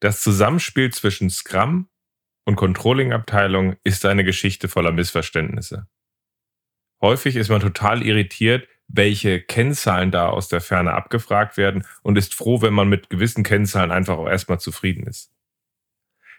Das 0.00 0.22
Zusammenspiel 0.22 0.90
zwischen 0.92 1.28
Scrum 1.28 1.88
und 2.46 2.56
Controlling-Abteilung 2.56 3.76
ist 3.84 4.06
eine 4.06 4.24
Geschichte 4.24 4.68
voller 4.68 4.92
Missverständnisse. 4.92 5.86
Häufig 7.02 7.36
ist 7.36 7.50
man 7.50 7.60
total 7.60 8.02
irritiert, 8.02 8.66
welche 8.88 9.40
Kennzahlen 9.42 10.10
da 10.10 10.28
aus 10.30 10.48
der 10.48 10.62
Ferne 10.62 10.94
abgefragt 10.94 11.58
werden 11.58 11.86
und 12.02 12.16
ist 12.16 12.34
froh, 12.34 12.62
wenn 12.62 12.72
man 12.72 12.88
mit 12.88 13.10
gewissen 13.10 13.44
Kennzahlen 13.44 13.90
einfach 13.90 14.16
auch 14.16 14.26
erstmal 14.26 14.58
zufrieden 14.58 15.06
ist. 15.06 15.32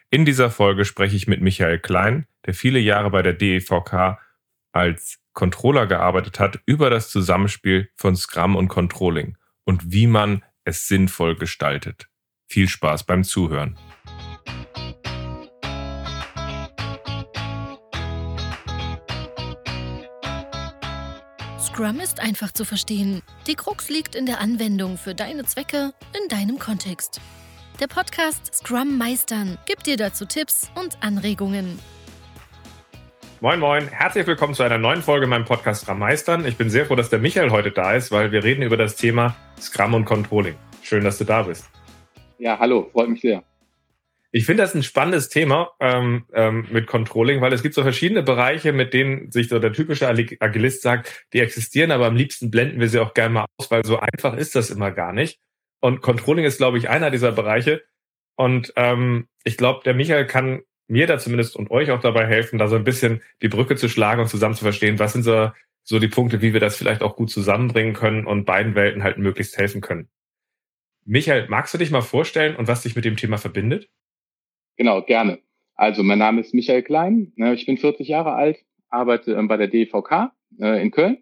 In 0.09 0.25
dieser 0.25 0.49
Folge 0.49 0.83
spreche 0.83 1.15
ich 1.15 1.27
mit 1.27 1.41
Michael 1.41 1.79
Klein, 1.79 2.27
der 2.45 2.55
viele 2.55 2.79
Jahre 2.79 3.11
bei 3.11 3.21
der 3.21 3.33
DEVK 3.33 4.19
als 4.73 5.19
Controller 5.33 5.85
gearbeitet 5.87 6.39
hat, 6.39 6.59
über 6.65 6.89
das 6.89 7.09
Zusammenspiel 7.09 7.89
von 7.95 8.15
Scrum 8.15 8.55
und 8.55 8.67
Controlling 8.67 9.37
und 9.63 9.91
wie 9.91 10.07
man 10.07 10.43
es 10.65 10.87
sinnvoll 10.87 11.35
gestaltet. 11.35 12.10
Viel 12.51 12.67
Spaß 12.67 13.05
beim 13.05 13.23
Zuhören. 13.23 13.77
Scrum 21.57 22.01
ist 22.01 22.19
einfach 22.19 22.51
zu 22.51 22.65
verstehen. 22.65 23.21
Die 23.47 23.55
Krux 23.55 23.87
liegt 23.87 24.15
in 24.15 24.25
der 24.25 24.41
Anwendung 24.41 24.97
für 24.97 25.15
deine 25.15 25.45
Zwecke 25.45 25.93
in 26.21 26.27
deinem 26.27 26.59
Kontext. 26.59 27.21
Der 27.79 27.87
Podcast 27.87 28.53
Scrum 28.53 28.97
Meistern 28.97 29.57
gibt 29.65 29.87
dir 29.87 29.95
dazu 29.95 30.25
Tipps 30.25 30.69
und 30.75 31.01
Anregungen. 31.01 31.79
Moin 33.39 33.61
Moin, 33.61 33.87
herzlich 33.87 34.27
willkommen 34.27 34.55
zu 34.55 34.63
einer 34.63 34.77
neuen 34.77 35.01
Folge 35.01 35.25
meinem 35.25 35.45
Podcast 35.45 35.83
Scrum 35.83 35.99
Meistern. 35.99 36.45
Ich 36.45 36.57
bin 36.57 36.69
sehr 36.69 36.85
froh, 36.85 36.97
dass 36.97 37.09
der 37.09 37.19
Michael 37.19 37.51
heute 37.51 37.71
da 37.71 37.93
ist, 37.93 38.11
weil 38.11 38.33
wir 38.33 38.43
reden 38.43 38.61
über 38.61 38.75
das 38.75 38.97
Thema 38.97 39.37
Scrum 39.57 39.93
und 39.93 40.03
Controlling. 40.03 40.57
Schön, 40.83 41.05
dass 41.05 41.17
du 41.17 41.23
da 41.23 41.43
bist. 41.43 41.69
Ja, 42.41 42.57
hallo, 42.57 42.89
freut 42.91 43.07
mich 43.07 43.21
sehr. 43.21 43.43
Ich 44.31 44.47
finde 44.47 44.63
das 44.63 44.73
ein 44.73 44.81
spannendes 44.81 45.29
Thema 45.29 45.73
ähm, 45.79 46.23
ähm, 46.33 46.65
mit 46.71 46.87
Controlling, 46.87 47.39
weil 47.39 47.53
es 47.53 47.61
gibt 47.61 47.75
so 47.75 47.83
verschiedene 47.83 48.23
Bereiche, 48.23 48.73
mit 48.73 48.95
denen 48.95 49.31
sich 49.31 49.47
so 49.47 49.59
der 49.59 49.73
typische 49.73 50.07
Agilist 50.07 50.81
sagt, 50.81 51.27
die 51.33 51.39
existieren, 51.39 51.91
aber 51.91 52.07
am 52.07 52.15
liebsten 52.15 52.49
blenden 52.49 52.79
wir 52.79 52.89
sie 52.89 52.97
auch 52.97 53.13
gerne 53.13 53.33
mal 53.33 53.45
aus, 53.57 53.69
weil 53.69 53.85
so 53.85 53.99
einfach 53.99 54.35
ist 54.35 54.55
das 54.55 54.71
immer 54.71 54.89
gar 54.89 55.13
nicht. 55.13 55.39
Und 55.81 56.01
Controlling 56.01 56.43
ist, 56.43 56.57
glaube 56.57 56.79
ich, 56.79 56.89
einer 56.89 57.11
dieser 57.11 57.31
Bereiche. 57.31 57.83
Und 58.35 58.73
ähm, 58.75 59.27
ich 59.43 59.55
glaube, 59.55 59.81
der 59.85 59.93
Michael 59.93 60.25
kann 60.25 60.63
mir 60.87 61.05
da 61.05 61.19
zumindest 61.19 61.55
und 61.55 61.69
euch 61.69 61.91
auch 61.91 62.01
dabei 62.01 62.25
helfen, 62.25 62.57
da 62.57 62.67
so 62.67 62.75
ein 62.75 62.83
bisschen 62.83 63.21
die 63.43 63.49
Brücke 63.49 63.75
zu 63.75 63.87
schlagen 63.87 64.19
und 64.19 64.29
zusammen 64.29 64.55
zu 64.55 64.63
verstehen, 64.63 64.97
was 64.97 65.13
sind 65.13 65.21
so, 65.21 65.51
so 65.83 65.99
die 65.99 66.07
Punkte, 66.07 66.41
wie 66.41 66.53
wir 66.53 66.59
das 66.59 66.75
vielleicht 66.75 67.03
auch 67.03 67.15
gut 67.15 67.29
zusammenbringen 67.29 67.93
können 67.93 68.25
und 68.25 68.45
beiden 68.45 68.73
Welten 68.73 69.03
halt 69.03 69.19
möglichst 69.19 69.59
helfen 69.59 69.81
können. 69.81 70.09
Michael, 71.05 71.47
magst 71.49 71.73
du 71.73 71.77
dich 71.77 71.91
mal 71.91 72.01
vorstellen 72.01 72.55
und 72.55 72.67
was 72.67 72.83
dich 72.83 72.95
mit 72.95 73.05
dem 73.05 73.17
Thema 73.17 73.37
verbindet? 73.37 73.89
Genau, 74.77 75.01
gerne. 75.01 75.39
Also, 75.75 76.03
mein 76.03 76.19
Name 76.19 76.41
ist 76.41 76.53
Michael 76.53 76.83
Klein. 76.83 77.33
Ne, 77.35 77.53
ich 77.53 77.65
bin 77.65 77.77
40 77.77 78.07
Jahre 78.07 78.33
alt, 78.33 78.59
arbeite 78.89 79.33
ähm, 79.33 79.47
bei 79.47 79.57
der 79.57 79.67
DVK 79.67 80.31
äh, 80.59 80.81
in 80.81 80.91
Köln. 80.91 81.17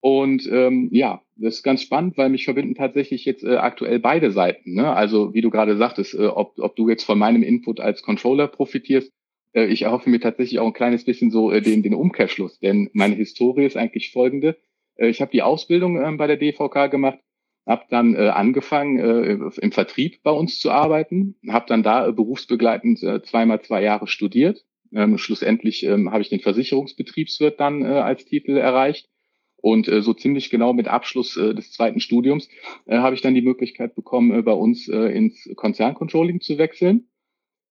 Und 0.00 0.48
ähm, 0.50 0.88
ja, 0.92 1.22
das 1.36 1.56
ist 1.56 1.62
ganz 1.62 1.82
spannend, 1.82 2.18
weil 2.18 2.28
mich 2.28 2.44
verbinden 2.44 2.74
tatsächlich 2.74 3.24
jetzt 3.24 3.44
äh, 3.44 3.56
aktuell 3.56 4.00
beide 4.00 4.32
Seiten. 4.32 4.74
Ne? 4.74 4.92
Also 4.92 5.32
wie 5.32 5.40
du 5.40 5.50
gerade 5.50 5.76
sagtest, 5.76 6.14
äh, 6.14 6.26
ob, 6.26 6.58
ob 6.58 6.74
du 6.74 6.88
jetzt 6.88 7.04
von 7.04 7.18
meinem 7.18 7.44
Input 7.44 7.78
als 7.78 8.02
Controller 8.02 8.48
profitierst, 8.48 9.12
äh, 9.52 9.66
ich 9.66 9.82
erhoffe 9.82 10.10
mir 10.10 10.18
tatsächlich 10.18 10.58
auch 10.58 10.66
ein 10.66 10.72
kleines 10.72 11.04
bisschen 11.04 11.30
so 11.30 11.52
äh, 11.52 11.62
den, 11.62 11.84
den 11.84 11.94
Umkehrschluss. 11.94 12.58
Denn 12.58 12.90
meine 12.94 13.14
Historie 13.14 13.64
ist 13.64 13.76
eigentlich 13.76 14.10
folgende. 14.10 14.56
Äh, 14.96 15.08
ich 15.08 15.20
habe 15.20 15.30
die 15.30 15.42
Ausbildung 15.42 16.02
äh, 16.02 16.16
bei 16.16 16.26
der 16.26 16.36
DVK 16.36 16.90
gemacht 16.90 17.18
habe 17.66 17.84
dann 17.90 18.14
äh, 18.14 18.28
angefangen, 18.28 18.98
äh, 18.98 19.32
im 19.60 19.72
Vertrieb 19.72 20.22
bei 20.22 20.30
uns 20.30 20.58
zu 20.58 20.70
arbeiten, 20.70 21.36
habe 21.48 21.66
dann 21.68 21.82
da 21.82 22.08
äh, 22.08 22.12
berufsbegleitend 22.12 23.02
äh, 23.02 23.22
zweimal 23.22 23.62
zwei 23.62 23.82
Jahre 23.82 24.06
studiert. 24.06 24.64
Ähm, 24.92 25.16
schlussendlich 25.16 25.84
ähm, 25.84 26.10
habe 26.10 26.22
ich 26.22 26.28
den 26.28 26.40
Versicherungsbetriebswirt 26.40 27.58
dann 27.60 27.82
äh, 27.82 27.86
als 27.86 28.24
Titel 28.24 28.56
erreicht. 28.56 29.08
Und 29.56 29.86
äh, 29.86 30.02
so 30.02 30.12
ziemlich 30.12 30.50
genau 30.50 30.72
mit 30.72 30.88
Abschluss 30.88 31.36
äh, 31.36 31.54
des 31.54 31.70
zweiten 31.70 32.00
Studiums 32.00 32.48
äh, 32.86 32.98
habe 32.98 33.14
ich 33.14 33.22
dann 33.22 33.34
die 33.34 33.42
Möglichkeit 33.42 33.94
bekommen, 33.94 34.36
äh, 34.36 34.42
bei 34.42 34.52
uns 34.52 34.88
äh, 34.88 34.96
ins 34.96 35.48
Konzerncontrolling 35.54 36.40
zu 36.40 36.58
wechseln. 36.58 37.08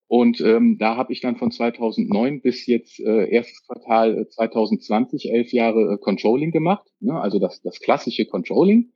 Und 0.07 0.41
ähm, 0.41 0.77
da 0.77 0.95
habe 0.95 1.13
ich 1.13 1.21
dann 1.21 1.37
von 1.37 1.51
2009 1.51 2.41
bis 2.41 2.66
jetzt 2.66 2.99
äh, 2.99 3.29
erstes 3.29 3.66
Quartal 3.66 4.27
2020 4.27 5.25
äh, 5.25 5.37
elf 5.37 5.51
Jahre 5.53 5.93
äh, 5.93 5.97
Controlling 5.97 6.51
gemacht, 6.51 6.85
ne? 6.99 7.19
also 7.19 7.39
das, 7.39 7.61
das 7.61 7.79
klassische 7.79 8.25
Controlling. 8.25 8.91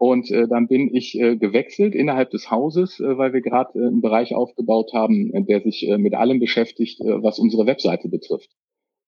Und 0.00 0.30
äh, 0.30 0.48
dann 0.48 0.66
bin 0.66 0.94
ich 0.94 1.20
äh, 1.20 1.36
gewechselt 1.36 1.94
innerhalb 1.94 2.30
des 2.30 2.50
Hauses, 2.50 3.00
äh, 3.00 3.18
weil 3.18 3.34
wir 3.34 3.42
gerade 3.42 3.78
äh, 3.78 3.86
einen 3.86 4.00
Bereich 4.00 4.34
aufgebaut 4.34 4.94
haben, 4.94 5.30
äh, 5.34 5.44
der 5.44 5.60
sich 5.60 5.86
äh, 5.86 5.98
mit 5.98 6.14
allem 6.14 6.40
beschäftigt, 6.40 7.02
äh, 7.02 7.22
was 7.22 7.38
unsere 7.38 7.66
Webseite 7.66 8.08
betrifft. 8.08 8.48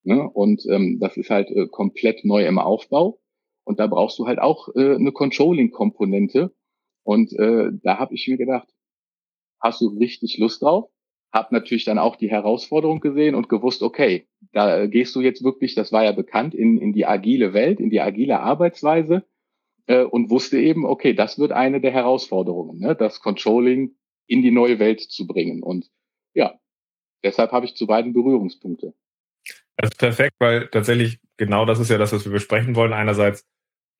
Ne? 0.04 0.28
Und 0.28 0.66
ähm, 0.68 0.98
das 1.00 1.16
ist 1.16 1.30
halt 1.30 1.50
äh, 1.50 1.66
komplett 1.66 2.26
neu 2.26 2.46
im 2.46 2.58
Aufbau. 2.58 3.20
Und 3.64 3.80
da 3.80 3.86
brauchst 3.86 4.18
du 4.18 4.26
halt 4.26 4.38
auch 4.38 4.68
äh, 4.76 4.96
eine 4.96 5.12
Controlling-Komponente. 5.12 6.52
Und 7.04 7.32
äh, 7.38 7.70
da 7.82 7.98
habe 7.98 8.14
ich 8.14 8.28
mir 8.28 8.36
gedacht, 8.36 8.68
hast 9.60 9.80
du 9.80 9.96
richtig 9.98 10.36
Lust 10.36 10.60
drauf? 10.60 10.90
Hab 11.32 11.52
natürlich 11.52 11.86
dann 11.86 11.98
auch 11.98 12.16
die 12.16 12.30
Herausforderung 12.30 13.00
gesehen 13.00 13.34
und 13.34 13.48
gewusst, 13.48 13.82
okay, 13.82 14.26
da 14.52 14.84
gehst 14.84 15.16
du 15.16 15.22
jetzt 15.22 15.42
wirklich, 15.42 15.74
das 15.74 15.90
war 15.90 16.04
ja 16.04 16.12
bekannt, 16.12 16.54
in, 16.54 16.76
in 16.76 16.92
die 16.92 17.06
agile 17.06 17.54
Welt, 17.54 17.80
in 17.80 17.88
die 17.88 18.02
agile 18.02 18.40
Arbeitsweise 18.40 19.24
äh, 19.86 20.02
und 20.02 20.30
wusste 20.30 20.58
eben, 20.58 20.84
okay, 20.84 21.14
das 21.14 21.38
wird 21.38 21.52
eine 21.52 21.80
der 21.80 21.92
Herausforderungen, 21.92 22.78
ne? 22.78 22.94
das 22.94 23.20
Controlling 23.20 23.96
in 24.26 24.42
die 24.42 24.50
neue 24.50 24.78
Welt 24.78 25.00
zu 25.00 25.26
bringen. 25.26 25.62
Und 25.62 25.90
ja, 26.34 26.58
deshalb 27.24 27.52
habe 27.52 27.66
ich 27.66 27.74
zu 27.74 27.86
beiden 27.86 28.12
Berührungspunkte. 28.12 28.94
Das 29.76 29.90
ist 29.90 29.98
perfekt, 29.98 30.34
weil 30.38 30.68
tatsächlich 30.68 31.18
genau 31.36 31.64
das 31.64 31.80
ist 31.80 31.90
ja 31.90 31.98
das, 31.98 32.12
was 32.12 32.24
wir 32.24 32.32
besprechen 32.32 32.76
wollen. 32.76 32.92
Einerseits 32.92 33.44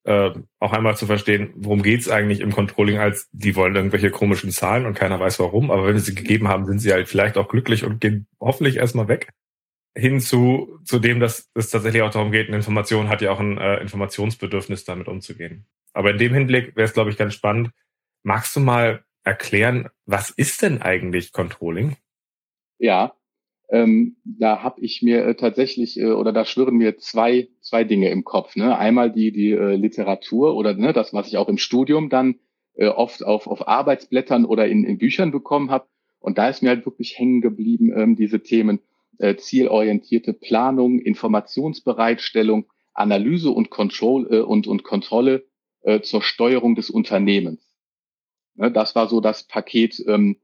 äh, 0.05 0.31
auch 0.59 0.73
einmal 0.73 0.97
zu 0.97 1.07
verstehen, 1.07 1.53
worum 1.57 1.83
geht's 1.83 2.09
eigentlich 2.09 2.41
im 2.41 2.53
Controlling, 2.53 2.99
als 2.99 3.29
die 3.33 3.55
wollen 3.57 3.77
irgendwelche 3.77 4.11
komischen 4.11 4.51
Zahlen 4.51 4.87
und 4.87 4.95
keiner 4.95 5.21
weiß 5.21 5.39
warum, 5.39 5.71
aber 5.71 5.87
wenn 5.87 5.95
wir 5.95 6.01
sie 6.01 6.15
gegeben 6.15 6.49
haben, 6.49 6.67
sind 6.67 6.81
sie 6.81 6.93
halt 6.93 7.09
vielleicht 7.09 7.37
auch 7.37 7.49
glücklich 7.49 7.85
und 7.85 8.01
gehen 8.01 8.27
hoffentlich 8.41 8.77
erstmal 8.77 9.09
weg. 9.09 9.29
Hin 9.95 10.21
zu, 10.21 10.79
zu 10.85 10.99
dem, 10.99 11.21
dass 11.21 11.51
es 11.55 11.71
tatsächlich 11.71 12.03
auch 12.03 12.11
darum 12.11 12.33
geht, 12.33 12.49
eine 12.49 12.57
Information 12.57 13.09
hat 13.09 13.21
ja 13.21 13.31
auch 13.31 13.41
ein 13.41 13.59
äh, 13.59 13.81
Informationsbedürfnis, 13.81 14.85
damit 14.85 15.07
umzugehen. 15.07 15.67
Aber 15.93 16.13
in 16.13 16.19
dem 16.19 16.33
Hinblick 16.33 16.77
wäre 16.77 16.87
es, 16.87 16.95
glaube 16.95 17.11
ich, 17.11 17.19
ganz 17.19 17.35
spannend. 17.35 17.71
Magst 18.23 18.57
du 18.57 18.61
mal 18.61 19.05
erklären, 19.25 19.89
was 20.07 20.31
ist 20.31 20.63
denn 20.63 20.81
eigentlich 20.81 21.33
Controlling? 21.33 21.97
Ja, 22.79 23.15
ähm, 23.73 24.17
da 24.25 24.63
habe 24.63 24.83
ich 24.83 25.01
mir 25.03 25.25
äh, 25.25 25.35
tatsächlich 25.35 25.99
äh, 25.99 26.11
oder 26.13 26.33
da 26.33 26.45
schwirren 26.45 26.77
mir 26.77 26.99
zwei 26.99 27.49
zwei 27.63 27.85
Dinge 27.85 28.11
im 28.11 28.23
Kopf. 28.23 28.55
Ne? 28.55 28.77
Einmal 28.77 29.11
die 29.11 29.33
die 29.33 29.53
äh, 29.53 29.77
Literatur 29.77 30.55
oder 30.57 30.75
ne, 30.75 30.93
das, 30.93 31.15
was 31.15 31.29
ich 31.29 31.39
auch 31.39 31.49
im 31.49 31.57
Studium 31.57 32.11
dann 32.11 32.37
äh, 32.75 32.89
oft 32.89 33.25
auf 33.25 33.47
auf 33.47 33.67
Arbeitsblättern 33.67 34.45
oder 34.45 34.69
in, 34.69 34.85
in 34.85 34.99
Büchern 34.99 35.31
bekommen 35.31 35.71
habe. 35.71 35.87
Und 36.19 36.37
da 36.37 36.51
ist 36.51 36.63
mir 36.63 36.69
halt 36.69 36.85
wirklich 36.85 37.19
hängen 37.19 37.41
geblieben 37.41 37.93
ähm, 37.97 38.15
diese 38.15 38.43
Themen 38.43 38.81
äh, 39.23 39.37
zielorientierte 39.37 40.33
Planung, 40.33 40.99
Informationsbereitstellung, 40.99 42.67
Analyse 42.95 43.51
und 43.51 43.71
Control 43.71 44.29
äh, 44.31 44.41
und 44.41 44.67
und 44.67 44.83
Kontrolle 44.85 45.47
äh, 45.83 46.01
zur 46.01 46.23
Steuerung 46.23 46.75
des 46.75 46.91
Unternehmens. 46.91 47.75
Ne, 48.55 48.71
das 48.71 48.95
war 48.95 49.09
so 49.09 49.21
das 49.21 49.47
Paket, 49.47 50.03
ähm, 50.07 50.37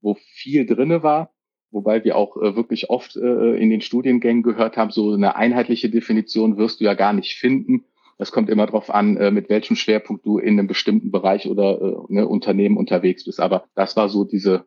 wo 0.00 0.14
viel 0.14 0.66
drinne 0.66 1.02
war 1.02 1.32
wobei 1.70 2.04
wir 2.04 2.16
auch 2.16 2.36
äh, 2.36 2.56
wirklich 2.56 2.90
oft 2.90 3.16
äh, 3.16 3.56
in 3.56 3.70
den 3.70 3.82
Studiengängen 3.82 4.42
gehört 4.42 4.76
haben, 4.76 4.90
so 4.90 5.12
eine 5.12 5.36
einheitliche 5.36 5.90
Definition 5.90 6.56
wirst 6.56 6.80
du 6.80 6.84
ja 6.84 6.94
gar 6.94 7.12
nicht 7.12 7.34
finden. 7.34 7.84
Das 8.18 8.32
kommt 8.32 8.48
immer 8.48 8.66
darauf 8.66 8.88
an, 8.90 9.16
äh, 9.16 9.30
mit 9.30 9.50
welchem 9.50 9.76
Schwerpunkt 9.76 10.24
du 10.24 10.38
in 10.38 10.58
einem 10.58 10.68
bestimmten 10.68 11.10
Bereich 11.10 11.46
oder 11.46 11.80
äh, 11.80 12.12
ne, 12.14 12.26
Unternehmen 12.26 12.78
unterwegs 12.78 13.24
bist. 13.24 13.40
Aber 13.40 13.66
das 13.74 13.94
war 13.94 14.08
so 14.08 14.24
diese 14.24 14.64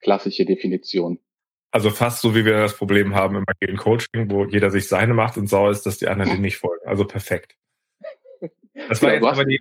klassische 0.00 0.46
Definition. 0.46 1.18
Also 1.72 1.90
fast 1.90 2.20
so, 2.20 2.34
wie 2.34 2.44
wir 2.44 2.54
das 2.54 2.76
Problem 2.76 3.14
haben 3.14 3.36
im 3.36 3.44
agilen 3.46 3.76
Coaching, 3.76 4.30
wo 4.30 4.44
jeder 4.44 4.70
sich 4.70 4.88
seine 4.88 5.14
macht 5.14 5.36
und 5.36 5.46
sauer 5.46 5.70
ist, 5.70 5.86
dass 5.86 5.98
die 5.98 6.08
anderen 6.08 6.32
dem 6.32 6.40
nicht 6.40 6.56
folgen. 6.56 6.86
Also 6.86 7.04
perfekt. 7.04 7.56
Das 8.88 9.02
war 9.02 9.10
ja, 9.10 9.16
jetzt 9.16 9.24
aber 9.24 9.44
die. 9.44 9.60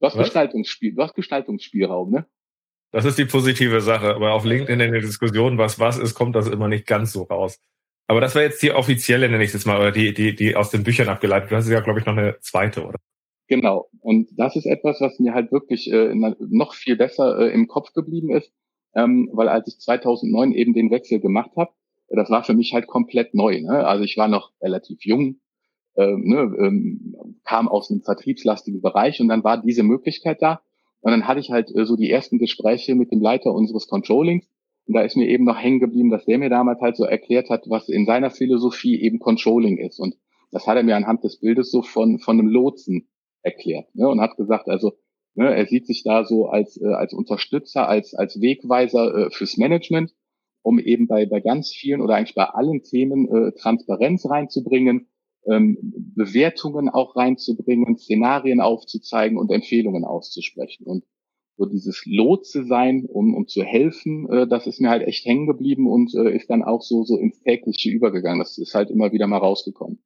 Du 0.00 0.06
hast 0.06 0.16
Gestaltungsspiel, 0.16 0.94
du 0.94 1.02
hast 1.02 1.14
Gestaltungsspielraum, 1.14 2.10
ne? 2.10 2.26
Das 2.92 3.04
ist 3.04 3.18
die 3.18 3.24
positive 3.24 3.80
Sache. 3.80 4.14
Aber 4.14 4.32
auf 4.32 4.44
LinkedIn 4.44 4.80
in 4.80 4.92
der 4.92 5.00
Diskussion, 5.00 5.58
was 5.58 5.78
was 5.78 5.98
ist, 5.98 6.14
kommt 6.14 6.36
das 6.36 6.48
immer 6.48 6.68
nicht 6.68 6.86
ganz 6.86 7.12
so 7.12 7.22
raus. 7.22 7.58
Aber 8.06 8.20
das 8.20 8.34
war 8.34 8.42
jetzt 8.42 8.62
die 8.62 8.72
offizielle, 8.72 9.28
nenne 9.28 9.44
ich 9.44 9.54
es 9.54 9.64
mal, 9.64 9.78
oder 9.78 9.92
die, 9.92 10.12
die, 10.12 10.34
die 10.34 10.54
aus 10.54 10.70
den 10.70 10.82
Büchern 10.82 11.08
abgeleitet. 11.08 11.50
Du 11.50 11.56
hast 11.56 11.68
ja, 11.68 11.80
glaube 11.80 12.00
ich, 12.00 12.06
noch 12.06 12.16
eine 12.16 12.38
zweite, 12.40 12.84
oder? 12.84 12.98
Genau. 13.48 13.88
Und 14.00 14.28
das 14.36 14.56
ist 14.56 14.66
etwas, 14.66 15.00
was 15.00 15.18
mir 15.18 15.34
halt 15.34 15.52
wirklich 15.52 15.90
äh, 15.90 16.14
noch 16.14 16.74
viel 16.74 16.96
besser 16.96 17.38
äh, 17.38 17.52
im 17.52 17.68
Kopf 17.68 17.92
geblieben 17.92 18.34
ist, 18.34 18.52
ähm, 18.94 19.28
weil 19.32 19.48
als 19.48 19.68
ich 19.68 19.78
2009 19.78 20.52
eben 20.52 20.74
den 20.74 20.90
Wechsel 20.90 21.20
gemacht 21.20 21.50
habe, 21.56 21.72
das 22.08 22.30
war 22.30 22.44
für 22.44 22.54
mich 22.54 22.74
halt 22.74 22.86
komplett 22.86 23.34
neu. 23.34 23.60
Ne? 23.62 23.86
Also 23.86 24.04
ich 24.04 24.16
war 24.16 24.28
noch 24.28 24.52
relativ 24.60 25.04
jung, 25.04 25.40
äh, 25.94 26.16
ne, 26.16 26.54
ähm, 26.58 27.14
kam 27.44 27.68
aus 27.68 27.90
einem 27.90 28.02
vertriebslastigen 28.02 28.80
Bereich 28.80 29.20
und 29.20 29.28
dann 29.28 29.44
war 29.44 29.62
diese 29.62 29.82
Möglichkeit 29.82 30.42
da. 30.42 30.60
Und 31.00 31.10
dann 31.10 31.26
hatte 31.26 31.40
ich 31.40 31.50
halt 31.50 31.74
äh, 31.74 31.84
so 31.84 31.96
die 31.96 32.10
ersten 32.10 32.38
Gespräche 32.38 32.94
mit 32.94 33.10
dem 33.12 33.20
Leiter 33.20 33.52
unseres 33.52 33.88
Controllings 33.88 34.46
Und 34.86 34.94
da 34.94 35.02
ist 35.02 35.16
mir 35.16 35.28
eben 35.28 35.44
noch 35.44 35.58
hängen 35.58 35.80
geblieben, 35.80 36.10
dass 36.10 36.24
der 36.24 36.38
mir 36.38 36.50
damals 36.50 36.80
halt 36.80 36.96
so 36.96 37.04
erklärt 37.04 37.50
hat, 37.50 37.64
was 37.68 37.88
in 37.88 38.06
seiner 38.06 38.30
Philosophie 38.30 39.00
eben 39.00 39.18
Controlling 39.18 39.78
ist. 39.78 39.98
Und 39.98 40.14
das 40.50 40.66
hat 40.66 40.76
er 40.76 40.82
mir 40.82 40.96
anhand 40.96 41.24
des 41.24 41.40
Bildes 41.40 41.70
so 41.70 41.82
von, 41.82 42.18
von 42.18 42.38
einem 42.38 42.48
Lotsen 42.48 43.08
erklärt. 43.42 43.94
Ne? 43.94 44.08
Und 44.08 44.20
hat 44.20 44.36
gesagt, 44.36 44.68
also 44.68 44.92
ne, 45.34 45.54
er 45.54 45.66
sieht 45.66 45.86
sich 45.86 46.02
da 46.02 46.24
so 46.24 46.46
als, 46.46 46.80
äh, 46.80 46.86
als 46.86 47.12
Unterstützer, 47.12 47.88
als, 47.88 48.14
als 48.14 48.40
Wegweiser 48.40 49.14
äh, 49.14 49.30
fürs 49.30 49.56
Management, 49.56 50.14
um 50.62 50.78
eben 50.78 51.06
bei, 51.06 51.26
bei 51.26 51.40
ganz 51.40 51.72
vielen 51.72 52.00
oder 52.00 52.14
eigentlich 52.14 52.34
bei 52.34 52.44
allen 52.44 52.82
Themen 52.82 53.28
äh, 53.28 53.52
Transparenz 53.52 54.28
reinzubringen, 54.28 55.08
ähm, 55.46 55.78
Bewertungen 56.14 56.88
auch 56.88 57.16
reinzubringen, 57.16 57.96
Szenarien 57.96 58.60
aufzuzeigen 58.60 59.38
und 59.38 59.50
Empfehlungen 59.50 60.04
auszusprechen. 60.04 60.84
Und 60.86 61.04
so 61.56 61.66
dieses 61.66 62.04
Lotse 62.06 62.64
sein, 62.64 63.06
um, 63.06 63.34
um 63.34 63.46
zu 63.46 63.62
helfen, 63.62 64.28
äh, 64.30 64.46
das 64.46 64.66
ist 64.66 64.80
mir 64.80 64.90
halt 64.90 65.06
echt 65.06 65.24
hängen 65.26 65.46
geblieben 65.46 65.86
und 65.86 66.14
äh, 66.14 66.34
ist 66.34 66.48
dann 66.50 66.62
auch 66.62 66.82
so, 66.82 67.04
so 67.04 67.16
ins 67.18 67.40
tägliche 67.40 67.90
übergegangen. 67.90 68.38
Das 68.38 68.58
ist 68.58 68.74
halt 68.74 68.90
immer 68.90 69.12
wieder 69.12 69.26
mal 69.26 69.38
rausgekommen. 69.38 69.98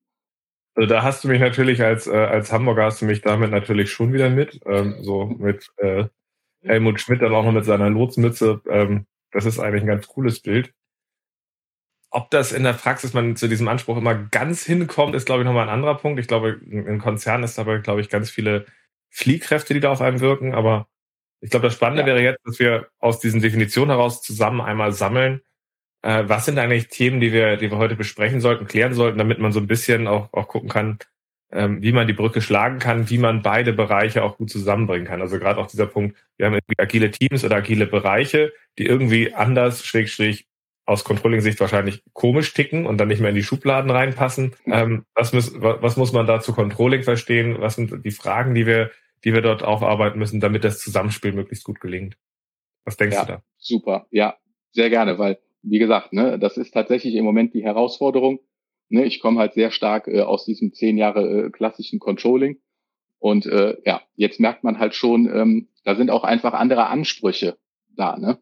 Also 0.77 0.89
da 0.89 1.03
hast 1.03 1.25
du 1.25 1.29
mich 1.29 1.41
natürlich 1.41 1.83
als, 1.83 2.07
äh, 2.07 2.15
als 2.15 2.53
Hamburger 2.53 2.85
hast 2.85 3.01
du 3.01 3.07
mich 3.07 3.23
damit 3.23 3.51
natürlich 3.51 3.91
schon 3.91 4.13
wieder 4.13 4.29
mit. 4.29 4.61
Ähm, 4.67 4.97
so 5.03 5.25
mit 5.25 5.71
äh, 5.79 6.05
Helmut 6.63 7.01
Schmidt 7.01 7.23
dann 7.23 7.35
auch 7.35 7.45
noch 7.45 7.53
mit 7.53 7.65
seiner 7.65 7.89
Lotsmütze. 7.89 8.61
Ähm, 8.69 9.07
das 9.33 9.47
ist 9.47 9.59
eigentlich 9.59 9.83
ein 9.83 9.89
ganz 9.89 10.07
cooles 10.07 10.41
Bild. 10.41 10.75
Ob 12.11 12.31
das 12.31 12.53
in 12.53 12.63
der 12.63 12.75
Praxis 12.75 13.15
man 13.15 13.37
zu 13.37 13.49
diesem 13.49 13.69
Anspruch 13.69 13.97
immer 13.97 14.15
ganz 14.15 14.65
hinkommt, 14.65 15.15
ist, 15.15 15.25
glaube 15.25 15.43
ich, 15.43 15.47
nochmal 15.47 15.65
ein 15.65 15.75
anderer 15.75 15.97
Punkt. 15.97 16.21
Ich 16.21 16.29
glaube, 16.29 16.61
in 16.63 16.99
Konzernen 16.99 17.45
ist 17.45 17.57
dabei, 17.57 17.79
glaube 17.79 18.03
ich, 18.03 18.11
ganz 18.11 18.31
viele 18.31 18.67
Fliehkräfte, 19.11 19.73
die 19.73 19.81
da 19.81 19.93
auf 19.93 20.03
einem 20.03 20.21
wirken. 20.21 20.55
Aber 20.55 20.89
ich 21.41 21.51
glaube, 21.51 21.67
das 21.67 21.75
Spannende 21.75 22.03
ja. 22.03 22.07
wäre 22.07 22.23
jetzt, 22.23 22.41
dass 22.45 22.59
wir 22.59 22.89
aus 22.99 23.19
diesen 23.19 23.41
Definitionen 23.41 23.91
heraus 23.91 24.23
zusammen 24.23 24.61
einmal 24.61 24.93
sammeln, 24.93 25.41
äh, 26.07 26.29
was 26.29 26.45
sind 26.45 26.59
eigentlich 26.59 26.87
Themen, 26.87 27.21
die 27.21 27.33
wir, 27.33 27.57
die 27.57 27.69
wir 27.69 27.79
heute 27.79 27.97
besprechen 27.97 28.41
sollten, 28.41 28.67
klären 28.67 28.95
sollten, 28.95 29.19
damit 29.19 29.41
man 29.41 29.51
so 29.51 29.59
ein 29.59 29.67
bisschen 29.67 30.07
auch, 30.07 30.33
auch 30.33 30.47
gucken 30.47 30.69
kann, 30.69 30.99
ähm, 31.51 31.83
wie 31.83 31.91
man 31.91 32.07
die 32.07 32.13
Brücke 32.13 32.41
schlagen 32.41 32.79
kann, 32.79 33.11
wie 33.11 33.19
man 33.19 33.43
beide 33.43 33.73
Bereiche 33.73 34.23
auch 34.23 34.37
gut 34.37 34.49
zusammenbringen 34.49 35.07
kann. 35.07 35.21
Also 35.21 35.41
gerade 35.41 35.59
auch 35.59 35.67
dieser 35.67 35.87
Punkt, 35.87 36.17
wir 36.37 36.47
haben 36.47 36.55
irgendwie 36.55 36.79
agile 36.79 37.11
Teams 37.11 37.45
oder 37.45 37.57
agile 37.57 37.87
Bereiche, 37.87 38.53
die 38.79 38.87
irgendwie 38.87 39.35
anders, 39.35 39.85
schräg, 39.85 40.09
schräg, 40.09 40.47
aus 40.85 41.03
Controlling-Sicht 41.03 41.59
wahrscheinlich 41.59 42.05
komisch 42.13 42.55
ticken 42.55 42.87
und 42.87 42.99
dann 42.99 43.09
nicht 43.09 43.21
mehr 43.21 43.31
in 43.31 43.35
die 43.35 43.43
Schubladen 43.43 43.91
reinpassen. 43.91 44.55
Ähm, 44.67 45.05
was, 45.17 45.33
muss, 45.33 45.61
was 45.61 45.97
muss 45.97 46.13
man 46.13 46.29
da 46.29 46.39
zu 46.39 46.53
Controlling 46.53 47.03
verstehen? 47.03 47.57
Was 47.59 47.75
sind 47.75 48.05
die 48.05 48.13
Fragen, 48.13 48.55
die 48.55 48.67
wir, 48.67 48.93
die 49.25 49.35
wir 49.35 49.43
dort 49.43 49.65
aufarbeiten 49.65 50.21
müssen, 50.21 50.39
damit 50.39 50.63
das 50.63 50.79
Zusammenspiel 50.79 51.33
möglichst 51.33 51.65
gut 51.65 51.81
gelingt? 51.81 52.17
Was 52.85 52.97
denkst 52.97 53.17
ja, 53.17 53.25
du 53.25 53.33
da? 53.33 53.43
Super, 53.59 54.07
ja, 54.13 54.37
sehr 54.71 54.89
gerne, 54.89 55.19
weil 55.19 55.39
wie 55.69 55.79
gesagt, 55.79 56.13
ne, 56.13 56.39
das 56.39 56.57
ist 56.57 56.73
tatsächlich 56.73 57.15
im 57.15 57.25
Moment 57.25 57.55
die 57.55 57.65
Herausforderung. 57.65 58.41
Ne, 58.89 59.05
ich 59.05 59.21
komme 59.21 59.41
halt 59.41 59.55
sehr 59.55 59.71
stark 59.71 60.07
äh, 60.07 60.21
aus 60.21 60.45
diesem 60.45 60.73
zehn 60.73 60.97
Jahre 60.97 61.47
äh, 61.47 61.51
klassischen 61.51 61.99
Controlling. 61.99 62.61
Und 63.19 63.47
äh, 63.47 63.77
ja, 63.85 64.03
jetzt 64.15 64.39
merkt 64.39 64.63
man 64.63 64.79
halt 64.79 64.95
schon, 64.95 65.27
ähm, 65.27 65.69
da 65.85 65.97
sind 65.97 66.11
auch 66.11 66.23
einfach 66.23 66.53
andere 66.53 66.87
Ansprüche 66.87 67.57
da. 67.97 68.17
Ne? 68.17 68.39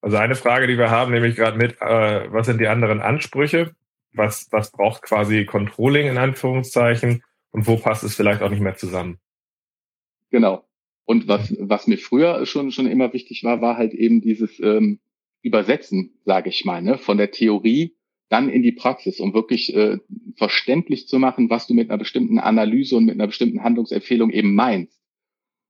Also 0.00 0.18
eine 0.18 0.36
Frage, 0.36 0.66
die 0.66 0.78
wir 0.78 0.90
haben, 0.90 1.12
nehme 1.12 1.26
ich 1.26 1.36
gerade 1.36 1.56
mit, 1.56 1.80
äh, 1.80 2.32
was 2.32 2.46
sind 2.46 2.60
die 2.60 2.68
anderen 2.68 3.00
Ansprüche? 3.00 3.74
Was, 4.12 4.48
was 4.52 4.70
braucht 4.70 5.02
quasi 5.02 5.44
Controlling 5.44 6.06
in 6.06 6.18
Anführungszeichen? 6.18 7.24
Und 7.50 7.66
wo 7.66 7.76
passt 7.76 8.04
es 8.04 8.14
vielleicht 8.14 8.42
auch 8.42 8.50
nicht 8.50 8.60
mehr 8.60 8.76
zusammen? 8.76 9.18
Genau. 10.30 10.64
Und 11.04 11.26
was, 11.26 11.54
was 11.58 11.86
mir 11.86 11.98
früher 11.98 12.44
schon, 12.46 12.70
schon 12.70 12.86
immer 12.86 13.12
wichtig 13.12 13.42
war, 13.44 13.60
war 13.60 13.76
halt 13.76 13.94
eben 13.94 14.20
dieses, 14.20 14.60
ähm, 14.60 15.00
übersetzen, 15.46 16.18
sage 16.24 16.48
ich 16.50 16.64
mal, 16.64 16.82
ne, 16.82 16.98
von 16.98 17.16
der 17.16 17.30
Theorie 17.30 17.96
dann 18.28 18.48
in 18.48 18.62
die 18.62 18.72
Praxis, 18.72 19.20
um 19.20 19.34
wirklich 19.34 19.74
äh, 19.74 19.98
verständlich 20.36 21.06
zu 21.06 21.18
machen, 21.20 21.48
was 21.48 21.68
du 21.68 21.74
mit 21.74 21.88
einer 21.88 21.98
bestimmten 21.98 22.40
Analyse 22.40 22.96
und 22.96 23.04
mit 23.04 23.14
einer 23.14 23.28
bestimmten 23.28 23.62
Handlungsempfehlung 23.62 24.30
eben 24.30 24.54
meinst. 24.54 25.00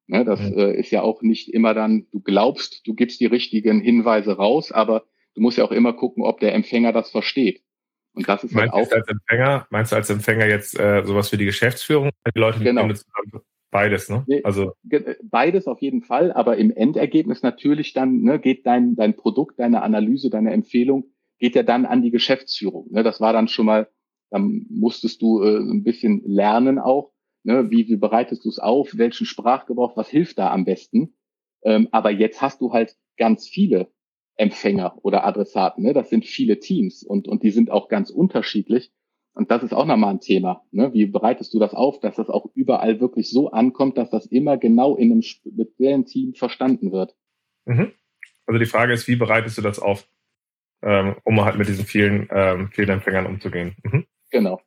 Ne, 0.06 0.25
das 0.25 0.40
ja. 0.40 0.56
Äh, 0.56 0.78
ist 0.78 0.90
ja 0.90 1.02
auch 1.02 1.20
nicht 1.20 1.52
immer 1.52 1.75
dann, 1.75 2.06
du 2.12 2.20
glaubst, 2.20 2.87
du 2.87 2.94
gibst 2.94 3.20
die 3.20 3.26
richtigen 3.26 3.81
Hinweise 3.81 4.37
raus, 4.37 4.73
aber 4.73 5.05
du 5.34 5.43
musst 5.43 5.58
ja 5.58 5.64
auch 5.64 5.73
immer 5.73 5.93
gucken, 5.93 6.22
ob 6.22 6.40
der 6.40 6.55
Empfänger 6.55 6.93
das 6.93 7.11
versteht. 7.11 7.62
Und 8.14 8.26
das 8.26 8.44
ist 8.44 8.55
halt 8.55 8.72
meinst 8.72 8.93
halt 8.93 9.02
auch. 9.02 9.08
Als 9.08 9.08
Empfänger, 9.08 9.67
meinst 9.70 9.93
du 9.93 9.96
als 9.96 10.08
Empfänger 10.08 10.46
jetzt 10.46 10.79
äh, 10.79 11.05
sowas 11.05 11.29
für 11.29 11.37
die 11.37 11.44
Geschäftsführung? 11.44 12.11
Die 12.34 12.38
Leute, 12.38 12.61
genau. 12.61 12.88
Beides, 13.76 14.08
ne? 14.08 14.25
Also 14.44 14.73
beides 15.23 15.67
auf 15.67 15.81
jeden 15.82 16.02
Fall, 16.02 16.32
aber 16.32 16.56
im 16.56 16.70
Endergebnis 16.70 17.43
natürlich 17.43 17.93
dann 17.93 18.23
ne, 18.23 18.38
geht 18.38 18.67
dein 18.67 18.96
dein 18.96 19.14
Produkt, 19.17 19.58
deine 19.58 19.82
Analyse, 19.82 20.31
deine 20.31 20.52
Empfehlung 20.52 21.05
geht 21.38 21.55
ja 21.55 21.62
dann 21.62 21.87
an 21.87 22.02
die 22.02 22.11
Geschäftsführung. 22.11 22.88
Ne? 22.90 23.02
Das 23.02 23.20
war 23.20 23.32
dann 23.32 23.49
schon 23.49 23.67
mal, 23.67 23.88
dann 24.31 24.67
musstest 24.70 25.20
du 25.23 25.43
äh, 25.43 25.58
ein 25.58 25.84
bisschen 25.84 26.23
lernen 26.25 26.78
auch, 26.78 27.12
ne? 27.44 27.70
wie, 27.70 27.88
wie 27.88 27.96
bereitest 27.96 28.44
du 28.44 28.49
es 28.49 28.58
auf, 28.58 28.96
welchen 28.96 29.26
Sprachgebrauch, 29.26 29.96
was 29.96 30.08
hilft 30.08 30.38
da 30.38 30.50
am 30.52 30.64
besten. 30.64 31.14
Ähm, 31.62 31.88
aber 31.90 32.11
jetzt 32.11 32.40
hast 32.43 32.61
du 32.61 32.72
halt 32.72 32.96
ganz 33.17 33.46
viele 33.49 33.88
Empfänger 34.37 34.99
oder 35.02 35.25
Adressaten. 35.25 35.82
Ne? 35.84 35.93
Das 35.93 36.11
sind 36.11 36.25
viele 36.25 36.58
Teams 36.58 37.02
und 37.02 37.29
und 37.29 37.43
die 37.43 37.50
sind 37.50 37.70
auch 37.70 37.88
ganz 37.88 38.11
unterschiedlich. 38.11 38.93
Und 39.36 39.50
das 39.50 39.62
ist 39.62 39.74
auch 39.74 39.84
nochmal 39.84 40.14
ein 40.14 40.20
Thema. 40.20 40.64
Ne? 40.70 40.94
Wie 40.94 41.04
bereitest 41.04 41.52
du 41.52 41.58
das 41.58 41.74
auf, 41.74 42.00
dass 42.00 42.16
das 42.16 42.30
auch 42.30 42.46
überall 42.54 43.00
wirklich 43.00 43.28
so 43.28 43.50
ankommt, 43.50 43.98
dass 43.98 44.08
das 44.08 44.24
immer 44.24 44.56
genau 44.56 44.96
in 44.96 45.12
einem 45.12 45.20
speziellen 45.20 46.06
Team 46.06 46.32
verstanden 46.32 46.90
wird? 46.90 47.14
Mhm. 47.66 47.92
Also 48.46 48.58
die 48.58 48.64
Frage 48.64 48.94
ist, 48.94 49.06
wie 49.08 49.16
bereitest 49.16 49.58
du 49.58 49.62
das 49.62 49.78
auf, 49.78 50.08
ähm, 50.82 51.16
um 51.24 51.44
halt 51.44 51.58
mit 51.58 51.68
diesen 51.68 51.84
vielen, 51.84 52.28
ähm, 52.30 52.70
vielen 52.72 52.88
Empfängern 52.88 53.26
umzugehen? 53.26 53.76
Mhm. 53.82 54.06
Genau. 54.30 54.62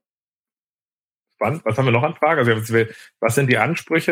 Spannend. 1.34 1.66
Was 1.66 1.76
haben 1.80 1.86
wir 1.86 1.92
noch 1.92 2.04
an 2.04 2.14
Fragen? 2.14 2.48
Also 2.48 2.86
was 3.22 3.34
sind 3.34 3.50
die 3.50 3.58
Ansprüche, 3.58 4.12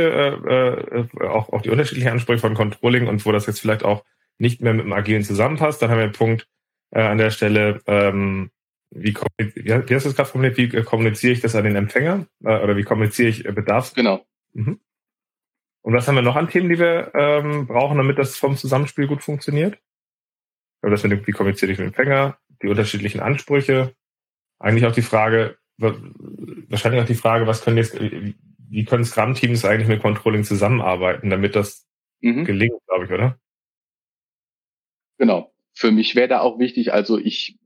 äh, 0.49 1.01
äh, 1.01 1.27
auch, 1.27 1.53
auch 1.53 1.61
die 1.61 1.69
unterschiedlichen 1.69 2.09
Ansprüche 2.09 2.41
von 2.41 2.55
Controlling 2.55 3.07
und 3.07 3.23
wo 3.27 3.31
das 3.31 3.45
jetzt 3.45 3.59
vielleicht 3.59 3.85
auch 3.85 4.03
nicht 4.39 4.61
mehr 4.61 4.73
mit 4.73 4.85
dem 4.85 4.93
Agilen 4.93 5.23
zusammenpasst? 5.23 5.83
Dann 5.83 5.91
haben 5.91 5.97
wir 5.97 6.05
einen 6.05 6.13
Punkt 6.13 6.47
äh, 6.89 7.01
an 7.01 7.19
der 7.19 7.29
Stelle, 7.29 7.79
ähm, 7.85 8.49
wie, 8.91 9.15
wie 9.37 9.73
hast 9.73 9.89
du 9.89 9.95
das 9.95 10.15
gerade 10.15 10.29
formuliert? 10.29 10.57
Wie 10.57 10.75
äh, 10.75 10.83
kommuniziere 10.83 11.33
ich 11.33 11.41
das 11.41 11.55
an 11.55 11.63
den 11.63 11.75
Empfänger? 11.75 12.25
Äh, 12.43 12.59
oder 12.59 12.77
wie 12.77 12.83
kommuniziere 12.83 13.29
ich 13.29 13.45
äh, 13.45 13.51
Bedarf? 13.51 13.93
Genau. 13.93 14.25
Mhm. 14.53 14.79
Und 15.81 15.93
was 15.93 16.07
haben 16.07 16.15
wir 16.15 16.21
noch 16.21 16.35
an 16.35 16.49
Themen, 16.49 16.69
die 16.69 16.79
wir 16.79 17.11
ähm, 17.13 17.67
brauchen, 17.67 17.97
damit 17.97 18.17
das 18.17 18.37
vom 18.37 18.57
Zusammenspiel 18.57 19.07
gut 19.07 19.23
funktioniert? 19.23 19.79
Oder 20.81 20.91
das 20.91 21.03
mit 21.03 21.25
wie 21.27 21.31
kommuniziere 21.31 21.71
ich 21.71 21.77
mit 21.77 21.85
dem 21.85 21.89
Empfänger? 21.89 22.37
Die 22.61 22.67
unterschiedlichen 22.67 23.19
Ansprüche. 23.19 23.95
Eigentlich 24.59 24.85
auch 24.85 24.93
die 24.93 25.01
Frage, 25.01 25.57
wahrscheinlich 25.77 27.01
auch 27.01 27.07
die 27.07 27.15
Frage, 27.15 27.47
was 27.47 27.63
können 27.63 27.77
jetzt, 27.77 27.97
wie 27.99 28.85
können 28.85 29.05
Scrum-Teams 29.05 29.63
eigentlich 29.65 29.87
mit 29.87 30.01
Controlling 30.01 30.43
zusammenarbeiten, 30.43 31.29
damit 31.29 31.55
das 31.55 31.87
mhm. 32.21 32.45
gelingt, 32.45 32.79
glaube 32.87 33.05
ich, 33.05 33.11
oder? 33.11 33.39
Genau. 35.17 35.53
Für 35.73 35.91
mich 35.91 36.15
wäre 36.15 36.27
da 36.27 36.39
auch 36.39 36.57
wichtig, 36.57 36.91
also 36.91 37.17
ich 37.19 37.59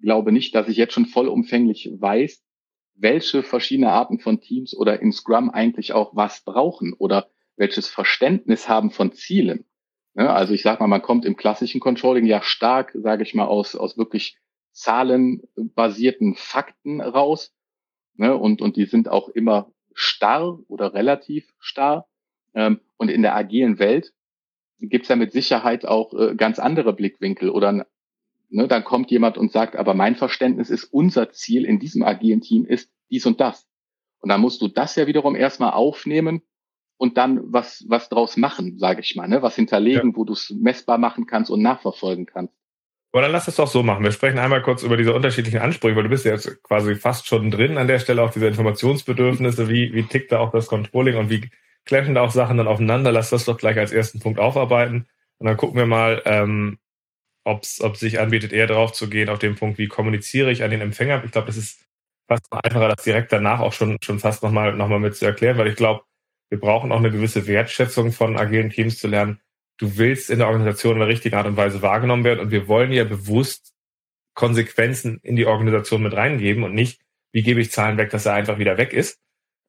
glaube 0.00 0.32
nicht, 0.32 0.54
dass 0.54 0.68
ich 0.68 0.76
jetzt 0.76 0.94
schon 0.94 1.06
vollumfänglich 1.06 1.90
weiß, 1.98 2.42
welche 2.94 3.42
verschiedene 3.42 3.90
Arten 3.90 4.18
von 4.18 4.40
Teams 4.40 4.76
oder 4.76 5.00
in 5.00 5.12
Scrum 5.12 5.50
eigentlich 5.50 5.92
auch 5.92 6.14
was 6.14 6.42
brauchen 6.42 6.92
oder 6.92 7.30
welches 7.56 7.88
Verständnis 7.88 8.68
haben 8.68 8.90
von 8.90 9.12
Zielen. 9.12 9.64
Ja, 10.14 10.34
also 10.34 10.54
ich 10.54 10.62
sage 10.62 10.82
mal, 10.82 10.88
man 10.88 11.02
kommt 11.02 11.24
im 11.24 11.36
klassischen 11.36 11.80
Controlling 11.80 12.26
ja 12.26 12.42
stark, 12.42 12.92
sage 12.94 13.22
ich 13.22 13.34
mal, 13.34 13.46
aus, 13.46 13.76
aus 13.76 13.96
wirklich 13.96 14.36
zahlenbasierten 14.72 16.34
Fakten 16.34 17.00
raus. 17.00 17.54
Ne, 18.14 18.36
und, 18.36 18.60
und 18.60 18.76
die 18.76 18.86
sind 18.86 19.08
auch 19.08 19.28
immer 19.28 19.72
starr 19.94 20.58
oder 20.68 20.94
relativ 20.94 21.48
starr. 21.58 22.06
Ähm, 22.54 22.80
und 22.96 23.08
in 23.08 23.22
der 23.22 23.34
agilen 23.34 23.78
Welt 23.78 24.12
gibt 24.78 25.04
es 25.04 25.08
ja 25.08 25.16
mit 25.16 25.32
Sicherheit 25.32 25.86
auch 25.86 26.12
äh, 26.14 26.34
ganz 26.34 26.58
andere 26.58 26.92
Blickwinkel 26.92 27.50
oder 27.50 27.86
Ne, 28.52 28.66
dann 28.66 28.82
kommt 28.82 29.10
jemand 29.12 29.38
und 29.38 29.52
sagt, 29.52 29.76
aber 29.76 29.94
mein 29.94 30.16
Verständnis 30.16 30.70
ist, 30.70 30.84
unser 30.84 31.30
Ziel 31.30 31.64
in 31.64 31.78
diesem 31.78 32.02
agilen 32.02 32.40
Team 32.40 32.66
ist 32.66 32.90
dies 33.08 33.24
und 33.24 33.40
das. 33.40 33.66
Und 34.20 34.28
dann 34.28 34.40
musst 34.40 34.60
du 34.60 34.68
das 34.68 34.96
ja 34.96 35.06
wiederum 35.06 35.36
erstmal 35.36 35.70
aufnehmen 35.70 36.42
und 36.96 37.16
dann 37.16 37.40
was, 37.44 37.84
was 37.88 38.08
draus 38.08 38.36
machen, 38.36 38.76
sage 38.78 39.00
ich 39.00 39.14
mal, 39.14 39.28
ne? 39.28 39.40
was 39.40 39.54
hinterlegen, 39.54 40.10
ja. 40.10 40.16
wo 40.16 40.24
du 40.24 40.32
es 40.32 40.50
messbar 40.50 40.98
machen 40.98 41.26
kannst 41.26 41.50
und 41.50 41.62
nachverfolgen 41.62 42.26
kannst. 42.26 42.52
Aber 43.12 43.22
dann 43.22 43.32
lass 43.32 43.48
es 43.48 43.56
doch 43.56 43.66
so 43.66 43.82
machen. 43.82 44.04
Wir 44.04 44.12
sprechen 44.12 44.38
einmal 44.38 44.62
kurz 44.62 44.82
über 44.82 44.96
diese 44.96 45.14
unterschiedlichen 45.14 45.60
Ansprüche, 45.60 45.96
weil 45.96 46.04
du 46.04 46.10
bist 46.10 46.24
ja 46.24 46.32
jetzt 46.32 46.62
quasi 46.62 46.94
fast 46.96 47.26
schon 47.26 47.50
drin 47.50 47.78
an 47.78 47.88
der 47.88 47.98
Stelle, 47.98 48.22
auch 48.22 48.30
diese 48.30 48.46
Informationsbedürfnisse, 48.46 49.68
wie, 49.68 49.92
wie 49.94 50.02
tickt 50.04 50.30
da 50.30 50.40
auch 50.40 50.52
das 50.52 50.66
Controlling 50.66 51.16
und 51.16 51.30
wie 51.30 51.50
clashen 51.84 52.14
da 52.14 52.22
auch 52.22 52.30
Sachen 52.30 52.56
dann 52.56 52.68
aufeinander. 52.68 53.10
Lass 53.10 53.30
das 53.30 53.46
doch 53.46 53.58
gleich 53.58 53.78
als 53.78 53.92
ersten 53.92 54.20
Punkt 54.20 54.38
aufarbeiten. 54.38 55.06
Und 55.38 55.46
dann 55.46 55.56
gucken 55.56 55.76
wir 55.76 55.86
mal, 55.86 56.22
ähm, 56.24 56.78
ob 57.44 57.62
es 57.62 57.76
sich 57.94 58.20
anbietet, 58.20 58.52
eher 58.52 58.66
darauf 58.66 58.92
zu 58.92 59.08
gehen, 59.08 59.28
auf 59.28 59.38
den 59.38 59.54
Punkt, 59.54 59.78
wie 59.78 59.88
kommuniziere 59.88 60.50
ich 60.50 60.62
an 60.62 60.70
den 60.70 60.80
Empfänger. 60.80 61.22
Ich 61.24 61.32
glaube, 61.32 61.46
das 61.46 61.56
ist 61.56 61.86
fast 62.28 62.46
einfacher, 62.52 62.88
das 62.88 63.04
direkt 63.04 63.32
danach 63.32 63.60
auch 63.60 63.72
schon, 63.72 63.98
schon 64.02 64.18
fast 64.18 64.42
nochmal 64.42 64.74
noch 64.74 64.88
mal 64.88 65.00
mit 65.00 65.16
zu 65.16 65.26
erklären, 65.26 65.58
weil 65.58 65.68
ich 65.68 65.76
glaube, 65.76 66.04
wir 66.50 66.60
brauchen 66.60 66.92
auch 66.92 66.98
eine 66.98 67.10
gewisse 67.10 67.46
Wertschätzung 67.46 68.12
von 68.12 68.36
agilen 68.36 68.70
Teams 68.70 68.98
zu 68.98 69.08
lernen. 69.08 69.40
du 69.78 69.96
willst 69.96 70.28
in 70.28 70.38
der 70.38 70.48
Organisation 70.48 70.94
in 70.94 70.98
der 70.98 71.08
richtigen 71.08 71.36
Art 71.36 71.46
und 71.46 71.56
Weise 71.56 71.80
wahrgenommen 71.80 72.24
werden 72.24 72.40
und 72.40 72.50
wir 72.50 72.68
wollen 72.68 72.92
ja 72.92 73.04
bewusst 73.04 73.72
Konsequenzen 74.34 75.18
in 75.22 75.36
die 75.36 75.46
Organisation 75.46 76.02
mit 76.02 76.14
reingeben 76.14 76.64
und 76.64 76.74
nicht, 76.74 77.00
wie 77.32 77.42
gebe 77.42 77.60
ich 77.60 77.72
Zahlen 77.72 77.96
weg, 77.96 78.10
dass 78.10 78.26
er 78.26 78.34
einfach 78.34 78.58
wieder 78.58 78.76
weg 78.76 78.92
ist. 78.92 79.18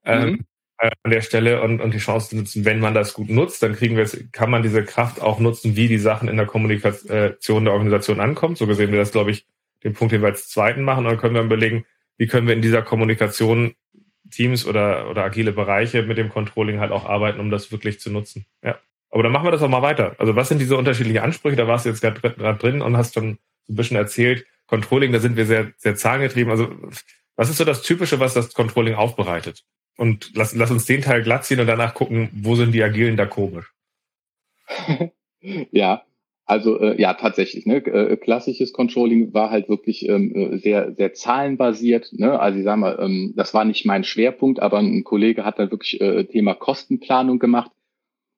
Ähm, 0.04 0.22
mhm. 0.22 0.28
Ähm, 0.28 0.46
an 0.82 1.12
der 1.12 1.22
Stelle 1.22 1.62
und, 1.62 1.80
und 1.80 1.94
die 1.94 2.00
Chance 2.00 2.36
nutzen, 2.36 2.66
wenn 2.66 2.80
man 2.80 2.94
das 2.94 3.14
gut 3.14 3.30
nutzt, 3.30 3.62
dann 3.62 3.76
kriegen 3.76 3.96
wir 3.96 4.04
es, 4.04 4.26
kann 4.32 4.50
man 4.50 4.64
diese 4.64 4.84
Kraft 4.84 5.22
auch 5.22 5.40
nutzen, 5.40 5.76
wie 5.76 5.88
die 5.88 6.00
Sachen 6.00 6.28
in 6.28 6.38
der 6.38 6.48
Kommunikation 6.48 7.66
der 7.66 7.74
Organisation 7.74 8.20
ankommen. 8.20 8.56
So 8.56 8.68
gesehen 8.68 8.92
wir 8.92 9.00
das, 9.00 9.12
glaube 9.12 9.32
ich, 9.32 9.46
den 9.84 9.94
Punkt, 9.94 10.14
als 10.14 10.50
zweiten 10.50 10.84
machen, 10.84 11.06
und 11.06 11.12
dann 11.12 11.18
können 11.20 11.36
wir 11.36 11.42
überlegen, 11.42 11.86
wie 12.18 12.28
können 12.28 12.48
wir 12.48 12.54
in 12.54 12.62
dieser 12.62 12.82
Kommunikation 12.82 13.76
Teams 14.32 14.66
oder, 14.66 15.10
oder 15.10 15.24
agile 15.24 15.52
Bereiche 15.52 16.04
mit 16.04 16.18
dem 16.18 16.30
Controlling 16.30 16.80
halt 16.80 16.92
auch 16.92 17.06
arbeiten, 17.06 17.40
um 17.40 17.52
das 17.52 17.72
wirklich 17.72 18.00
zu 18.00 18.10
nutzen. 18.10 18.46
Ja. 18.64 18.80
Aber 19.10 19.24
dann 19.24 19.32
machen 19.32 19.46
wir 19.46 19.52
das 19.52 19.62
auch 19.62 19.68
mal 19.68 19.82
weiter. 19.82 20.16
Also 20.20 20.36
was 20.36 20.48
sind 20.48 20.60
diese 20.60 20.78
unterschiedlichen 20.78 21.20
Ansprüche? 21.20 21.58
Da 21.58 21.68
warst 21.68 21.86
du 21.86 21.90
jetzt 21.90 22.02
gerade 22.02 22.58
drin 22.58 22.82
und 22.82 22.96
hast 22.96 23.14
schon 23.14 23.38
so 23.68 23.74
ein 23.74 23.76
bisschen 23.76 23.98
erzählt. 23.98 24.46
Controlling, 24.68 25.12
da 25.12 25.20
sind 25.20 25.36
wir 25.36 25.46
sehr, 25.46 25.74
sehr 25.78 25.96
zahlengetrieben. 25.96 26.50
Also 26.50 26.70
was 27.36 27.50
ist 27.50 27.58
so 27.58 27.66
das 27.66 27.82
Typische, 27.82 28.20
was 28.20 28.34
das 28.34 28.54
Controlling 28.54 28.96
aufbereitet? 28.96 29.66
Und 29.98 30.32
lass, 30.36 30.56
lass 30.56 30.72
uns 30.72 30.86
den 30.86 31.02
Teil 31.02 31.22
glatt 31.22 31.46
ziehen 31.46 31.60
und 31.60 31.68
danach 31.68 31.94
gucken, 31.94 32.30
wo 32.34 32.56
sind 32.56 32.72
die 32.72 32.84
Agilen 32.84 33.18
da 33.18 33.26
komisch? 33.26 33.74
ja, 35.72 36.04
also 36.46 36.80
äh, 36.80 37.00
ja, 37.00 37.14
tatsächlich. 37.14 37.66
Ne? 37.66 37.78
Äh, 37.78 38.18
klassisches 38.18 38.74
Controlling 38.74 39.34
war 39.34 39.52
halt 39.52 39.70
wirklich 39.70 40.08
ähm, 40.10 40.36
äh, 40.36 40.58
sehr, 40.58 40.94
sehr 40.96 41.14
zahlenbasiert. 41.14 42.12
Ne? 42.14 42.40
Also 42.40 42.60
ich 42.60 42.66
sag 42.66 42.78
mal, 42.78 42.98
ähm, 43.00 43.34
das 43.38 43.54
war 43.54 43.64
nicht 43.64 43.86
mein 43.86 44.04
Schwerpunkt, 44.04 44.60
aber 44.60 44.80
ein 44.80 45.04
Kollege 45.04 45.46
hat 45.46 45.60
da 45.60 45.72
wirklich 45.72 46.02
äh, 46.02 46.26
Thema 46.26 46.54
Kostenplanung 46.54 47.40
gemacht. 47.40 47.72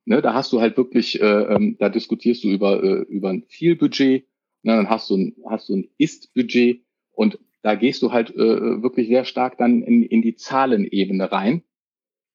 Ne? 0.05 0.21
Da 0.21 0.33
hast 0.33 0.53
du 0.53 0.61
halt 0.61 0.77
wirklich, 0.77 1.21
äh, 1.21 1.25
ähm, 1.25 1.77
da 1.79 1.89
diskutierst 1.89 2.43
du 2.43 2.49
über, 2.49 2.83
äh, 2.83 3.01
über 3.03 3.29
ein 3.29 3.47
Zielbudget, 3.47 4.27
ne? 4.63 4.75
dann 4.75 4.89
hast 4.89 5.09
du 5.09 5.17
ein, 5.17 5.35
hast 5.49 5.69
du 5.69 5.77
ein 5.77 5.89
Ist-Budget 5.97 6.83
und 7.13 7.39
da 7.63 7.75
gehst 7.75 8.01
du 8.01 8.11
halt 8.11 8.29
äh, 8.31 8.81
wirklich 8.83 9.07
sehr 9.07 9.25
stark 9.25 9.57
dann 9.57 9.81
in, 9.81 10.03
in 10.03 10.21
die 10.21 10.35
Zahlenebene 10.35 11.31
rein 11.31 11.63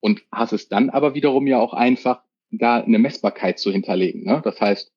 und 0.01 0.25
hast 0.33 0.53
es 0.53 0.69
dann 0.69 0.91
aber 0.91 1.15
wiederum 1.15 1.47
ja 1.47 1.59
auch 1.59 1.75
einfach, 1.75 2.23
da 2.51 2.81
eine 2.81 2.99
Messbarkeit 2.99 3.59
zu 3.59 3.71
hinterlegen. 3.71 4.25
Ne? 4.25 4.41
Das 4.43 4.59
heißt, 4.59 4.91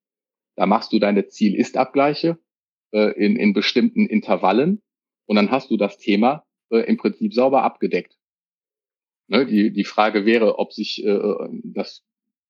da 0.55 0.65
machst 0.65 0.93
du 0.93 1.00
deine 1.00 1.27
Ziel-Ist-Abgleiche 1.27 2.39
äh, 2.91 3.11
in, 3.13 3.35
in 3.35 3.53
bestimmten 3.53 4.05
Intervallen 4.05 4.81
und 5.25 5.35
dann 5.35 5.51
hast 5.51 5.69
du 5.69 5.75
das 5.75 5.97
Thema 5.97 6.45
äh, 6.69 6.79
im 6.79 6.95
Prinzip 6.95 7.33
sauber 7.33 7.63
abgedeckt. 7.63 8.17
Ne, 9.27 9.45
die, 9.45 9.71
die 9.71 9.85
Frage 9.85 10.25
wäre, 10.25 10.59
ob 10.59 10.73
sich, 10.73 11.05
äh, 11.05 11.19
das 11.63 12.03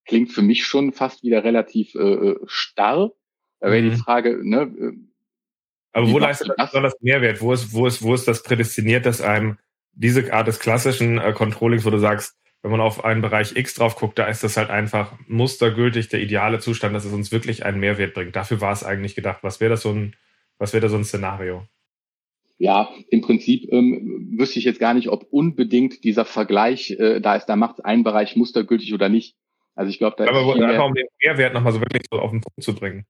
klingt 0.05 0.31
für 0.31 0.41
mich 0.41 0.65
schon 0.65 0.93
fast 0.93 1.23
wieder 1.23 1.43
relativ 1.43 1.95
äh, 1.95 2.35
starr. 2.45 3.11
Da 3.59 3.71
wäre 3.71 3.83
mhm. 3.83 3.89
die 3.91 3.97
Frage, 3.97 4.41
ne, 4.43 4.95
aber 5.93 6.09
wo 6.09 6.19
leistet 6.19 6.49
das 6.57 6.71
besonders 6.71 6.95
Mehrwert? 7.01 7.41
Wo 7.41 7.53
ist, 7.53 7.73
wo 7.73 7.85
ist, 7.85 8.01
wo 8.01 8.13
ist 8.13 8.27
das 8.27 8.43
prädestiniert, 8.43 9.05
dass 9.05 9.21
einem 9.21 9.57
diese 9.93 10.31
Art 10.33 10.47
des 10.47 10.59
klassischen 10.59 11.17
äh, 11.17 11.33
Controllings, 11.33 11.85
wo 11.85 11.89
du 11.89 11.99
sagst, 11.99 12.37
wenn 12.61 12.71
man 12.71 12.81
auf 12.81 13.03
einen 13.03 13.21
Bereich 13.21 13.55
X 13.55 13.73
drauf 13.73 13.95
guckt, 13.95 14.19
da 14.19 14.27
ist 14.27 14.43
das 14.43 14.55
halt 14.55 14.69
einfach 14.69 15.13
mustergültig 15.27 16.09
der 16.09 16.21
ideale 16.21 16.59
Zustand, 16.59 16.95
dass 16.95 17.05
es 17.05 17.13
uns 17.13 17.31
wirklich 17.31 17.65
einen 17.65 17.79
Mehrwert 17.79 18.13
bringt. 18.13 18.35
Dafür 18.35 18.61
war 18.61 18.71
es 18.71 18.83
eigentlich 18.83 19.15
gedacht. 19.15 19.39
Was 19.41 19.59
wäre 19.59 19.71
das 19.71 19.81
so 19.81 19.89
ein, 19.89 20.15
was 20.59 20.73
wäre 20.73 20.81
da 20.81 20.89
so 20.89 20.97
ein 20.97 21.03
Szenario? 21.03 21.65
Ja, 22.59 22.89
im 23.09 23.21
Prinzip 23.21 23.71
ähm, 23.71 24.35
wüsste 24.37 24.59
ich 24.59 24.65
jetzt 24.65 24.79
gar 24.79 24.93
nicht, 24.93 25.09
ob 25.09 25.25
unbedingt 25.31 26.03
dieser 26.03 26.25
Vergleich 26.25 26.91
äh, 26.91 27.19
da 27.19 27.35
ist, 27.35 27.47
da 27.47 27.55
macht 27.55 27.83
ein 27.83 28.03
Bereich 28.03 28.35
mustergültig 28.35 28.93
oder 28.93 29.09
nicht. 29.09 29.35
Also 29.73 29.89
ich 29.89 29.97
glaube, 29.97 30.15
da 30.17 30.29
Aber 30.29 30.55
ist 30.55 30.61
einfach 30.61 30.85
um 30.85 30.93
den 30.93 31.07
Mehrwert 31.23 31.55
nochmal 31.55 31.73
so 31.73 31.79
wirklich 31.81 32.03
so 32.11 32.19
auf 32.19 32.29
den 32.29 32.41
Punkt 32.41 32.61
zu 32.61 32.75
bringen. 32.75 33.05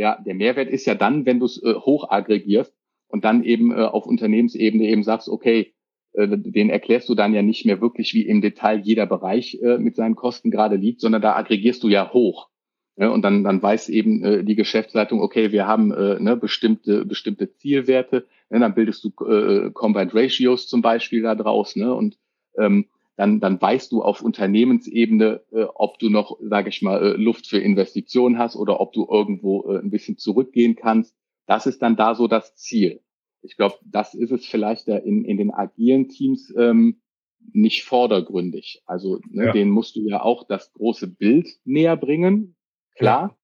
Ja, 0.00 0.18
der 0.18 0.34
Mehrwert 0.34 0.70
ist 0.70 0.86
ja 0.86 0.94
dann, 0.94 1.26
wenn 1.26 1.40
du 1.40 1.44
es 1.44 1.62
äh, 1.62 1.74
hoch 1.74 2.08
aggregierst 2.08 2.74
und 3.08 3.22
dann 3.22 3.44
eben 3.44 3.70
äh, 3.70 3.82
auf 3.82 4.06
Unternehmensebene 4.06 4.84
eben 4.84 5.02
sagst, 5.02 5.28
okay, 5.28 5.74
äh, 6.14 6.26
den 6.26 6.70
erklärst 6.70 7.06
du 7.10 7.14
dann 7.14 7.34
ja 7.34 7.42
nicht 7.42 7.66
mehr 7.66 7.82
wirklich, 7.82 8.14
wie 8.14 8.26
im 8.26 8.40
Detail 8.40 8.80
jeder 8.80 9.04
Bereich 9.04 9.58
äh, 9.62 9.76
mit 9.76 9.96
seinen 9.96 10.16
Kosten 10.16 10.50
gerade 10.50 10.76
liegt, 10.76 11.02
sondern 11.02 11.20
da 11.20 11.36
aggregierst 11.36 11.82
du 11.82 11.88
ja 11.88 12.14
hoch. 12.14 12.48
Ja, 12.96 13.10
und 13.10 13.20
dann, 13.20 13.44
dann 13.44 13.62
weiß 13.62 13.90
eben 13.90 14.24
äh, 14.24 14.42
die 14.42 14.56
Geschäftsleitung, 14.56 15.20
okay, 15.20 15.52
wir 15.52 15.66
haben 15.66 15.92
äh, 15.92 16.18
ne, 16.18 16.34
bestimmte, 16.34 17.04
bestimmte 17.04 17.52
Zielwerte, 17.52 18.26
ne, 18.48 18.58
dann 18.58 18.74
bildest 18.74 19.04
du 19.04 19.12
äh, 19.26 19.70
Combined 19.70 20.14
Ratios 20.14 20.66
zum 20.66 20.80
Beispiel 20.80 21.20
da 21.20 21.34
draus, 21.34 21.76
ne, 21.76 21.94
und 21.94 22.18
ähm, 22.56 22.86
dann, 23.20 23.38
dann 23.38 23.60
weißt 23.60 23.92
du 23.92 24.02
auf 24.02 24.22
Unternehmensebene, 24.22 25.42
äh, 25.52 25.64
ob 25.74 25.98
du 25.98 26.08
noch, 26.08 26.38
sage 26.40 26.70
ich 26.70 26.80
mal, 26.80 27.02
äh, 27.02 27.16
Luft 27.18 27.46
für 27.46 27.58
Investitionen 27.58 28.38
hast 28.38 28.56
oder 28.56 28.80
ob 28.80 28.94
du 28.94 29.06
irgendwo 29.10 29.70
äh, 29.70 29.78
ein 29.78 29.90
bisschen 29.90 30.16
zurückgehen 30.16 30.74
kannst. 30.74 31.14
Das 31.46 31.66
ist 31.66 31.82
dann 31.82 31.96
da 31.96 32.14
so 32.14 32.28
das 32.28 32.56
Ziel. 32.56 33.02
Ich 33.42 33.58
glaube, 33.58 33.74
das 33.84 34.14
ist 34.14 34.30
es 34.30 34.46
vielleicht 34.46 34.88
da 34.88 34.96
in, 34.96 35.26
in 35.26 35.36
den 35.36 35.50
agilen 35.50 36.08
Teams 36.08 36.50
ähm, 36.56 37.02
nicht 37.52 37.84
vordergründig. 37.84 38.82
Also 38.86 39.20
ne, 39.28 39.46
ja. 39.46 39.52
denen 39.52 39.70
musst 39.70 39.96
du 39.96 40.00
ja 40.00 40.22
auch 40.22 40.46
das 40.48 40.72
große 40.72 41.06
Bild 41.06 41.46
näher 41.64 41.98
bringen, 41.98 42.56
klar. 42.94 43.28
Ja. 43.28 43.36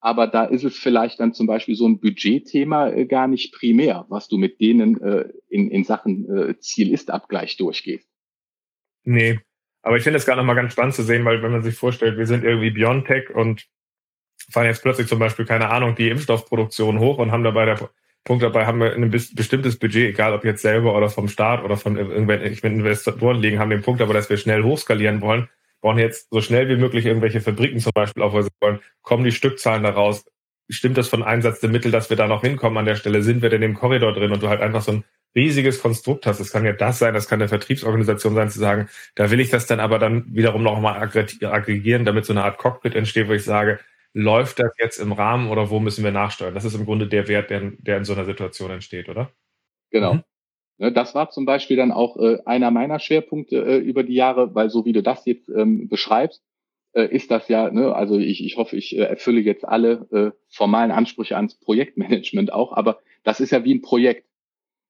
Aber 0.00 0.26
da 0.26 0.46
ist 0.46 0.64
es 0.64 0.76
vielleicht 0.76 1.20
dann 1.20 1.32
zum 1.32 1.46
Beispiel 1.46 1.76
so 1.76 1.86
ein 1.86 2.00
Budgetthema 2.00 2.88
äh, 2.88 3.06
gar 3.06 3.28
nicht 3.28 3.54
primär, 3.54 4.06
was 4.08 4.26
du 4.26 4.36
mit 4.36 4.60
denen 4.60 5.00
äh, 5.00 5.28
in, 5.48 5.70
in 5.70 5.84
Sachen 5.84 6.28
äh, 6.28 6.58
Ziel-Ist-Abgleich 6.58 7.56
durchgehst. 7.56 8.09
Nee, 9.04 9.40
aber 9.82 9.96
ich 9.96 10.02
finde 10.02 10.18
es 10.18 10.26
gerade 10.26 10.38
nochmal 10.38 10.56
ganz 10.56 10.72
spannend 10.72 10.94
zu 10.94 11.02
sehen, 11.02 11.24
weil 11.24 11.42
wenn 11.42 11.52
man 11.52 11.62
sich 11.62 11.74
vorstellt, 11.74 12.18
wir 12.18 12.26
sind 12.26 12.44
irgendwie 12.44 12.70
BioNTech 12.70 13.30
und 13.30 13.66
fahren 14.50 14.66
jetzt 14.66 14.82
plötzlich 14.82 15.08
zum 15.08 15.18
Beispiel, 15.18 15.44
keine 15.44 15.70
Ahnung, 15.70 15.94
die 15.94 16.08
Impfstoffproduktion 16.08 16.98
hoch 16.98 17.18
und 17.18 17.32
haben 17.32 17.44
dabei 17.44 17.64
der 17.66 17.90
Punkt 18.24 18.42
dabei, 18.42 18.66
haben 18.66 18.80
wir 18.80 18.92
ein 18.92 19.10
bestimmtes 19.10 19.78
Budget, 19.78 20.10
egal 20.10 20.34
ob 20.34 20.44
jetzt 20.44 20.62
selber 20.62 20.94
oder 20.96 21.08
vom 21.08 21.28
Staat 21.28 21.64
oder 21.64 21.76
von 21.76 21.96
irgendwelchen 21.96 22.70
Investoren 22.70 23.40
liegen, 23.40 23.58
haben 23.58 23.70
den 23.70 23.82
Punkt 23.82 24.02
aber, 24.02 24.12
dass 24.12 24.28
wir 24.28 24.36
schnell 24.36 24.62
hochskalieren 24.62 25.22
wollen, 25.22 25.48
brauchen 25.80 25.98
jetzt 25.98 26.28
so 26.30 26.42
schnell 26.42 26.68
wie 26.68 26.76
möglich 26.76 27.06
irgendwelche 27.06 27.40
Fabriken 27.40 27.80
zum 27.80 27.92
Beispiel 27.94 28.22
aufweisen 28.22 28.50
wollen, 28.60 28.80
kommen 29.00 29.24
die 29.24 29.32
Stückzahlen 29.32 29.82
daraus, 29.82 30.24
stimmt 30.68 30.98
das 30.98 31.08
von 31.08 31.22
Einsatz 31.22 31.60
der 31.60 31.70
Mittel, 31.70 31.90
dass 31.90 32.10
wir 32.10 32.16
da 32.18 32.26
noch 32.26 32.42
hinkommen 32.42 32.76
an 32.76 32.84
der 32.84 32.96
Stelle, 32.96 33.22
sind 33.22 33.40
wir 33.40 33.48
denn 33.48 33.62
im 33.62 33.74
Korridor 33.74 34.12
drin? 34.12 34.32
Und 34.32 34.42
du 34.42 34.48
halt 34.48 34.60
einfach 34.60 34.82
so 34.82 34.92
ein 34.92 35.04
riesiges 35.34 35.80
Konstrukt 35.80 36.26
hast. 36.26 36.40
Das 36.40 36.50
kann 36.50 36.64
ja 36.64 36.72
das 36.72 36.98
sein, 36.98 37.14
das 37.14 37.28
kann 37.28 37.40
eine 37.40 37.48
Vertriebsorganisation 37.48 38.34
sein, 38.34 38.50
zu 38.50 38.58
sagen, 38.58 38.88
da 39.14 39.30
will 39.30 39.40
ich 39.40 39.50
das 39.50 39.66
dann 39.66 39.80
aber 39.80 39.98
dann 39.98 40.24
wiederum 40.34 40.62
noch 40.62 40.80
mal 40.80 41.00
aggregieren, 41.00 42.04
damit 42.04 42.24
so 42.24 42.32
eine 42.32 42.44
Art 42.44 42.58
Cockpit 42.58 42.94
entsteht, 42.94 43.28
wo 43.28 43.32
ich 43.32 43.44
sage, 43.44 43.78
läuft 44.12 44.58
das 44.58 44.72
jetzt 44.78 44.98
im 44.98 45.12
Rahmen 45.12 45.50
oder 45.50 45.70
wo 45.70 45.78
müssen 45.78 46.04
wir 46.04 46.10
nachsteuern? 46.10 46.54
Das 46.54 46.64
ist 46.64 46.74
im 46.74 46.84
Grunde 46.84 47.06
der 47.06 47.28
Wert, 47.28 47.50
der, 47.50 47.72
der 47.78 47.98
in 47.98 48.04
so 48.04 48.12
einer 48.12 48.24
Situation 48.24 48.70
entsteht, 48.70 49.08
oder? 49.08 49.30
Genau. 49.90 50.14
Mhm. 50.14 50.24
Ne, 50.80 50.92
das 50.92 51.14
war 51.14 51.28
zum 51.28 51.44
Beispiel 51.44 51.76
dann 51.76 51.92
auch 51.92 52.16
äh, 52.16 52.38
einer 52.46 52.70
meiner 52.70 52.98
Schwerpunkte 52.98 53.56
äh, 53.56 53.76
über 53.76 54.02
die 54.02 54.14
Jahre, 54.14 54.54
weil 54.54 54.70
so 54.70 54.86
wie 54.86 54.92
du 54.94 55.02
das 55.02 55.26
jetzt 55.26 55.48
ähm, 55.50 55.88
beschreibst, 55.88 56.42
äh, 56.94 57.04
ist 57.04 57.30
das 57.30 57.48
ja, 57.48 57.70
ne, 57.70 57.94
also 57.94 58.18
ich, 58.18 58.42
ich 58.42 58.56
hoffe, 58.56 58.76
ich 58.76 58.96
erfülle 58.96 59.40
jetzt 59.40 59.64
alle 59.68 60.32
formalen 60.48 60.90
Ansprüche 60.90 61.36
ans 61.36 61.54
Projektmanagement 61.54 62.52
auch, 62.52 62.72
aber 62.72 63.00
das 63.24 63.40
ist 63.40 63.50
ja 63.50 63.62
wie 63.64 63.74
ein 63.74 63.82
Projekt. 63.82 64.26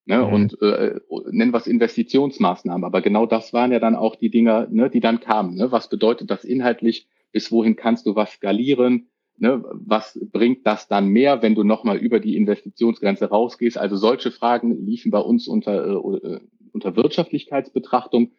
Ne, 0.07 0.19
mhm. 0.19 0.33
Und 0.33 0.63
äh, 0.63 0.99
nennen 1.31 1.53
wir 1.53 1.59
es 1.59 1.67
Investitionsmaßnahmen. 1.67 2.85
Aber 2.85 3.03
genau 3.03 3.27
das 3.27 3.53
waren 3.53 3.73
ja 3.73 3.79
dann 3.79 3.97
auch 3.97 4.17
die 4.17 4.31
Dinger, 4.31 4.67
ne, 4.71 4.91
die 4.91 5.01
dann 5.01 5.21
kamen. 5.21 5.55
Ne? 5.55 5.71
Was 5.73 5.89
bedeutet 5.89 6.31
das 6.31 6.45
inhaltlich? 6.45 7.09
Bis 7.33 7.53
wohin 7.53 7.77
kannst 7.77 8.07
du 8.07 8.17
was 8.17 8.33
skalieren? 8.33 9.09
Ne? 9.37 9.63
Was 9.73 10.19
bringt 10.33 10.67
das 10.67 10.89
dann 10.89 11.09
mehr, 11.09 11.43
wenn 11.43 11.55
du 11.55 11.65
nochmal 11.65 11.99
über 11.99 12.19
die 12.19 12.37
Investitionsgrenze 12.37 13.29
rausgehst? 13.29 13.79
Also 13.79 13.97
solche 13.97 14.31
Fragen 14.31 14.85
liefen 14.85 15.11
bei 15.11 15.21
uns 15.21 15.47
unter, 15.47 15.87
äh, 15.87 16.27
äh, 16.27 16.41
unter 16.73 16.97
Wirtschaftlichkeitsbetrachtung. 16.97 18.33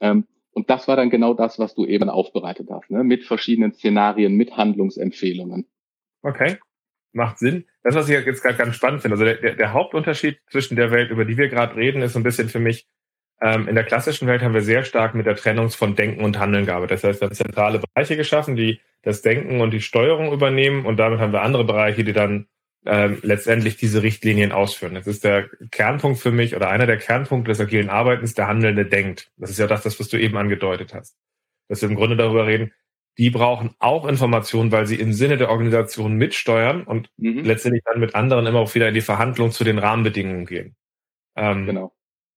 Ähm, 0.00 0.24
und 0.52 0.70
das 0.70 0.88
war 0.88 0.96
dann 0.96 1.10
genau 1.10 1.34
das, 1.34 1.58
was 1.58 1.74
du 1.74 1.86
eben 1.86 2.08
aufbereitet 2.10 2.68
hast, 2.70 2.90
ne? 2.90 3.02
mit 3.04 3.24
verschiedenen 3.24 3.72
Szenarien, 3.72 4.36
mit 4.36 4.56
Handlungsempfehlungen. 4.56 5.66
Okay 6.22 6.58
macht 7.12 7.38
Sinn. 7.38 7.66
Das, 7.88 7.94
was 7.94 8.08
ich 8.10 8.26
jetzt 8.26 8.42
gerade 8.42 8.58
ganz 8.58 8.76
spannend 8.76 9.00
finde, 9.00 9.14
also 9.14 9.24
der, 9.24 9.54
der 9.54 9.72
Hauptunterschied 9.72 10.40
zwischen 10.50 10.76
der 10.76 10.90
Welt, 10.90 11.10
über 11.10 11.24
die 11.24 11.38
wir 11.38 11.48
gerade 11.48 11.74
reden, 11.74 12.02
ist 12.02 12.12
so 12.12 12.18
ein 12.18 12.22
bisschen 12.22 12.50
für 12.50 12.58
mich, 12.58 12.86
ähm, 13.40 13.66
in 13.66 13.74
der 13.74 13.84
klassischen 13.84 14.28
Welt 14.28 14.42
haben 14.42 14.52
wir 14.52 14.60
sehr 14.60 14.84
stark 14.84 15.14
mit 15.14 15.24
der 15.24 15.36
Trennung 15.36 15.70
von 15.70 15.94
Denken 15.94 16.22
und 16.22 16.38
Handeln 16.38 16.66
gearbeitet. 16.66 16.98
Das 16.98 17.04
heißt, 17.04 17.22
wir 17.22 17.28
haben 17.28 17.34
zentrale 17.34 17.78
Bereiche 17.80 18.18
geschaffen, 18.18 18.56
die 18.56 18.82
das 19.00 19.22
Denken 19.22 19.62
und 19.62 19.70
die 19.70 19.80
Steuerung 19.80 20.34
übernehmen 20.34 20.84
und 20.84 20.98
damit 20.98 21.18
haben 21.18 21.32
wir 21.32 21.40
andere 21.40 21.64
Bereiche, 21.64 22.04
die 22.04 22.12
dann 22.12 22.46
ähm, 22.84 23.20
letztendlich 23.22 23.78
diese 23.78 24.02
Richtlinien 24.02 24.52
ausführen. 24.52 24.94
Das 24.94 25.06
ist 25.06 25.24
der 25.24 25.48
Kernpunkt 25.70 26.18
für 26.18 26.30
mich 26.30 26.54
oder 26.54 26.68
einer 26.68 26.86
der 26.86 26.98
Kernpunkte 26.98 27.52
des 27.52 27.60
agilen 27.60 27.88
Arbeitens, 27.88 28.34
der 28.34 28.48
Handelnde 28.48 28.84
denkt. 28.84 29.30
Das 29.38 29.48
ist 29.48 29.58
ja 29.58 29.66
das, 29.66 29.82
das 29.82 29.98
was 29.98 30.08
du 30.08 30.18
eben 30.20 30.36
angedeutet 30.36 30.92
hast. 30.92 31.16
Dass 31.68 31.80
wir 31.80 31.88
im 31.88 31.96
Grunde 31.96 32.16
darüber 32.16 32.46
reden, 32.46 32.70
die 33.18 33.30
brauchen 33.30 33.74
auch 33.80 34.06
Informationen, 34.06 34.70
weil 34.70 34.86
sie 34.86 34.94
im 34.94 35.12
Sinne 35.12 35.36
der 35.36 35.50
Organisation 35.50 36.16
mitsteuern 36.16 36.84
und 36.84 37.10
mhm. 37.16 37.40
letztendlich 37.44 37.82
dann 37.84 38.00
mit 38.00 38.14
anderen 38.14 38.46
immer 38.46 38.60
auch 38.60 38.74
wieder 38.74 38.88
in 38.88 38.94
die 38.94 39.00
Verhandlung 39.00 39.50
zu 39.50 39.64
den 39.64 39.78
Rahmenbedingungen 39.78 40.46
gehen. 40.46 40.76
Ähm, 41.36 41.66
genau. 41.66 41.92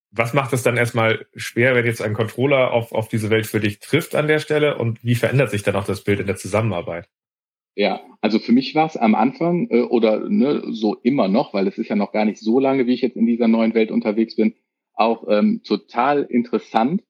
Was 0.09 0.33
macht 0.33 0.51
es 0.51 0.63
dann 0.63 0.75
erstmal 0.75 1.25
schwer, 1.35 1.75
wenn 1.75 1.85
jetzt 1.85 2.01
ein 2.01 2.13
Controller 2.13 2.71
auf, 2.71 2.91
auf 2.91 3.07
diese 3.07 3.29
Welt 3.29 3.45
für 3.45 3.61
dich 3.61 3.79
trifft 3.79 4.15
an 4.15 4.27
der 4.27 4.39
Stelle 4.39 4.77
und 4.77 5.03
wie 5.05 5.15
verändert 5.15 5.51
sich 5.51 5.63
dann 5.63 5.75
auch 5.75 5.85
das 5.85 6.03
Bild 6.03 6.19
in 6.19 6.27
der 6.27 6.35
Zusammenarbeit? 6.35 7.07
Ja, 7.75 8.01
also 8.19 8.39
für 8.39 8.51
mich 8.51 8.75
war 8.75 8.87
es 8.87 8.97
am 8.97 9.15
Anfang 9.15 9.69
äh, 9.69 9.83
oder 9.83 10.27
ne, 10.27 10.63
so 10.71 10.95
immer 10.95 11.27
noch, 11.27 11.53
weil 11.53 11.67
es 11.67 11.77
ist 11.77 11.87
ja 11.87 11.95
noch 11.95 12.11
gar 12.11 12.25
nicht 12.25 12.39
so 12.39 12.59
lange, 12.59 12.87
wie 12.87 12.93
ich 12.93 13.01
jetzt 13.01 13.15
in 13.15 13.25
dieser 13.25 13.47
neuen 13.47 13.73
Welt 13.73 13.91
unterwegs 13.91 14.35
bin, 14.35 14.55
auch 14.93 15.25
ähm, 15.29 15.61
total 15.63 16.23
interessant, 16.23 17.03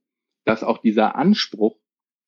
dass 0.46 0.64
auch 0.64 0.78
dieser 0.78 1.16
Anspruch, 1.16 1.78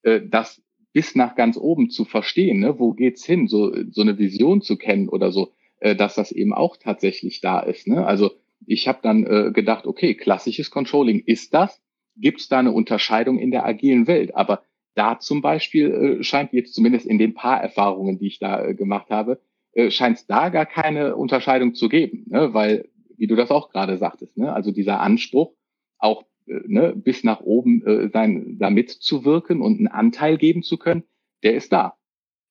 äh, 0.02 0.22
das 0.26 0.64
bis 0.94 1.16
nach 1.16 1.36
ganz 1.36 1.58
oben 1.58 1.90
zu 1.90 2.06
verstehen, 2.06 2.60
ne, 2.60 2.80
wo 2.80 2.94
geht's 2.94 3.26
hin, 3.26 3.48
so 3.48 3.74
so 3.92 4.02
eine 4.02 4.18
Vision 4.18 4.62
zu 4.62 4.78
kennen 4.78 5.10
oder 5.10 5.32
so, 5.32 5.52
äh, 5.80 5.96
dass 5.96 6.16
das 6.16 6.32
eben 6.32 6.54
auch 6.54 6.78
tatsächlich 6.78 7.42
da 7.42 7.60
ist. 7.60 7.88
Ne? 7.88 8.06
Also 8.06 8.32
ich 8.66 8.88
habe 8.88 9.00
dann 9.02 9.26
äh, 9.26 9.52
gedacht, 9.52 9.86
okay, 9.86 10.16
klassisches 10.16 10.72
Controlling 10.72 11.22
ist 11.26 11.54
das. 11.54 11.82
Gibt 12.16 12.42
es 12.42 12.48
da 12.48 12.60
eine 12.60 12.72
Unterscheidung 12.72 13.40
in 13.40 13.52
der 13.52 13.66
agilen 13.66 14.08
Welt? 14.08 14.36
Aber 14.36 14.64
da 14.96 15.20
zum 15.20 15.42
Beispiel 15.42 16.20
äh, 16.20 16.24
scheint 16.24 16.54
jetzt 16.54 16.74
zumindest 16.74 17.06
in 17.06 17.18
den 17.18 17.34
paar 17.34 17.62
Erfahrungen, 17.62 18.20
die 18.20 18.28
ich 18.28 18.40
da 18.40 18.64
äh, 18.64 18.76
gemacht 18.76 19.10
habe, 19.10 19.42
äh, 19.74 19.90
scheint 19.90 20.18
es 20.18 20.28
da 20.28 20.50
gar 20.50 20.66
keine 20.66 21.16
Unterscheidung 21.16 21.74
zu 21.74 21.90
geben, 21.90 22.26
ne? 22.28 22.54
weil, 22.54 22.90
wie 23.18 23.28
du 23.28 23.36
das 23.36 23.52
auch 23.52 23.70
gerade 23.70 23.98
sagtest, 23.98 24.38
ne? 24.38 24.54
also 24.54 24.72
dieser 24.72 25.00
Anspruch, 25.00 25.54
auch 25.98 26.26
ne, 26.46 26.94
bis 26.96 27.24
nach 27.24 27.42
oben 27.42 27.86
äh, 27.86 28.10
sein, 28.10 28.58
da 28.60 28.70
mitzuwirken 28.70 29.62
und 29.62 29.78
einen 29.78 29.88
Anteil 29.88 30.38
geben 30.38 30.64
zu 30.64 30.78
können, 30.78 31.04
der 31.44 31.56
ist 31.56 31.72
da. 31.72 31.98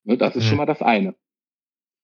Ne? 0.05 0.17
Das 0.17 0.37
ist 0.37 0.45
mhm. 0.45 0.49
schon 0.49 0.59
mal 0.59 0.67
das 0.67 0.83
eine. 0.83 1.15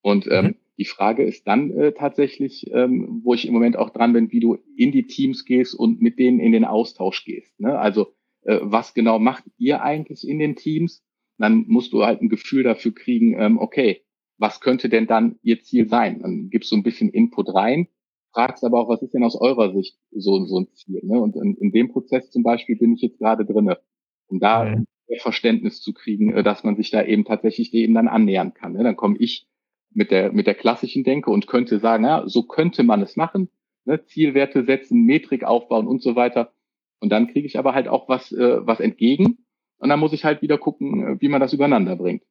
Und 0.03 0.29
ähm, 0.31 0.45
mhm. 0.45 0.55
die 0.79 0.85
Frage 0.85 1.25
ist 1.25 1.47
dann 1.47 1.71
äh, 1.71 1.93
tatsächlich, 1.93 2.71
ähm, 2.73 3.21
wo 3.25 3.35
ich 3.35 3.47
im 3.47 3.55
Moment 3.55 3.77
auch 3.77 3.91
dran 3.91 4.13
bin, 4.13 4.33
wie 4.33 4.41
du 4.41 4.59
in 4.77 4.93
die 4.93 5.07
Teams 5.07 5.45
gehst 5.45 5.75
und 5.75 6.01
mit 6.01 6.19
denen 6.19 6.41
in 6.41 6.53
den 6.53 6.65
Austausch 6.65 7.25
gehst. 7.25 7.59
Ne? 7.61 7.79
Also 7.79 8.15
äh, 8.43 8.59
was 8.63 8.95
genau 8.95 9.19
macht 9.19 9.45
ihr 9.59 9.83
eigentlich 9.83 10.27
in 10.27 10.39
den 10.39 10.57
Teams? 10.57 11.05
Dann 11.39 11.65
musst 11.69 11.93
du 11.93 12.05
halt 12.05 12.21
ein 12.21 12.29
Gefühl 12.29 12.65
dafür 12.65 12.95
kriegen, 12.95 13.39
ähm, 13.39 13.59
okay, 13.59 14.03
was 14.39 14.61
könnte 14.61 14.89
denn 14.89 15.07
dann 15.07 15.39
ihr 15.43 15.63
Ziel 15.63 15.89
sein? 15.89 16.21
Dann 16.21 16.49
gibst 16.51 16.71
du 16.71 16.77
ein 16.77 16.83
bisschen 16.83 17.11
Input 17.11 17.53
rein, 17.55 17.89
fragst 18.33 18.65
aber 18.65 18.81
auch, 18.81 18.89
was 18.89 19.03
ist 19.03 19.15
denn 19.15 19.25
aus 19.25 19.37
eurer 19.41 19.73
Sicht 19.73 19.99
so, 20.11 20.45
so 20.45 20.61
ein 20.61 20.69
Ziel? 20.73 21.01
Ne? 21.05 21.21
Und 21.21 21.37
in, 21.37 21.55
in 21.57 21.73
dem 21.73 21.91
Prozess 21.91 22.31
zum 22.31 22.43
Beispiel 22.43 22.77
bin 22.77 22.95
ich 22.95 23.03
jetzt 23.03 23.19
gerade 23.19 23.45
drinne, 23.45 23.79
um 24.27 24.41
da 24.41 24.65
mhm. 24.65 24.87
Verständnis 25.19 25.81
zu 25.81 25.93
kriegen, 25.93 26.33
äh, 26.33 26.43
dass 26.43 26.65
man 26.65 26.77
sich 26.77 26.91
da 26.91 27.03
eben 27.03 27.25
tatsächlich 27.25 27.71
dem 27.71 27.95
dann 27.95 28.09
annähern 28.09 28.55
kann. 28.55 28.73
Ne? 28.73 28.85
Dann 28.85 28.97
komme 28.97 29.17
ich 29.19 29.49
mit 29.93 30.11
der, 30.11 30.33
mit 30.33 30.47
der 30.47 30.55
klassischen 30.55 31.05
Denke 31.05 31.31
und 31.31 31.47
könnte 31.47 31.79
sagen, 31.79 32.05
ja, 32.05 32.23
so 32.27 32.43
könnte 32.43 32.83
man 32.83 33.03
es 33.03 33.17
machen, 33.17 33.49
ne? 33.85 34.05
Zielwerte 34.05 34.65
setzen, 34.65 35.05
Metrik 35.05 35.45
aufbauen 35.45 35.87
und 35.87 36.03
so 36.03 36.15
weiter. 36.15 36.53
Und 37.01 37.11
dann 37.11 37.29
kriege 37.29 37.47
ich 37.47 37.59
aber 37.59 37.75
halt 37.75 37.89
auch 37.89 38.09
was, 38.09 38.33
äh, 38.33 38.67
was 38.67 38.81
entgegen. 38.81 39.39
Und 39.79 39.89
dann 39.89 40.01
muss 40.01 40.13
ich 40.13 40.25
halt 40.25 40.43
wieder 40.43 40.59
gucken, 40.59 41.07
äh, 41.07 41.21
wie 41.21 41.29
man 41.29 41.41
das 41.41 41.53
übereinander 41.53 41.97
bringt. 41.97 42.23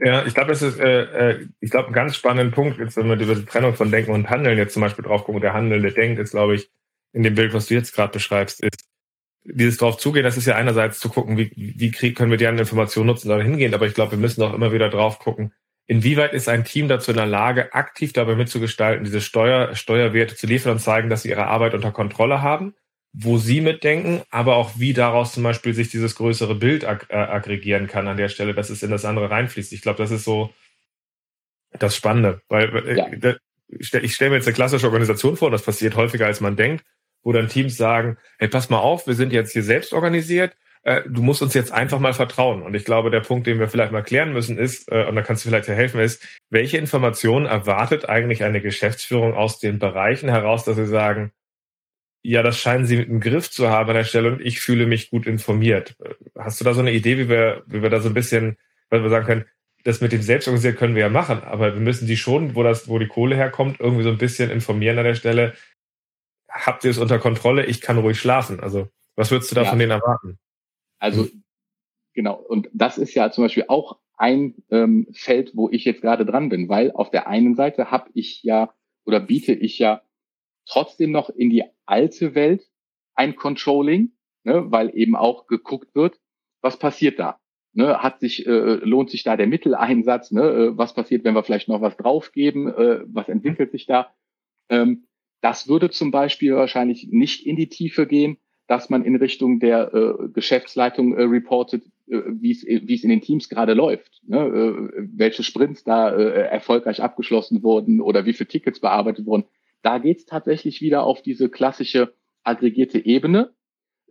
Ja, 0.00 0.24
ich 0.24 0.34
glaube, 0.34 0.50
das 0.50 0.62
ist, 0.62 0.78
äh, 0.78 1.30
äh, 1.32 1.48
ich 1.60 1.70
glaube, 1.70 1.88
ein 1.88 1.92
ganz 1.92 2.14
spannender 2.14 2.54
Punkt, 2.54 2.78
jetzt, 2.78 2.96
wenn 2.96 3.08
wir 3.08 3.18
über 3.18 3.34
die 3.34 3.44
Trennung 3.44 3.74
von 3.74 3.90
Denken 3.90 4.12
und 4.12 4.30
Handeln 4.30 4.56
jetzt 4.56 4.74
zum 4.74 4.82
Beispiel 4.82 5.04
drauf 5.04 5.24
gucken, 5.24 5.40
der 5.40 5.54
Handelnde 5.54 5.92
denkt, 5.92 6.20
ist, 6.20 6.30
glaube 6.30 6.54
ich, 6.54 6.70
in 7.12 7.24
dem 7.24 7.34
Bild, 7.34 7.52
was 7.52 7.66
du 7.66 7.74
jetzt 7.74 7.94
gerade 7.94 8.12
beschreibst, 8.12 8.62
ist, 8.62 8.84
dieses 9.44 9.78
drauf 9.78 9.96
zugehen, 9.96 10.24
das 10.24 10.36
ist 10.36 10.46
ja 10.46 10.54
einerseits 10.54 11.00
zu 11.00 11.08
gucken, 11.08 11.36
wie, 11.36 11.50
wie 11.56 11.90
krieg, 11.90 12.16
können 12.16 12.30
wir 12.30 12.38
die 12.38 12.46
anderen 12.46 12.66
Informationen 12.66 13.08
nutzen, 13.08 13.28
da 13.28 13.40
hingehen, 13.40 13.74
aber 13.74 13.86
ich 13.86 13.94
glaube, 13.94 14.12
wir 14.12 14.18
müssen 14.18 14.42
auch 14.42 14.54
immer 14.54 14.72
wieder 14.72 14.88
drauf 14.88 15.18
gucken, 15.18 15.52
inwieweit 15.86 16.32
ist 16.32 16.48
ein 16.48 16.64
Team 16.64 16.86
dazu 16.86 17.10
in 17.10 17.16
der 17.16 17.26
Lage, 17.26 17.72
aktiv 17.74 18.12
dabei 18.12 18.36
mitzugestalten, 18.36 19.04
diese 19.04 19.20
Steuer, 19.20 19.74
Steuerwerte 19.74 20.36
zu 20.36 20.46
liefern 20.46 20.72
und 20.72 20.80
zeigen, 20.80 21.10
dass 21.10 21.22
sie 21.22 21.30
ihre 21.30 21.46
Arbeit 21.46 21.74
unter 21.74 21.90
Kontrolle 21.90 22.40
haben 22.42 22.74
wo 23.20 23.36
Sie 23.38 23.60
mitdenken, 23.60 24.22
aber 24.30 24.56
auch 24.56 24.78
wie 24.78 24.92
daraus 24.92 25.32
zum 25.32 25.42
Beispiel 25.42 25.74
sich 25.74 25.90
dieses 25.90 26.14
größere 26.14 26.54
Bild 26.54 26.84
ag 26.84 27.06
äh, 27.08 27.16
aggregieren 27.16 27.88
kann 27.88 28.06
an 28.06 28.16
der 28.16 28.28
Stelle, 28.28 28.54
dass 28.54 28.70
es 28.70 28.84
in 28.84 28.92
das 28.92 29.04
andere 29.04 29.28
reinfließt. 29.28 29.72
Ich 29.72 29.82
glaube, 29.82 29.98
das 29.98 30.12
ist 30.12 30.24
so 30.24 30.54
das 31.72 31.96
Spannende, 31.96 32.42
weil 32.48 32.86
äh, 32.86 32.96
ja. 32.96 33.34
ich 33.68 34.14
stelle 34.14 34.30
mir 34.30 34.36
jetzt 34.36 34.46
eine 34.46 34.54
klassische 34.54 34.86
Organisation 34.86 35.36
vor, 35.36 35.50
das 35.50 35.62
passiert 35.62 35.96
häufiger 35.96 36.26
als 36.26 36.40
man 36.40 36.54
denkt, 36.54 36.84
wo 37.24 37.32
dann 37.32 37.48
Teams 37.48 37.76
sagen, 37.76 38.18
hey, 38.38 38.46
pass 38.46 38.70
mal 38.70 38.78
auf, 38.78 39.08
wir 39.08 39.14
sind 39.14 39.32
jetzt 39.32 39.52
hier 39.52 39.64
selbst 39.64 39.92
organisiert, 39.92 40.56
äh, 40.84 41.02
du 41.08 41.20
musst 41.20 41.42
uns 41.42 41.54
jetzt 41.54 41.72
einfach 41.72 41.98
mal 41.98 42.14
vertrauen. 42.14 42.62
Und 42.62 42.74
ich 42.74 42.84
glaube, 42.84 43.10
der 43.10 43.20
Punkt, 43.20 43.48
den 43.48 43.58
wir 43.58 43.68
vielleicht 43.68 43.90
mal 43.90 44.02
klären 44.02 44.32
müssen, 44.32 44.58
ist, 44.58 44.92
äh, 44.92 45.06
und 45.06 45.16
da 45.16 45.22
kannst 45.22 45.44
du 45.44 45.48
vielleicht 45.48 45.66
helfen, 45.66 45.98
ist, 46.00 46.24
welche 46.50 46.78
Informationen 46.78 47.46
erwartet 47.46 48.08
eigentlich 48.08 48.44
eine 48.44 48.60
Geschäftsführung 48.60 49.34
aus 49.34 49.58
den 49.58 49.80
Bereichen 49.80 50.28
heraus, 50.28 50.64
dass 50.64 50.76
sie 50.76 50.86
sagen, 50.86 51.32
ja, 52.22 52.42
das 52.42 52.58
scheinen 52.58 52.86
Sie 52.86 52.96
mit 52.96 53.08
dem 53.08 53.20
Griff 53.20 53.50
zu 53.50 53.68
haben 53.68 53.88
an 53.88 53.96
der 53.96 54.04
Stelle 54.04 54.32
und 54.32 54.40
ich 54.40 54.60
fühle 54.60 54.86
mich 54.86 55.10
gut 55.10 55.26
informiert. 55.26 55.96
Hast 56.36 56.60
du 56.60 56.64
da 56.64 56.74
so 56.74 56.80
eine 56.80 56.92
Idee, 56.92 57.18
wie 57.18 57.28
wir, 57.28 57.62
wie 57.66 57.82
wir 57.82 57.90
da 57.90 58.00
so 58.00 58.08
ein 58.08 58.14
bisschen, 58.14 58.56
weil 58.90 59.02
wir 59.02 59.10
sagen 59.10 59.26
können, 59.26 59.44
das 59.84 60.00
mit 60.00 60.12
dem 60.12 60.22
Selbstorganisiert 60.22 60.76
können 60.76 60.94
wir 60.94 61.02
ja 61.02 61.08
machen, 61.08 61.42
aber 61.44 61.72
wir 61.74 61.80
müssen 61.80 62.06
die 62.06 62.16
schon, 62.16 62.54
wo 62.54 62.62
das, 62.62 62.88
wo 62.88 62.98
die 62.98 63.06
Kohle 63.06 63.36
herkommt, 63.36 63.80
irgendwie 63.80 64.02
so 64.02 64.10
ein 64.10 64.18
bisschen 64.18 64.50
informieren 64.50 64.98
an 64.98 65.04
der 65.04 65.14
Stelle. 65.14 65.54
Habt 66.50 66.84
ihr 66.84 66.90
es 66.90 66.98
unter 66.98 67.18
Kontrolle? 67.18 67.64
Ich 67.66 67.80
kann 67.80 67.98
ruhig 67.98 68.18
schlafen. 68.18 68.60
Also, 68.60 68.88
was 69.14 69.30
würdest 69.30 69.50
du 69.50 69.54
da 69.54 69.62
ja. 69.62 69.70
von 69.70 69.78
denen 69.78 69.92
erwarten? 69.92 70.38
Also, 70.98 71.28
genau. 72.14 72.34
Und 72.34 72.68
das 72.72 72.98
ist 72.98 73.14
ja 73.14 73.30
zum 73.30 73.44
Beispiel 73.44 73.66
auch 73.68 73.98
ein 74.16 74.54
ähm, 74.70 75.06
Feld, 75.12 75.52
wo 75.54 75.70
ich 75.70 75.84
jetzt 75.84 76.02
gerade 76.02 76.26
dran 76.26 76.48
bin, 76.48 76.68
weil 76.68 76.90
auf 76.90 77.10
der 77.10 77.28
einen 77.28 77.54
Seite 77.54 77.90
habe 77.90 78.10
ich 78.14 78.42
ja 78.42 78.74
oder 79.04 79.20
biete 79.20 79.52
ich 79.52 79.78
ja 79.78 80.02
trotzdem 80.68 81.10
noch 81.10 81.30
in 81.30 81.50
die 81.50 81.64
alte 81.86 82.34
Welt 82.34 82.68
ein 83.14 83.34
Controlling, 83.34 84.12
ne, 84.44 84.70
weil 84.70 84.96
eben 84.96 85.16
auch 85.16 85.46
geguckt 85.46 85.94
wird, 85.94 86.18
was 86.60 86.78
passiert 86.78 87.18
da? 87.18 87.38
Ne, 87.72 88.02
hat 88.02 88.20
sich, 88.20 88.46
äh, 88.46 88.74
lohnt 88.76 89.10
sich 89.10 89.22
da 89.22 89.36
der 89.36 89.46
Mitteleinsatz? 89.46 90.30
Ne, 90.30 90.42
äh, 90.42 90.78
was 90.78 90.94
passiert, 90.94 91.24
wenn 91.24 91.34
wir 91.34 91.42
vielleicht 91.42 91.68
noch 91.68 91.80
was 91.80 91.96
draufgeben? 91.96 92.68
Äh, 92.68 93.00
was 93.06 93.28
entwickelt 93.28 93.72
sich 93.72 93.86
da? 93.86 94.12
Ähm, 94.68 95.06
das 95.40 95.68
würde 95.68 95.90
zum 95.90 96.10
Beispiel 96.10 96.54
wahrscheinlich 96.54 97.08
nicht 97.10 97.46
in 97.46 97.56
die 97.56 97.68
Tiefe 97.68 98.06
gehen, 98.06 98.38
dass 98.66 98.90
man 98.90 99.04
in 99.04 99.16
Richtung 99.16 99.60
der 99.60 99.94
äh, 99.94 100.28
Geschäftsleitung 100.28 101.16
äh, 101.16 101.22
reportet, 101.22 101.84
äh, 102.08 102.20
wie 102.26 102.50
es 102.50 102.64
wie 102.64 102.94
es 102.94 103.02
in 103.02 103.10
den 103.10 103.22
Teams 103.22 103.48
gerade 103.48 103.74
läuft, 103.74 104.20
ne? 104.26 104.38
äh, 104.38 105.08
welche 105.14 105.42
Sprints 105.42 105.84
da 105.84 106.10
äh, 106.10 106.48
erfolgreich 106.48 107.02
abgeschlossen 107.02 107.62
wurden 107.62 108.00
oder 108.00 108.26
wie 108.26 108.34
viele 108.34 108.48
Tickets 108.48 108.80
bearbeitet 108.80 109.26
wurden. 109.26 109.44
Da 109.82 109.98
geht 109.98 110.18
es 110.18 110.26
tatsächlich 110.26 110.80
wieder 110.80 111.04
auf 111.04 111.22
diese 111.22 111.48
klassische 111.48 112.14
aggregierte 112.42 113.04
Ebene. 113.04 113.54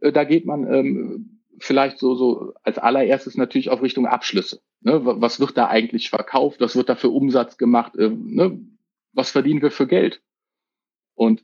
Äh, 0.01 0.11
da 0.11 0.23
geht 0.23 0.45
man 0.45 0.71
ähm, 0.71 1.41
vielleicht 1.59 1.97
so, 1.99 2.15
so 2.15 2.53
als 2.63 2.77
allererstes 2.77 3.35
natürlich 3.35 3.69
auf 3.69 3.81
Richtung 3.81 4.05
Abschlüsse. 4.05 4.61
Ne? 4.81 5.01
Was 5.03 5.39
wird 5.39 5.57
da 5.57 5.67
eigentlich 5.67 6.09
verkauft? 6.09 6.61
Was 6.61 6.75
wird 6.75 6.89
da 6.89 6.95
für 6.95 7.09
Umsatz 7.09 7.57
gemacht? 7.57 7.93
Ähm, 7.97 8.35
ne? 8.35 8.59
Was 9.13 9.31
verdienen 9.31 9.61
wir 9.61 9.71
für 9.71 9.87
Geld? 9.87 10.21
Und 11.15 11.43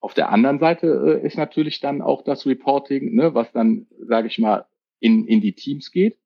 auf 0.00 0.14
der 0.14 0.30
anderen 0.30 0.58
Seite 0.58 1.20
äh, 1.22 1.26
ist 1.26 1.36
natürlich 1.36 1.80
dann 1.80 2.00
auch 2.00 2.22
das 2.22 2.46
Reporting, 2.46 3.14
ne, 3.14 3.34
was 3.34 3.52
dann, 3.52 3.86
sage 4.00 4.28
ich 4.28 4.38
mal, 4.38 4.66
in, 4.98 5.26
in 5.26 5.42
die 5.42 5.52
Teams 5.52 5.90
geht, 5.90 6.18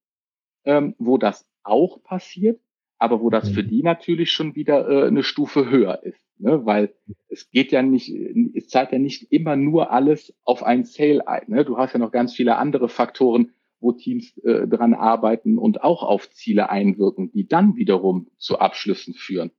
ähm, 0.65 0.95
wo 0.99 1.19
das 1.19 1.49
auch 1.65 2.03
passiert, 2.03 2.61
aber 2.99 3.21
wo 3.21 3.31
das 3.31 3.51
für 3.51 3.65
mhm. 3.65 3.69
die 3.69 3.83
natürlich 3.83 4.31
schon 4.31 4.55
wieder 4.55 4.89
äh, 4.89 5.07
eine 5.09 5.25
Stufe 5.25 5.69
höher 5.69 6.03
ist. 6.05 6.24
Ne? 6.39 6.65
Weil 6.65 6.95
es 7.29 7.51
geht 7.51 7.73
ja 7.73 7.83
nicht, 7.83 8.13
es 8.55 8.69
zahlt 8.69 8.93
ja 8.93 8.99
nicht 8.99 9.31
immer 9.33 9.57
nur 9.57 9.91
alles 9.91 10.35
auf 10.45 10.63
ein 10.63 10.85
Sale 10.85 11.27
ein. 11.27 11.45
Ne? 11.49 11.65
Du 11.65 11.77
hast 11.77 11.93
ja 11.93 11.99
noch 11.99 12.13
ganz 12.13 12.35
viele 12.35 12.57
andere 12.57 12.89
Faktoren, 12.89 13.53
wo 13.81 13.93
Teams 13.93 14.37
äh, 14.39 14.67
dran 14.67 14.95
arbeiten 14.95 15.59
und 15.59 15.83
auch 15.83 16.03
auf 16.03 16.31
Ziele 16.31 16.71
einwirken, 16.71 17.31
die 17.31 17.47
dann 17.47 17.77
wiederum 17.77 18.31
zu 18.39 18.59
Abschlüssen 18.59 19.15
führen. 19.15 19.51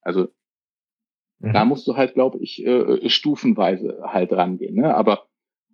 Also 0.00 0.28
mhm. 1.40 1.52
da 1.52 1.64
musst 1.64 1.86
du 1.86 1.96
halt, 1.96 2.14
glaube 2.14 2.38
ich, 2.38 2.64
äh, 2.64 3.08
stufenweise 3.08 4.02
halt 4.04 4.32
rangehen. 4.32 4.76
Ne? 4.76 4.94
Aber 4.94 5.26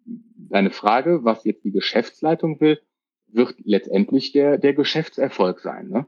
deine 0.05 0.70
Frage, 0.70 1.24
was 1.24 1.44
jetzt 1.44 1.64
die 1.64 1.72
Geschäftsleitung 1.72 2.61
will, 2.61 2.81
wird 3.26 3.55
letztendlich 3.64 4.33
der, 4.33 4.59
der 4.59 4.74
Geschäftserfolg 4.74 5.61
sein. 5.61 5.88
Ne? 5.88 6.07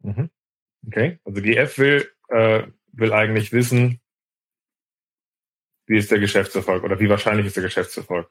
Mhm. 0.00 0.30
Okay, 0.86 1.18
also 1.24 1.42
GF 1.42 1.78
will 1.78 2.08
äh, 2.28 2.64
will 2.92 3.12
eigentlich 3.12 3.52
wissen, 3.52 4.00
wie 5.86 5.98
ist 5.98 6.10
der 6.10 6.20
Geschäftserfolg 6.20 6.84
oder 6.84 7.00
wie 7.00 7.08
wahrscheinlich 7.08 7.46
ist 7.46 7.56
der 7.56 7.64
Geschäftserfolg. 7.64 8.28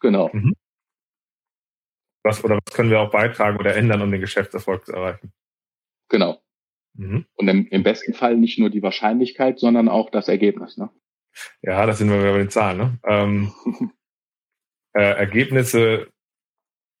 Genau. 0.00 0.30
Mhm. 0.32 0.54
Was 2.22 2.44
oder 2.44 2.58
was 2.64 2.74
können 2.74 2.90
wir 2.90 3.00
auch 3.00 3.10
beitragen 3.10 3.58
oder 3.58 3.74
ändern, 3.76 4.02
um 4.02 4.10
den 4.10 4.20
Geschäftserfolg 4.20 4.86
zu 4.86 4.92
erreichen? 4.92 5.32
Genau. 6.08 6.42
Mhm. 6.94 7.26
Und 7.34 7.48
im, 7.48 7.66
im, 7.68 7.82
besten 7.82 8.14
Fall 8.14 8.36
nicht 8.36 8.58
nur 8.58 8.70
die 8.70 8.82
Wahrscheinlichkeit, 8.82 9.58
sondern 9.58 9.88
auch 9.88 10.10
das 10.10 10.28
Ergebnis. 10.28 10.76
Ne? 10.76 10.90
Ja, 11.62 11.86
das 11.86 11.98
sind 11.98 12.10
wir 12.10 12.20
bei 12.20 12.38
den 12.38 12.50
Zahlen. 12.50 12.78
Ne? 12.78 12.98
Ähm, 13.04 13.52
äh, 14.94 15.02
Ergebnisse 15.02 16.10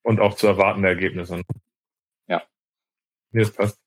und 0.02 0.20
auch 0.20 0.34
zu 0.34 0.46
erwartende 0.46 0.88
Ergebnisse. 0.88 1.36
Ne? 1.36 1.42
Ja. 2.28 2.42
Nee, 3.32 3.40
das 3.40 3.52
passt. 3.52 3.80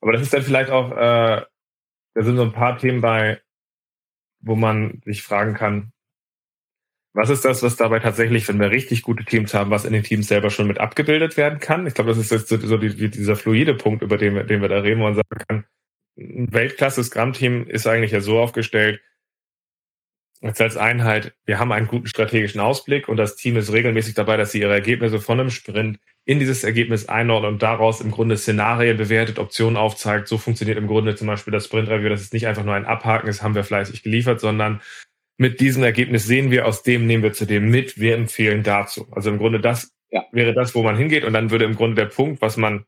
Aber 0.00 0.12
das 0.12 0.22
ist 0.22 0.34
dann 0.34 0.42
vielleicht 0.42 0.70
auch 0.70 0.90
äh, 0.90 1.46
da 2.14 2.22
sind 2.22 2.36
so 2.36 2.42
ein 2.42 2.52
paar 2.52 2.78
Themen 2.78 3.00
bei, 3.00 3.40
wo 4.40 4.56
man 4.56 5.00
sich 5.04 5.22
fragen 5.22 5.54
kann, 5.54 5.92
Was 7.14 7.28
ist 7.28 7.44
das, 7.44 7.62
was 7.62 7.76
dabei 7.76 7.98
tatsächlich, 8.00 8.48
wenn 8.48 8.58
wir 8.58 8.70
richtig 8.70 9.02
gute 9.02 9.24
Teams 9.24 9.52
haben, 9.52 9.70
was 9.70 9.84
in 9.84 9.92
den 9.92 10.02
Teams 10.02 10.28
selber 10.28 10.48
schon 10.48 10.66
mit 10.66 10.78
abgebildet 10.80 11.36
werden 11.36 11.58
kann? 11.60 11.86
Ich 11.86 11.92
glaube, 11.94 12.10
das 12.10 12.18
ist 12.18 12.30
jetzt 12.30 12.48
so 12.48 12.76
die, 12.78 13.10
dieser 13.10 13.36
fluide 13.36 13.74
Punkt, 13.74 14.02
über 14.02 14.16
den 14.16 14.34
wir, 14.34 14.44
den 14.44 14.62
wir 14.62 14.68
da 14.68 14.78
reden, 14.78 15.00
wo 15.00 15.04
man 15.04 15.14
sagen 15.14 15.44
kann, 15.46 15.64
ein 16.18 16.52
Weltklasse-Scrum-Team 16.52 17.66
ist 17.68 17.86
eigentlich 17.86 18.12
ja 18.12 18.20
so 18.22 18.40
aufgestellt, 18.40 19.02
als 20.40 20.60
als 20.60 20.76
Einheit, 20.76 21.34
wir 21.44 21.58
haben 21.58 21.72
einen 21.72 21.86
guten 21.86 22.06
strategischen 22.06 22.60
Ausblick 22.60 23.08
und 23.08 23.16
das 23.16 23.36
Team 23.36 23.56
ist 23.56 23.72
regelmäßig 23.72 24.14
dabei, 24.14 24.36
dass 24.36 24.52
sie 24.52 24.60
ihre 24.60 24.72
Ergebnisse 24.72 25.20
von 25.20 25.38
einem 25.40 25.50
Sprint 25.50 26.00
in 26.24 26.38
dieses 26.38 26.62
Ergebnis 26.62 27.08
einordnen 27.08 27.54
und 27.54 27.62
daraus 27.62 28.00
im 28.00 28.10
Grunde 28.10 28.36
Szenarien 28.36 28.96
bewertet, 28.96 29.38
Optionen 29.38 29.76
aufzeigt. 29.76 30.28
So 30.28 30.38
funktioniert 30.38 30.78
im 30.78 30.86
Grunde 30.86 31.16
zum 31.16 31.26
Beispiel 31.26 31.52
das 31.52 31.64
Sprint-Review. 31.64 32.08
Das 32.08 32.20
ist 32.20 32.32
nicht 32.32 32.46
einfach 32.46 32.64
nur 32.64 32.74
ein 32.74 32.84
Abhaken, 32.84 33.26
das 33.26 33.42
haben 33.42 33.54
wir 33.54 33.64
fleißig 33.64 34.02
geliefert, 34.02 34.40
sondern 34.40 34.80
mit 35.36 35.60
diesem 35.60 35.82
Ergebnis 35.82 36.26
sehen 36.26 36.50
wir, 36.50 36.66
aus 36.66 36.84
dem 36.84 37.06
nehmen 37.06 37.24
wir 37.24 37.32
zu 37.32 37.46
dem 37.46 37.68
mit, 37.68 37.98
wir 37.98 38.14
empfehlen 38.14 38.62
dazu. 38.62 39.08
Also 39.10 39.30
im 39.30 39.38
Grunde 39.38 39.60
das 39.60 39.92
ja. 40.10 40.24
wäre 40.30 40.54
das, 40.54 40.74
wo 40.74 40.82
man 40.82 40.96
hingeht 40.96 41.24
und 41.24 41.32
dann 41.32 41.50
würde 41.50 41.64
im 41.64 41.74
Grunde 41.74 41.96
der 41.96 42.08
Punkt, 42.08 42.40
was 42.40 42.56
man 42.56 42.84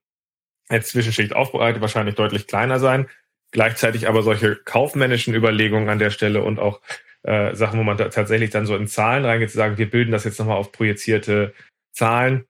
als 0.69 0.89
Zwischenschicht 0.89 1.35
aufbereitet, 1.35 1.81
wahrscheinlich 1.81 2.15
deutlich 2.15 2.47
kleiner 2.47 2.79
sein. 2.79 3.09
Gleichzeitig 3.51 4.09
aber 4.09 4.23
solche 4.23 4.57
kaufmännischen 4.57 5.35
Überlegungen 5.35 5.89
an 5.89 5.99
der 5.99 6.11
Stelle 6.11 6.43
und 6.43 6.59
auch 6.59 6.81
äh, 7.23 7.55
Sachen, 7.55 7.79
wo 7.79 7.83
man 7.83 7.97
da 7.97 8.09
tatsächlich 8.09 8.51
dann 8.51 8.67
so 8.67 8.77
in 8.77 8.87
Zahlen 8.87 9.25
reingeht, 9.25 9.51
zu 9.51 9.57
sagen, 9.57 9.79
wir 9.79 9.91
bilden 9.91 10.13
das 10.13 10.25
jetzt 10.25 10.39
nochmal 10.39 10.57
auf 10.57 10.73
projizierte 10.73 11.55
Zahlen 11.93 12.47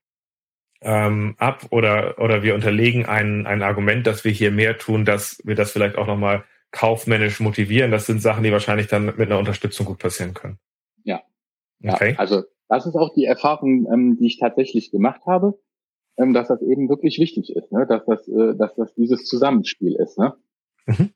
ähm, 0.85 1.35
ab 1.39 1.67
oder, 1.71 2.19
oder 2.19 2.43
wir 2.43 2.55
unterlegen 2.55 3.07
ein, 3.07 3.47
ein 3.47 3.63
Argument, 3.63 4.07
dass 4.07 4.25
wir 4.25 4.33
hier 4.33 4.51
mehr 4.51 4.79
tun, 4.79 5.05
dass 5.05 5.41
wir 5.45 5.55
das 5.55 5.73
vielleicht 5.73 5.97
auch 5.97 6.07
nochmal 6.07 6.45
kaufmännisch 6.71 7.41
motivieren. 7.41 7.91
Das 7.91 8.07
sind 8.07 8.21
Sachen, 8.21 8.45
die 8.45 8.53
wahrscheinlich 8.53 8.89
dann 8.89 9.07
mit 9.07 9.21
einer 9.21 9.39
Unterstützung 9.39 9.87
gut 9.87 9.99
passieren 9.99 10.35
können. 10.35 10.59
Ja. 11.03 11.23
Okay. 11.83 12.13
Ja, 12.13 12.19
also 12.19 12.43
das 12.69 12.87
ist 12.87 12.97
auch 12.97 13.15
die 13.15 13.25
Erfahrung, 13.25 13.87
ähm, 13.93 14.17
die 14.19 14.27
ich 14.27 14.39
tatsächlich 14.39 14.91
gemacht 14.91 15.23
habe, 15.27 15.59
ähm, 16.19 16.35
dass 16.35 16.49
das 16.49 16.61
eben 16.63 16.89
wirklich 16.89 17.19
wichtig 17.19 17.55
ist, 17.55 17.73
ne? 17.73 17.87
dass 17.87 18.05
das, 18.05 18.29
äh, 18.29 18.55
dass 18.57 18.75
das 18.75 18.95
dieses 18.95 19.25
Zusammenspiel 19.25 19.95
ist. 19.95 20.19
Ne? 20.19 20.35
Mhm. 20.87 21.11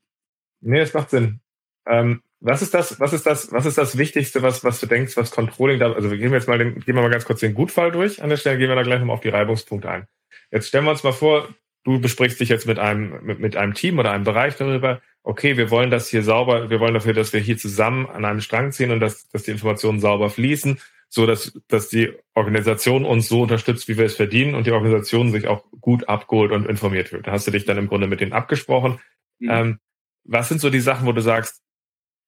Nee, 0.61 0.79
das 0.79 0.93
macht 0.93 1.11
Sinn. 1.11 1.41
Ähm, 1.85 2.21
was 2.41 2.61
ist 2.61 2.73
das, 2.73 2.99
was 2.99 3.13
ist 3.13 3.25
das, 3.25 3.51
was 3.51 3.65
ist 3.65 3.77
das 3.77 3.97
Wichtigste, 3.97 4.41
was, 4.41 4.63
was 4.63 4.79
du 4.79 4.85
denkst, 4.85 5.17
was 5.17 5.31
Controlling 5.31 5.79
da, 5.79 5.91
also 5.91 6.09
wir 6.09 6.17
gehen 6.17 6.31
jetzt 6.31 6.47
mal 6.47 6.57
den, 6.57 6.79
gehen 6.79 6.95
wir 6.95 7.01
mal 7.01 7.09
ganz 7.09 7.25
kurz 7.25 7.41
den 7.41 7.53
Gutfall 7.53 7.91
durch. 7.91 8.21
An 8.21 8.29
der 8.29 8.37
Stelle 8.37 8.57
gehen 8.57 8.69
wir 8.69 8.75
da 8.75 8.83
gleich 8.83 8.99
nochmal 8.99 9.15
auf 9.15 9.21
die 9.21 9.29
Reibungspunkte 9.29 9.89
ein. 9.89 10.07
Jetzt 10.51 10.69
stellen 10.69 10.85
wir 10.85 10.91
uns 10.91 11.03
mal 11.03 11.11
vor, 11.11 11.49
du 11.83 11.99
besprichst 11.99 12.39
dich 12.39 12.49
jetzt 12.49 12.65
mit 12.65 12.79
einem, 12.79 13.23
mit, 13.23 13.39
mit 13.39 13.55
einem 13.57 13.73
Team 13.73 13.99
oder 13.99 14.11
einem 14.11 14.23
Bereich 14.23 14.55
darüber, 14.55 15.01
okay, 15.23 15.57
wir 15.57 15.69
wollen 15.69 15.91
das 15.91 16.07
hier 16.07 16.23
sauber, 16.23 16.69
wir 16.69 16.79
wollen 16.79 16.93
dafür, 16.93 17.13
dass 17.13 17.33
wir 17.33 17.39
hier 17.39 17.57
zusammen 17.57 18.07
an 18.07 18.25
einem 18.25 18.41
Strang 18.41 18.71
ziehen 18.71 18.91
und 18.91 18.99
dass, 18.99 19.27
dass 19.29 19.43
die 19.43 19.51
Informationen 19.51 19.99
sauber 19.99 20.29
fließen, 20.29 20.79
so 21.09 21.25
dass, 21.25 21.53
dass 21.67 21.89
die 21.89 22.13
Organisation 22.35 23.05
uns 23.05 23.27
so 23.27 23.41
unterstützt, 23.41 23.87
wie 23.87 23.97
wir 23.97 24.05
es 24.05 24.15
verdienen 24.15 24.55
und 24.55 24.65
die 24.65 24.71
Organisation 24.71 25.31
sich 25.31 25.47
auch 25.47 25.65
gut 25.81 26.07
abgeholt 26.07 26.51
und 26.51 26.67
informiert 26.67 27.11
wird. 27.11 27.27
Da 27.27 27.31
hast 27.31 27.47
du 27.47 27.51
dich 27.51 27.65
dann 27.65 27.77
im 27.77 27.87
Grunde 27.87 28.07
mit 28.07 28.21
denen 28.21 28.33
abgesprochen. 28.33 28.99
Mhm. 29.39 29.49
Ähm, 29.49 29.79
was 30.23 30.49
sind 30.49 30.61
so 30.61 30.69
die 30.69 30.79
Sachen, 30.79 31.07
wo 31.07 31.11
du 31.11 31.21
sagst, 31.21 31.61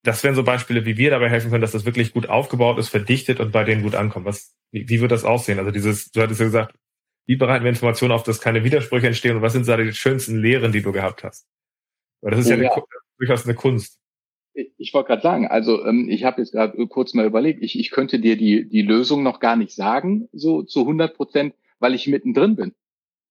das 0.03 0.23
wären 0.23 0.35
so 0.35 0.43
Beispiele, 0.43 0.85
wie 0.85 0.97
wir 0.97 1.11
dabei 1.11 1.29
helfen 1.29 1.51
können, 1.51 1.61
dass 1.61 1.73
das 1.73 1.85
wirklich 1.85 2.13
gut 2.13 2.27
aufgebaut 2.27 2.79
ist, 2.79 2.89
verdichtet 2.89 3.39
und 3.39 3.51
bei 3.51 3.63
denen 3.63 3.83
gut 3.83 3.95
ankommt. 3.95 4.25
Was, 4.25 4.55
wie, 4.71 4.89
wie 4.89 5.01
wird 5.01 5.11
das 5.11 5.25
aussehen? 5.25 5.59
Also 5.59 5.71
dieses, 5.71 6.11
du 6.11 6.21
hattest 6.21 6.39
ja 6.39 6.47
gesagt, 6.47 6.75
wie 7.27 7.35
bereiten 7.35 7.63
wir 7.63 7.69
Informationen 7.69 8.11
auf, 8.11 8.23
dass 8.23 8.41
keine 8.41 8.63
Widersprüche 8.63 9.07
entstehen 9.07 9.35
und 9.35 9.41
was 9.41 9.53
sind 9.53 9.67
da 9.67 9.77
die 9.77 9.93
schönsten 9.93 10.39
Lehren, 10.39 10.71
die 10.71 10.81
du 10.81 10.91
gehabt 10.91 11.23
hast? 11.23 11.47
Weil 12.21 12.31
das 12.31 12.41
ist 12.41 12.47
oh, 12.47 12.55
ja, 12.55 12.71
eine, 12.71 12.83
durchaus 13.17 13.45
eine 13.45 13.55
Kunst. 13.55 13.99
Ich, 14.53 14.73
ich 14.77 14.93
wollte 14.93 15.07
gerade 15.07 15.21
sagen, 15.21 15.47
also 15.47 15.85
ähm, 15.85 16.09
ich 16.09 16.23
habe 16.23 16.41
jetzt 16.41 16.51
gerade 16.51 16.87
kurz 16.87 17.13
mal 17.13 17.25
überlegt, 17.25 17.61
ich, 17.61 17.77
ich 17.79 17.91
könnte 17.91 18.19
dir 18.19 18.37
die, 18.37 18.67
die 18.67 18.81
Lösung 18.81 19.23
noch 19.23 19.39
gar 19.39 19.55
nicht 19.55 19.71
sagen, 19.71 20.29
so 20.33 20.63
zu 20.63 20.81
100 20.81 21.15
Prozent, 21.15 21.55
weil 21.79 21.93
ich 21.93 22.07
mittendrin 22.07 22.55
bin. 22.55 22.73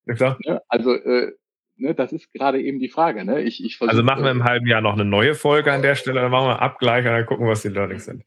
Ja, 0.07 0.15
klar. 0.15 0.39
Ne? 0.45 0.63
Also 0.69 0.95
äh, 0.95 1.33
ne, 1.81 1.95
das 1.95 2.13
ist 2.13 2.33
gerade 2.33 2.61
eben 2.61 2.79
die 2.79 2.89
Frage. 2.89 3.25
Ne? 3.25 3.43
Ich, 3.43 3.65
ich 3.65 3.81
also 3.81 4.03
machen 4.03 4.25
wir 4.25 4.31
im 4.31 4.45
halben 4.45 4.67
Jahr 4.67 4.81
noch 4.81 4.95
eine 4.95 5.05
neue 5.05 5.35
Folge 5.35 5.73
an 5.73 5.83
der 5.83 5.95
Stelle, 5.95 6.21
dann 6.21 6.31
machen 6.31 6.49
wir 6.49 6.63
Abgleich 6.63 7.05
und 7.07 7.13
dann 7.13 7.27
gucken, 7.27 7.47
was 7.47 7.63
die 7.63 7.69
Learnings 7.69 8.05
sind. 8.05 8.25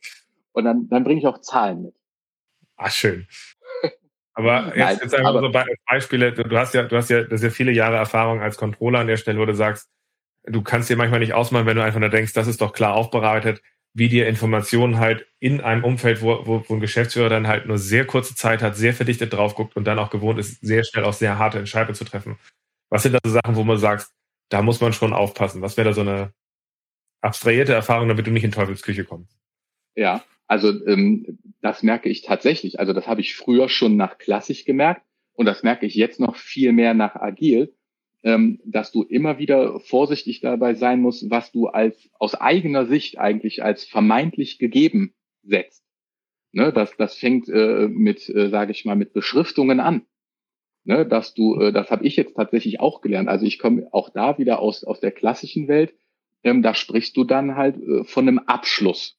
Und 0.52 0.66
dann, 0.66 0.88
dann 0.90 1.04
bringe 1.04 1.20
ich 1.20 1.28
auch 1.28 1.42
Zahlen 1.42 1.84
mit. 1.84 1.96
Ah, 2.78 2.90
schön. 2.90 3.28
Aber 4.34 4.66
jetzt, 4.76 4.78
Nein, 4.78 4.98
jetzt 5.02 5.16
einfach 5.16 5.40
so 5.40 5.52
Beispiele, 5.86 6.34
du 6.34 6.58
hast 6.58 6.74
ja, 6.74 6.84
du 6.84 6.96
hast 6.96 7.10
ja, 7.10 7.24
das 7.24 7.42
ist 7.42 7.44
ja 7.44 7.50
viele 7.50 7.72
Jahre 7.72 7.96
Erfahrung 7.96 8.42
als 8.42 8.58
Controller 8.58 9.00
an 9.00 9.08
der 9.08 9.18
Stelle, 9.18 9.40
wo 9.40 9.46
du 9.46 9.56
sagst, 9.56 9.90
du 10.46 10.62
kannst 10.62 10.90
dir 10.90 10.98
manchmal 10.98 11.20
nicht 11.20 11.34
ausmalen, 11.34 11.68
wenn 11.68 11.78
du 11.78 11.84
einfach 11.84 12.00
nur 12.00 12.10
denkst, 12.10 12.34
das 12.34 12.48
ist 12.48 12.62
doch 12.62 12.74
klar 12.74 12.96
aufbereitet, 12.96 13.62
wie 13.94 14.10
dir 14.10 14.28
Informationen 14.28 15.00
halt 15.00 15.28
in 15.40 15.62
einem 15.62 15.84
Umfeld, 15.84 16.22
wo, 16.22 16.46
wo, 16.46 16.64
wo 16.68 16.74
ein 16.74 16.80
Geschäftsführer 16.80 17.30
dann 17.30 17.48
halt 17.48 17.68
nur 17.68 17.78
sehr 17.78 18.06
kurze 18.06 18.36
Zeit 18.36 18.62
hat, 18.62 18.76
sehr 18.76 18.94
verdichtet 18.94 19.34
drauf 19.34 19.56
guckt 19.56 19.76
und 19.76 19.86
dann 19.86 20.00
auch 20.00 20.10
gewohnt 20.10 20.40
ist, 20.40 20.60
sehr 20.62 20.84
schnell 20.84 21.04
auch 21.06 21.14
sehr 21.14 21.38
harte 21.38 21.60
Entscheidungen 21.60 21.96
zu 21.96 22.06
treffen. 22.06 22.38
Was 22.94 23.02
sind 23.02 23.14
da 23.14 23.20
so 23.26 23.32
Sachen, 23.32 23.56
wo 23.56 23.64
man 23.64 23.80
sagt, 23.80 24.12
da 24.50 24.62
muss 24.62 24.80
man 24.80 24.94
schon 24.94 25.14
aufpassen? 25.14 25.64
Was 25.64 25.78
wäre 25.78 25.90
da 25.90 25.94
so 25.96 26.02
eine 26.02 26.32
abstrahierte 27.22 27.74
Erfahrung, 27.74 28.08
damit 28.08 28.28
du 28.28 28.30
nicht 28.30 28.44
in 28.44 28.52
Teufelsküche 28.52 29.04
kommst? 29.04 29.36
Ja, 29.96 30.24
also 30.46 30.70
ähm, 30.86 31.40
das 31.60 31.82
merke 31.82 32.08
ich 32.08 32.22
tatsächlich. 32.22 32.80
Also 32.80 32.94
das 32.94 33.08
habe 33.08 33.22
ich 33.22 33.36
früher 33.36 33.68
schon 33.68 33.98
nach 33.98 34.20
klassisch 34.20 34.64
gemerkt 34.64 35.02
und 35.34 35.48
das 35.48 35.64
merke 35.64 35.88
ich 35.88 35.96
jetzt 35.96 36.20
noch 36.20 36.36
viel 36.36 36.72
mehr 36.72 36.94
nach 36.94 37.16
agil, 37.16 37.74
ähm, 38.22 38.62
dass 38.64 38.92
du 38.92 39.02
immer 39.02 39.40
wieder 39.40 39.80
vorsichtig 39.80 40.42
dabei 40.42 40.76
sein 40.76 41.02
musst, 41.02 41.32
was 41.32 41.52
du 41.52 41.70
als 41.70 42.12
aus 42.20 42.36
eigener 42.36 42.86
Sicht 42.86 43.18
eigentlich 43.18 43.64
als 43.64 43.86
vermeintlich 43.86 44.60
gegeben 44.60 45.16
setzt. 45.42 45.84
Ne, 46.52 46.72
das, 46.72 46.96
das 46.96 47.16
fängt 47.16 47.50
äh, 47.50 47.88
mit, 47.88 48.30
äh, 48.30 48.50
sage 48.50 48.72
ich 48.72 48.86
mal, 48.86 48.96
mit 48.96 49.14
Beschriftungen 49.14 49.80
an 49.80 50.06
ne, 50.84 51.06
dass 51.06 51.34
du, 51.34 51.60
äh, 51.60 51.72
das 51.72 51.92
habe 51.92 52.06
ich 52.06 52.16
jetzt 52.16 52.36
tatsächlich 52.36 52.80
auch 52.80 53.02
gelernt. 53.02 53.30
Also 53.30 53.46
ich 53.46 53.60
komme 53.60 53.88
auch 53.92 54.10
da 54.10 54.38
wieder 54.38 54.60
aus, 54.60 54.84
aus 54.84 55.00
der 55.00 55.12
klassischen 55.12 55.68
Welt. 55.68 55.94
Ähm, 56.44 56.62
da 56.62 56.74
sprichst 56.74 57.16
du 57.16 57.24
dann 57.24 57.56
halt 57.56 57.78
äh, 57.82 58.04
von 58.04 58.28
einem 58.28 58.40
Abschluss. 58.40 59.18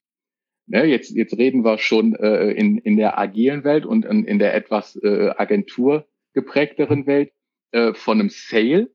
Ne, 0.67 0.85
jetzt, 0.85 1.11
jetzt 1.11 1.37
reden 1.37 1.63
wir 1.63 1.77
schon 1.77 2.15
äh, 2.15 2.51
in, 2.51 2.77
in 2.79 2.97
der 2.97 3.19
agilen 3.19 3.63
Welt 3.63 3.85
und 3.85 4.03
in, 4.03 4.25
in 4.25 4.39
der 4.39 4.55
etwas 4.55 4.95
äh, 4.95 5.29
agenturgeprägteren 5.37 7.05
Welt 7.05 7.31
äh, 7.71 7.93
von 7.93 8.19
einem 8.19 8.29
Sale 8.29 8.89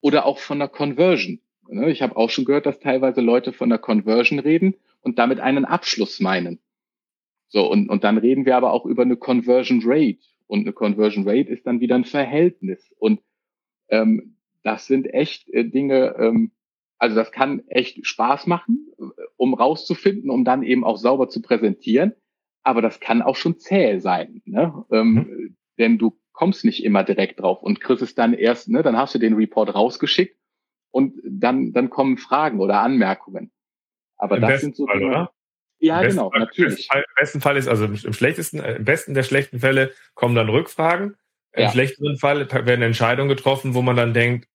oder 0.00 0.26
auch 0.26 0.38
von 0.38 0.60
einer 0.60 0.68
Conversion. 0.68 1.40
Ne, 1.68 1.90
ich 1.90 2.02
habe 2.02 2.16
auch 2.16 2.28
schon 2.28 2.44
gehört, 2.44 2.66
dass 2.66 2.78
teilweise 2.78 3.22
Leute 3.22 3.54
von 3.54 3.72
einer 3.72 3.78
Conversion 3.78 4.38
reden 4.38 4.74
und 5.00 5.18
damit 5.18 5.40
einen 5.40 5.64
Abschluss 5.64 6.20
meinen. 6.20 6.58
So, 7.48 7.70
und, 7.70 7.88
und 7.88 8.04
dann 8.04 8.18
reden 8.18 8.44
wir 8.44 8.56
aber 8.56 8.72
auch 8.72 8.84
über 8.84 9.02
eine 9.02 9.16
Conversion 9.16 9.80
Rate 9.84 10.18
und 10.46 10.60
eine 10.60 10.72
Conversion 10.72 11.28
Rate 11.28 11.50
ist 11.50 11.66
dann 11.66 11.80
wieder 11.80 11.94
ein 11.94 12.04
Verhältnis. 12.04 12.92
Und 12.98 13.20
ähm, 13.88 14.36
das 14.62 14.86
sind 14.86 15.06
echt 15.12 15.48
äh, 15.50 15.64
Dinge, 15.64 16.14
ähm, 16.18 16.52
also 16.98 17.16
das 17.16 17.32
kann 17.32 17.66
echt 17.68 18.06
Spaß 18.06 18.46
machen, 18.46 18.88
um 19.36 19.54
rauszufinden, 19.54 20.30
um 20.30 20.44
dann 20.44 20.62
eben 20.62 20.84
auch 20.84 20.96
sauber 20.96 21.28
zu 21.28 21.42
präsentieren. 21.42 22.14
Aber 22.62 22.80
das 22.80 23.00
kann 23.00 23.20
auch 23.20 23.36
schon 23.36 23.58
zäh 23.58 23.98
sein, 23.98 24.40
ne? 24.46 24.84
Ähm, 24.90 25.12
mhm. 25.12 25.56
denn 25.78 25.98
du 25.98 26.18
kommst 26.32 26.64
nicht 26.64 26.82
immer 26.82 27.04
direkt 27.04 27.40
drauf 27.40 27.62
und 27.62 27.80
kriegst 27.80 28.02
es 28.02 28.14
dann 28.14 28.32
erst, 28.32 28.70
ne? 28.70 28.82
Dann 28.82 28.96
hast 28.96 29.14
du 29.14 29.18
den 29.18 29.34
Report 29.34 29.74
rausgeschickt 29.74 30.38
und 30.90 31.20
dann 31.24 31.72
dann 31.72 31.90
kommen 31.90 32.16
Fragen 32.16 32.60
oder 32.60 32.80
Anmerkungen. 32.80 33.52
Aber 34.16 34.36
Im 34.36 34.42
das 34.42 34.62
sind 34.62 34.76
so 34.76 34.86
Fall, 34.86 34.98
Dinge, 34.98 35.28
ja, 35.84 36.00
Im 36.00 36.10
genau, 36.10 36.30
Fall, 36.30 36.40
natürlich. 36.40 36.88
Im 36.92 37.02
besten 37.16 37.40
Fall 37.40 37.56
ist, 37.56 37.68
also 37.68 37.84
im 37.84 38.12
schlechtesten, 38.12 38.60
äh, 38.60 38.76
im 38.76 38.84
besten 38.84 39.12
der 39.12 39.22
schlechten 39.22 39.60
Fälle 39.60 39.92
kommen 40.14 40.34
dann 40.34 40.48
Rückfragen. 40.48 41.16
Im 41.52 41.62
ja. 41.62 41.70
schlechteren 41.70 42.16
Fall 42.16 42.50
werden 42.50 42.82
Entscheidungen 42.82 43.28
getroffen, 43.28 43.74
wo 43.74 43.82
man 43.82 43.94
dann 43.94 44.14
denkt, 44.14 44.48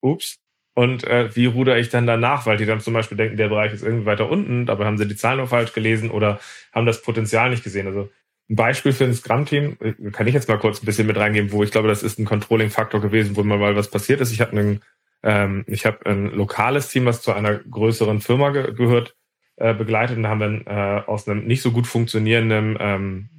ups, 0.00 0.38
und 0.74 1.04
äh, 1.04 1.34
wie 1.34 1.46
ruder 1.46 1.78
ich 1.78 1.88
dann 1.88 2.06
danach, 2.06 2.44
weil 2.44 2.58
die 2.58 2.66
dann 2.66 2.80
zum 2.80 2.92
Beispiel 2.94 3.16
denken, 3.16 3.36
der 3.36 3.48
Bereich 3.48 3.72
ist 3.72 3.82
irgendwie 3.82 4.04
weiter 4.04 4.28
unten, 4.28 4.66
dabei 4.66 4.84
haben 4.84 4.98
sie 4.98 5.06
die 5.06 5.16
Zahlen 5.16 5.38
nur 5.38 5.46
falsch 5.46 5.72
gelesen 5.72 6.10
oder 6.10 6.38
haben 6.72 6.84
das 6.84 7.00
Potenzial 7.00 7.48
nicht 7.48 7.64
gesehen. 7.64 7.86
Also 7.86 8.10
ein 8.50 8.56
Beispiel 8.56 8.92
für 8.92 9.04
ein 9.04 9.14
Scrum-Team, 9.14 9.78
äh, 9.80 10.10
kann 10.10 10.26
ich 10.26 10.34
jetzt 10.34 10.48
mal 10.48 10.58
kurz 10.58 10.82
ein 10.82 10.86
bisschen 10.86 11.06
mit 11.06 11.16
reingeben, 11.16 11.52
wo 11.52 11.62
ich 11.62 11.70
glaube, 11.70 11.88
das 11.88 12.02
ist 12.02 12.18
ein 12.18 12.26
Controlling-Faktor 12.26 13.00
gewesen, 13.00 13.36
wo 13.36 13.42
mal 13.44 13.76
was 13.76 13.90
passiert 13.90 14.20
ist. 14.20 14.32
Ich 14.32 14.40
habe 14.40 14.50
einen, 14.50 14.82
ähm, 15.22 15.64
ich 15.68 15.86
habe 15.86 16.04
ein 16.04 16.26
lokales 16.32 16.88
Team, 16.88 17.06
was 17.06 17.22
zu 17.22 17.32
einer 17.32 17.54
größeren 17.54 18.20
Firma 18.20 18.50
ge 18.50 18.74
gehört, 18.74 19.16
äh, 19.56 19.74
begleitet 19.74 20.18
und 20.18 20.26
haben 20.26 20.40
wir 20.40 20.66
äh, 20.66 21.02
aus 21.06 21.28
einem 21.28 21.46
nicht 21.46 21.62
so 21.62 21.72
gut 21.72 21.86
funktionierenden 21.86 22.76
ähm, 22.78 23.30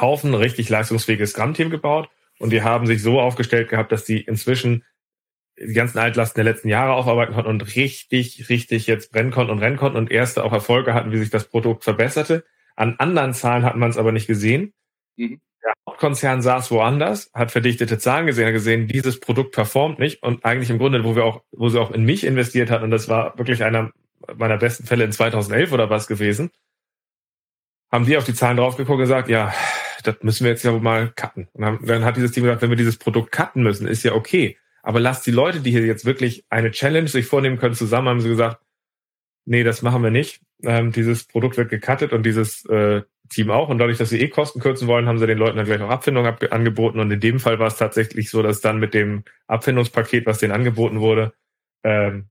Haufen 0.00 0.34
richtig 0.34 0.68
leistungsfähiges 0.68 1.30
Scrum-Team 1.30 1.70
gebaut. 1.70 2.08
Und 2.38 2.50
die 2.50 2.62
haben 2.62 2.86
sich 2.86 3.02
so 3.02 3.20
aufgestellt 3.20 3.68
gehabt, 3.68 3.92
dass 3.92 4.04
die 4.04 4.20
inzwischen 4.20 4.84
die 5.58 5.74
ganzen 5.74 5.98
Altlasten 5.98 6.42
der 6.42 6.52
letzten 6.52 6.68
Jahre 6.68 6.94
aufarbeiten 6.94 7.34
konnten 7.34 7.50
und 7.50 7.76
richtig, 7.76 8.48
richtig 8.48 8.86
jetzt 8.86 9.12
brennen 9.12 9.30
konnten 9.30 9.52
und 9.52 9.58
rennen 9.58 9.76
konnten 9.76 9.98
und 9.98 10.10
erste 10.10 10.44
auch 10.44 10.52
Erfolge 10.52 10.94
hatten, 10.94 11.12
wie 11.12 11.18
sich 11.18 11.30
das 11.30 11.48
Produkt 11.48 11.84
verbesserte. 11.84 12.44
An 12.74 12.96
anderen 12.98 13.34
Zahlen 13.34 13.64
hat 13.64 13.76
man 13.76 13.90
es 13.90 13.98
aber 13.98 14.12
nicht 14.12 14.26
gesehen. 14.26 14.72
Mhm. 15.16 15.40
Der 15.62 15.72
Hauptkonzern 15.88 16.42
saß 16.42 16.70
woanders, 16.72 17.30
hat 17.34 17.52
verdichtete 17.52 17.98
Zahlen 17.98 18.26
gesehen, 18.26 18.46
hat 18.46 18.54
gesehen, 18.54 18.88
dieses 18.88 19.20
Produkt 19.20 19.52
performt 19.52 19.98
nicht 19.98 20.22
und 20.22 20.44
eigentlich 20.44 20.70
im 20.70 20.78
Grunde, 20.78 21.04
wo 21.04 21.14
wir 21.14 21.24
auch, 21.24 21.42
wo 21.52 21.68
sie 21.68 21.80
auch 21.80 21.92
in 21.92 22.04
mich 22.04 22.24
investiert 22.24 22.70
hat 22.70 22.82
und 22.82 22.90
das 22.90 23.08
war 23.08 23.38
wirklich 23.38 23.62
einer 23.62 23.92
meiner 24.36 24.58
besten 24.58 24.86
Fälle 24.86 25.04
in 25.04 25.12
2011 25.12 25.72
oder 25.72 25.90
was 25.90 26.06
gewesen, 26.06 26.50
haben 27.90 28.06
die 28.06 28.16
auf 28.16 28.24
die 28.24 28.34
Zahlen 28.34 28.56
draufgeguckt 28.56 28.94
und 28.94 29.00
gesagt, 29.00 29.28
ja, 29.28 29.52
das 30.02 30.16
müssen 30.22 30.44
wir 30.44 30.50
jetzt 30.50 30.64
ja 30.64 30.72
mal 30.72 31.12
cutten. 31.14 31.48
Und 31.52 31.62
dann, 31.62 31.84
dann 31.84 32.04
hat 32.04 32.16
dieses 32.16 32.32
Team 32.32 32.44
gesagt, 32.44 32.62
wenn 32.62 32.70
wir 32.70 32.76
dieses 32.76 32.96
Produkt 32.96 33.32
cutten 33.32 33.62
müssen, 33.62 33.86
ist 33.86 34.02
ja 34.02 34.12
okay. 34.12 34.56
Aber 34.82 34.98
lasst 34.98 35.26
die 35.26 35.30
Leute, 35.30 35.60
die 35.60 35.70
hier 35.70 35.86
jetzt 35.86 36.04
wirklich 36.04 36.44
eine 36.50 36.70
Challenge 36.70 37.08
sich 37.08 37.26
vornehmen 37.26 37.58
können, 37.58 37.74
zusammen, 37.74 38.08
haben 38.08 38.20
sie 38.20 38.28
gesagt, 38.28 38.60
nee, 39.44 39.62
das 39.62 39.82
machen 39.82 40.02
wir 40.02 40.10
nicht. 40.10 40.40
Ähm, 40.64 40.92
dieses 40.92 41.24
Produkt 41.24 41.56
wird 41.56 41.70
gecuttet 41.70 42.12
und 42.12 42.24
dieses 42.24 42.64
äh, 42.66 43.02
Team 43.28 43.50
auch. 43.50 43.68
Und 43.68 43.78
dadurch, 43.78 43.98
dass 43.98 44.10
sie 44.10 44.20
eh 44.20 44.28
Kosten 44.28 44.60
kürzen 44.60 44.88
wollen, 44.88 45.06
haben 45.06 45.18
sie 45.18 45.26
den 45.26 45.38
Leuten 45.38 45.56
dann 45.56 45.66
gleich 45.66 45.80
auch 45.80 45.90
Abfindung 45.90 46.26
ab 46.26 46.42
angeboten. 46.50 46.98
Und 46.98 47.10
in 47.10 47.20
dem 47.20 47.38
Fall 47.40 47.58
war 47.58 47.68
es 47.68 47.76
tatsächlich 47.76 48.30
so, 48.30 48.42
dass 48.42 48.60
dann 48.60 48.78
mit 48.78 48.94
dem 48.94 49.24
Abfindungspaket, 49.46 50.26
was 50.26 50.38
denen 50.38 50.52
angeboten 50.52 51.00
wurde, 51.00 51.32
ähm, 51.84 52.28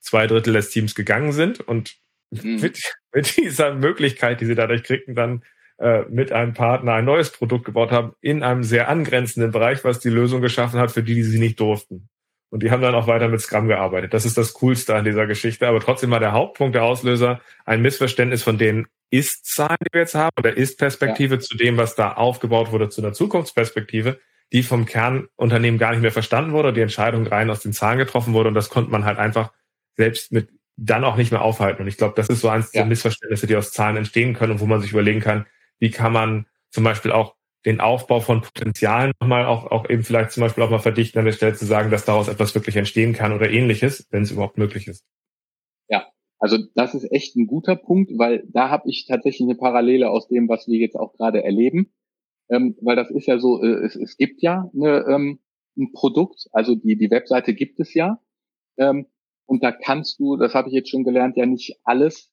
zwei 0.00 0.26
Drittel 0.26 0.52
des 0.52 0.70
Teams 0.70 0.94
gegangen 0.94 1.32
sind. 1.32 1.60
Und 1.60 1.96
mhm. 2.30 2.60
mit, 2.60 2.94
mit 3.12 3.36
dieser 3.36 3.74
Möglichkeit, 3.74 4.40
die 4.40 4.46
sie 4.46 4.54
dadurch 4.54 4.82
kriegten, 4.82 5.14
dann 5.14 5.42
äh, 5.78 6.02
mit 6.10 6.32
einem 6.32 6.54
Partner 6.54 6.94
ein 6.94 7.04
neues 7.04 7.30
Produkt 7.30 7.64
gebaut 7.64 7.90
haben, 7.90 8.12
in 8.20 8.42
einem 8.42 8.62
sehr 8.62 8.88
angrenzenden 8.88 9.50
Bereich, 9.50 9.84
was 9.84 9.98
die 9.98 10.10
Lösung 10.10 10.40
geschaffen 10.42 10.78
hat, 10.78 10.90
für 10.90 11.02
die, 11.02 11.14
die 11.14 11.22
sie 11.22 11.38
nicht 11.38 11.58
durften. 11.58 12.08
Und 12.50 12.64
die 12.64 12.70
haben 12.70 12.82
dann 12.82 12.96
auch 12.96 13.06
weiter 13.06 13.28
mit 13.28 13.40
Scrum 13.40 13.68
gearbeitet. 13.68 14.12
Das 14.12 14.26
ist 14.26 14.36
das 14.36 14.54
Coolste 14.54 14.94
an 14.96 15.04
dieser 15.04 15.26
Geschichte. 15.26 15.68
Aber 15.68 15.80
trotzdem 15.80 16.10
war 16.10 16.20
der 16.20 16.32
Hauptpunkt 16.32 16.74
der 16.74 16.82
Auslöser 16.82 17.40
ein 17.64 17.80
Missverständnis 17.80 18.42
von 18.42 18.58
den 18.58 18.88
Ist-Zahlen, 19.10 19.78
die 19.80 19.94
wir 19.94 20.00
jetzt 20.02 20.16
haben, 20.16 20.34
oder 20.36 20.56
Ist-Perspektive 20.56 21.36
ja. 21.36 21.40
zu 21.40 21.56
dem, 21.56 21.76
was 21.76 21.94
da 21.94 22.12
aufgebaut 22.12 22.72
wurde, 22.72 22.88
zu 22.88 23.00
einer 23.00 23.12
Zukunftsperspektive, 23.12 24.18
die 24.52 24.64
vom 24.64 24.84
Kernunternehmen 24.84 25.78
gar 25.78 25.92
nicht 25.92 26.02
mehr 26.02 26.10
verstanden 26.10 26.52
wurde, 26.52 26.72
die 26.72 26.80
Entscheidung 26.80 27.26
rein 27.26 27.50
aus 27.50 27.60
den 27.60 27.72
Zahlen 27.72 27.98
getroffen 27.98 28.34
wurde. 28.34 28.48
Und 28.48 28.54
das 28.54 28.68
konnte 28.68 28.90
man 28.90 29.04
halt 29.04 29.18
einfach 29.18 29.52
selbst 30.00 30.32
mit 30.32 30.48
dann 30.82 31.04
auch 31.04 31.16
nicht 31.16 31.30
mehr 31.30 31.42
aufhalten. 31.42 31.82
Und 31.82 31.88
ich 31.88 31.98
glaube, 31.98 32.14
das 32.16 32.28
ist 32.28 32.40
so 32.40 32.48
eins 32.48 32.72
ja. 32.72 32.80
der 32.80 32.86
Missverständnisse, 32.86 33.46
die 33.46 33.56
aus 33.56 33.70
Zahlen 33.70 33.98
entstehen 33.98 34.34
können 34.34 34.52
und 34.52 34.60
wo 34.60 34.66
man 34.66 34.80
sich 34.80 34.92
überlegen 34.92 35.20
kann, 35.20 35.46
wie 35.78 35.90
kann 35.90 36.12
man 36.12 36.46
zum 36.70 36.84
Beispiel 36.84 37.12
auch 37.12 37.36
den 37.66 37.80
Aufbau 37.80 38.20
von 38.20 38.40
Potenzialen 38.40 39.12
nochmal 39.20 39.44
auch, 39.44 39.70
auch 39.70 39.90
eben 39.90 40.02
vielleicht 40.02 40.30
zum 40.30 40.40
Beispiel 40.40 40.64
auch 40.64 40.70
mal 40.70 40.78
verdichten 40.78 41.18
an 41.18 41.26
der 41.26 41.32
Stelle 41.32 41.54
zu 41.54 41.66
sagen, 41.66 41.90
dass 41.90 42.06
daraus 42.06 42.28
etwas 42.28 42.54
wirklich 42.54 42.76
entstehen 42.76 43.12
kann 43.12 43.34
oder 43.34 43.50
ähnliches, 43.50 44.06
wenn 44.10 44.22
es 44.22 44.30
überhaupt 44.30 44.56
möglich 44.56 44.88
ist. 44.88 45.04
Ja, 45.90 46.06
also 46.38 46.56
das 46.74 46.94
ist 46.94 47.12
echt 47.12 47.36
ein 47.36 47.46
guter 47.46 47.76
Punkt, 47.76 48.12
weil 48.16 48.44
da 48.48 48.70
habe 48.70 48.88
ich 48.88 49.06
tatsächlich 49.06 49.46
eine 49.46 49.58
Parallele 49.58 50.08
aus 50.08 50.28
dem, 50.28 50.48
was 50.48 50.66
wir 50.66 50.78
jetzt 50.78 50.96
auch 50.96 51.12
gerade 51.12 51.44
erleben. 51.44 51.92
Ähm, 52.48 52.76
weil 52.80 52.96
das 52.96 53.10
ist 53.10 53.26
ja 53.26 53.38
so, 53.38 53.62
äh, 53.62 53.84
es, 53.84 53.94
es 53.94 54.16
gibt 54.16 54.40
ja 54.40 54.70
eine, 54.74 55.04
ähm, 55.08 55.40
ein 55.76 55.92
Produkt, 55.92 56.48
also 56.52 56.74
die, 56.74 56.96
die 56.96 57.10
Webseite 57.10 57.54
gibt 57.54 57.78
es 57.78 57.92
ja. 57.94 58.18
Ähm, 58.78 59.06
und 59.50 59.64
da 59.64 59.72
kannst 59.72 60.20
du, 60.20 60.36
das 60.36 60.54
habe 60.54 60.68
ich 60.68 60.74
jetzt 60.74 60.90
schon 60.90 61.02
gelernt, 61.02 61.36
ja 61.36 61.44
nicht 61.44 61.80
alles 61.82 62.30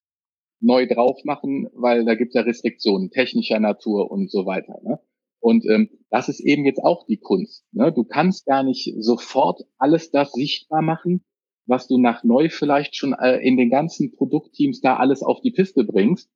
neu 0.59 0.85
drauf 0.85 1.23
machen, 1.23 1.67
weil 1.73 2.05
da 2.05 2.13
gibt 2.13 2.29
es 2.29 2.35
ja 2.35 2.41
Restriktionen 2.41 3.09
technischer 3.09 3.59
Natur 3.59 4.11
und 4.11 4.29
so 4.29 4.45
weiter. 4.45 4.79
Ne? 4.83 4.99
Und 5.39 5.65
ähm, 5.65 5.89
das 6.11 6.29
ist 6.29 6.41
eben 6.41 6.63
jetzt 6.63 6.77
auch 6.77 7.07
die 7.07 7.17
Kunst. 7.17 7.65
Ne? 7.71 7.91
Du 7.91 8.03
kannst 8.03 8.45
gar 8.45 8.61
nicht 8.61 8.93
sofort 8.99 9.63
alles 9.79 10.11
das 10.11 10.31
sichtbar 10.31 10.83
machen, 10.83 11.25
was 11.65 11.87
du 11.87 11.97
nach 11.97 12.23
neu 12.23 12.49
vielleicht 12.49 12.95
schon 12.95 13.13
äh, 13.13 13.37
in 13.37 13.57
den 13.57 13.71
ganzen 13.71 14.15
Produktteams 14.15 14.81
da 14.81 14.97
alles 14.97 15.23
auf 15.23 15.41
die 15.41 15.51
Piste 15.51 15.85
bringst. 15.85 16.29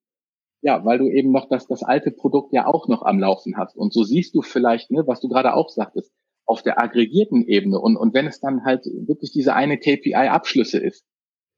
Ja, 0.63 0.83
weil 0.83 0.97
du 0.97 1.09
eben 1.09 1.31
noch 1.31 1.47
das, 1.47 1.67
das 1.67 1.83
alte 1.83 2.09
Produkt 2.09 2.53
ja 2.53 2.65
auch 2.65 2.87
noch 2.87 3.03
am 3.03 3.19
Laufen 3.19 3.55
hast. 3.55 3.77
Und 3.77 3.93
so 3.93 4.03
siehst 4.03 4.33
du 4.33 4.41
vielleicht, 4.41 4.89
ne, 4.89 5.03
was 5.05 5.21
du 5.21 5.27
gerade 5.27 5.53
auch 5.53 5.69
sagtest, 5.69 6.11
auf 6.51 6.63
der 6.63 6.81
aggregierten 6.81 7.47
Ebene. 7.47 7.79
Und, 7.79 7.95
und 7.95 8.13
wenn 8.13 8.27
es 8.27 8.41
dann 8.41 8.65
halt 8.65 8.83
wirklich 8.85 9.31
diese 9.31 9.55
eine 9.55 9.77
KPI-Abschlüsse 9.77 10.79
ist, 10.79 11.05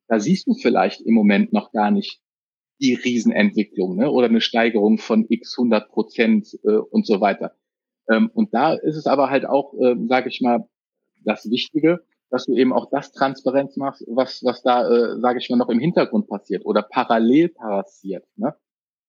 da 0.07 0.19
siehst 0.19 0.45
du 0.45 0.53
vielleicht 0.53 1.01
im 1.01 1.15
Moment 1.15 1.51
noch 1.51 1.71
gar 1.71 1.89
nicht, 1.89 2.21
die 2.79 2.93
Riesenentwicklung 2.93 3.95
ne? 3.95 4.11
oder 4.11 4.27
eine 4.27 4.41
Steigerung 4.41 4.99
von 4.99 5.25
x 5.27 5.57
100 5.57 5.89
Prozent 5.89 6.59
äh, 6.63 6.75
und 6.75 7.07
so 7.07 7.21
weiter. 7.21 7.55
Ähm, 8.07 8.29
und 8.33 8.53
da 8.53 8.73
ist 8.73 8.95
es 8.95 9.07
aber 9.07 9.31
halt 9.31 9.47
auch, 9.47 9.73
äh, 9.79 9.95
sage 10.07 10.29
ich 10.29 10.41
mal, 10.41 10.67
das 11.23 11.49
Wichtige, 11.49 12.03
dass 12.29 12.45
du 12.45 12.53
eben 12.53 12.71
auch 12.71 12.89
das 12.91 13.11
Transparenz 13.13 13.77
machst, 13.77 14.03
was, 14.07 14.43
was 14.43 14.61
da, 14.61 14.87
äh, 14.87 15.19
sage 15.19 15.39
ich 15.39 15.49
mal, 15.49 15.57
noch 15.57 15.69
im 15.69 15.79
Hintergrund 15.79 16.27
passiert 16.27 16.65
oder 16.65 16.83
parallel 16.83 17.49
passiert. 17.49 18.25
Ne? 18.35 18.55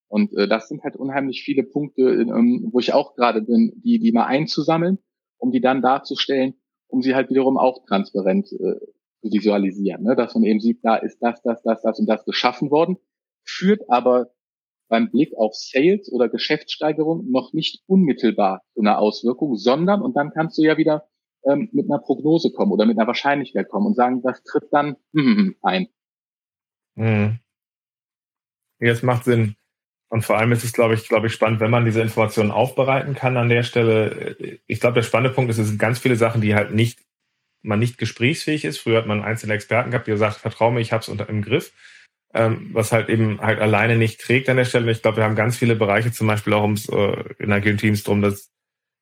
Und 0.07 0.33
äh, 0.35 0.47
das 0.47 0.67
sind 0.67 0.83
halt 0.83 0.95
unheimlich 0.95 1.43
viele 1.43 1.63
Punkte, 1.63 2.01
ähm, 2.01 2.69
wo 2.71 2.79
ich 2.79 2.93
auch 2.93 3.13
gerade 3.15 3.41
bin, 3.43 3.73
die, 3.83 3.99
die 3.99 4.11
mal 4.11 4.25
einzusammeln, 4.25 4.97
um 5.37 5.51
die 5.51 5.61
dann 5.61 5.81
darzustellen, 5.81 6.55
um 6.87 7.01
sie 7.01 7.15
halt 7.15 7.29
wiederum 7.29 7.57
auch 7.57 7.85
transparent 7.85 8.51
äh, 8.51 8.79
zu 9.21 9.31
visualisieren. 9.31 10.03
Ne? 10.03 10.15
Dass 10.15 10.35
man 10.35 10.43
eben 10.43 10.59
sieht, 10.59 10.79
da 10.83 10.95
ist 10.95 11.19
das, 11.19 11.41
das, 11.41 11.61
das, 11.63 11.81
das 11.81 11.99
und 11.99 12.07
das 12.07 12.25
geschaffen 12.25 12.71
worden 12.71 12.97
führt 13.45 13.89
aber 13.89 14.31
beim 14.87 15.09
Blick 15.09 15.35
auf 15.37 15.55
Sales 15.55 16.11
oder 16.11 16.29
Geschäftssteigerung 16.29 17.29
noch 17.31 17.53
nicht 17.53 17.83
unmittelbar 17.87 18.61
zu 18.73 18.81
einer 18.81 18.99
Auswirkung, 18.99 19.55
sondern, 19.55 20.01
und 20.01 20.15
dann 20.15 20.31
kannst 20.31 20.57
du 20.57 20.63
ja 20.63 20.77
wieder 20.77 21.07
ähm, 21.43 21.69
mit 21.71 21.89
einer 21.89 21.99
Prognose 21.99 22.51
kommen 22.51 22.71
oder 22.71 22.85
mit 22.85 22.97
einer 22.97 23.07
Wahrscheinlichkeit 23.07 23.69
kommen 23.69 23.87
und 23.87 23.95
sagen, 23.95 24.21
das 24.21 24.43
tritt 24.43 24.65
dann 24.71 24.95
hm, 25.13 25.55
ein. 25.61 25.87
Hm. 26.95 27.39
Jetzt 28.79 29.03
macht 29.03 29.23
Sinn. 29.23 29.55
Und 30.15 30.21
vor 30.21 30.37
allem 30.37 30.53
ist 30.53 30.63
es, 30.63 30.71
glaube 30.71 30.93
ich, 30.93 31.09
glaube 31.09 31.27
ich, 31.27 31.33
spannend, 31.33 31.59
wenn 31.59 31.69
man 31.69 31.83
diese 31.83 32.01
Informationen 32.01 32.51
aufbereiten 32.51 33.15
kann 33.15 33.35
an 33.35 33.49
der 33.49 33.63
Stelle. 33.63 34.37
Ich 34.65 34.79
glaube, 34.79 34.95
der 34.95 35.03
spannende 35.03 35.35
Punkt 35.35 35.51
ist, 35.51 35.57
es 35.57 35.67
sind 35.67 35.77
ganz 35.77 35.99
viele 35.99 36.15
Sachen, 36.15 36.39
die 36.39 36.55
halt 36.55 36.73
nicht, 36.73 36.99
man 37.61 37.79
nicht 37.79 37.97
gesprächsmäßig 37.97 38.63
ist. 38.63 38.79
Früher 38.79 38.99
hat 38.99 39.07
man 39.07 39.23
einzelne 39.23 39.53
Experten 39.53 39.91
gehabt, 39.91 40.07
die 40.07 40.11
gesagt, 40.11 40.37
vertraue 40.37 40.71
mir, 40.71 40.79
ich 40.79 40.93
habe 40.93 41.01
es 41.01 41.09
unter 41.09 41.27
im 41.27 41.41
Griff 41.41 41.73
ähm, 42.35 42.69
was 42.73 42.91
halt 42.91 43.09
eben 43.09 43.39
halt 43.39 43.59
alleine 43.59 43.97
nicht 43.97 44.19
trägt 44.19 44.49
an 44.49 44.57
der 44.57 44.65
Stelle. 44.65 44.91
Ich 44.91 45.01
glaube, 45.01 45.17
wir 45.17 45.23
haben 45.23 45.35
ganz 45.35 45.57
viele 45.57 45.75
Bereiche, 45.75 46.11
zum 46.11 46.27
Beispiel 46.27 46.53
auch 46.53 46.63
ums 46.63 46.89
äh, 46.89 47.23
in 47.39 47.51
agilen 47.51 47.77
Teams 47.77 48.03
drum, 48.03 48.21
dass 48.21 48.51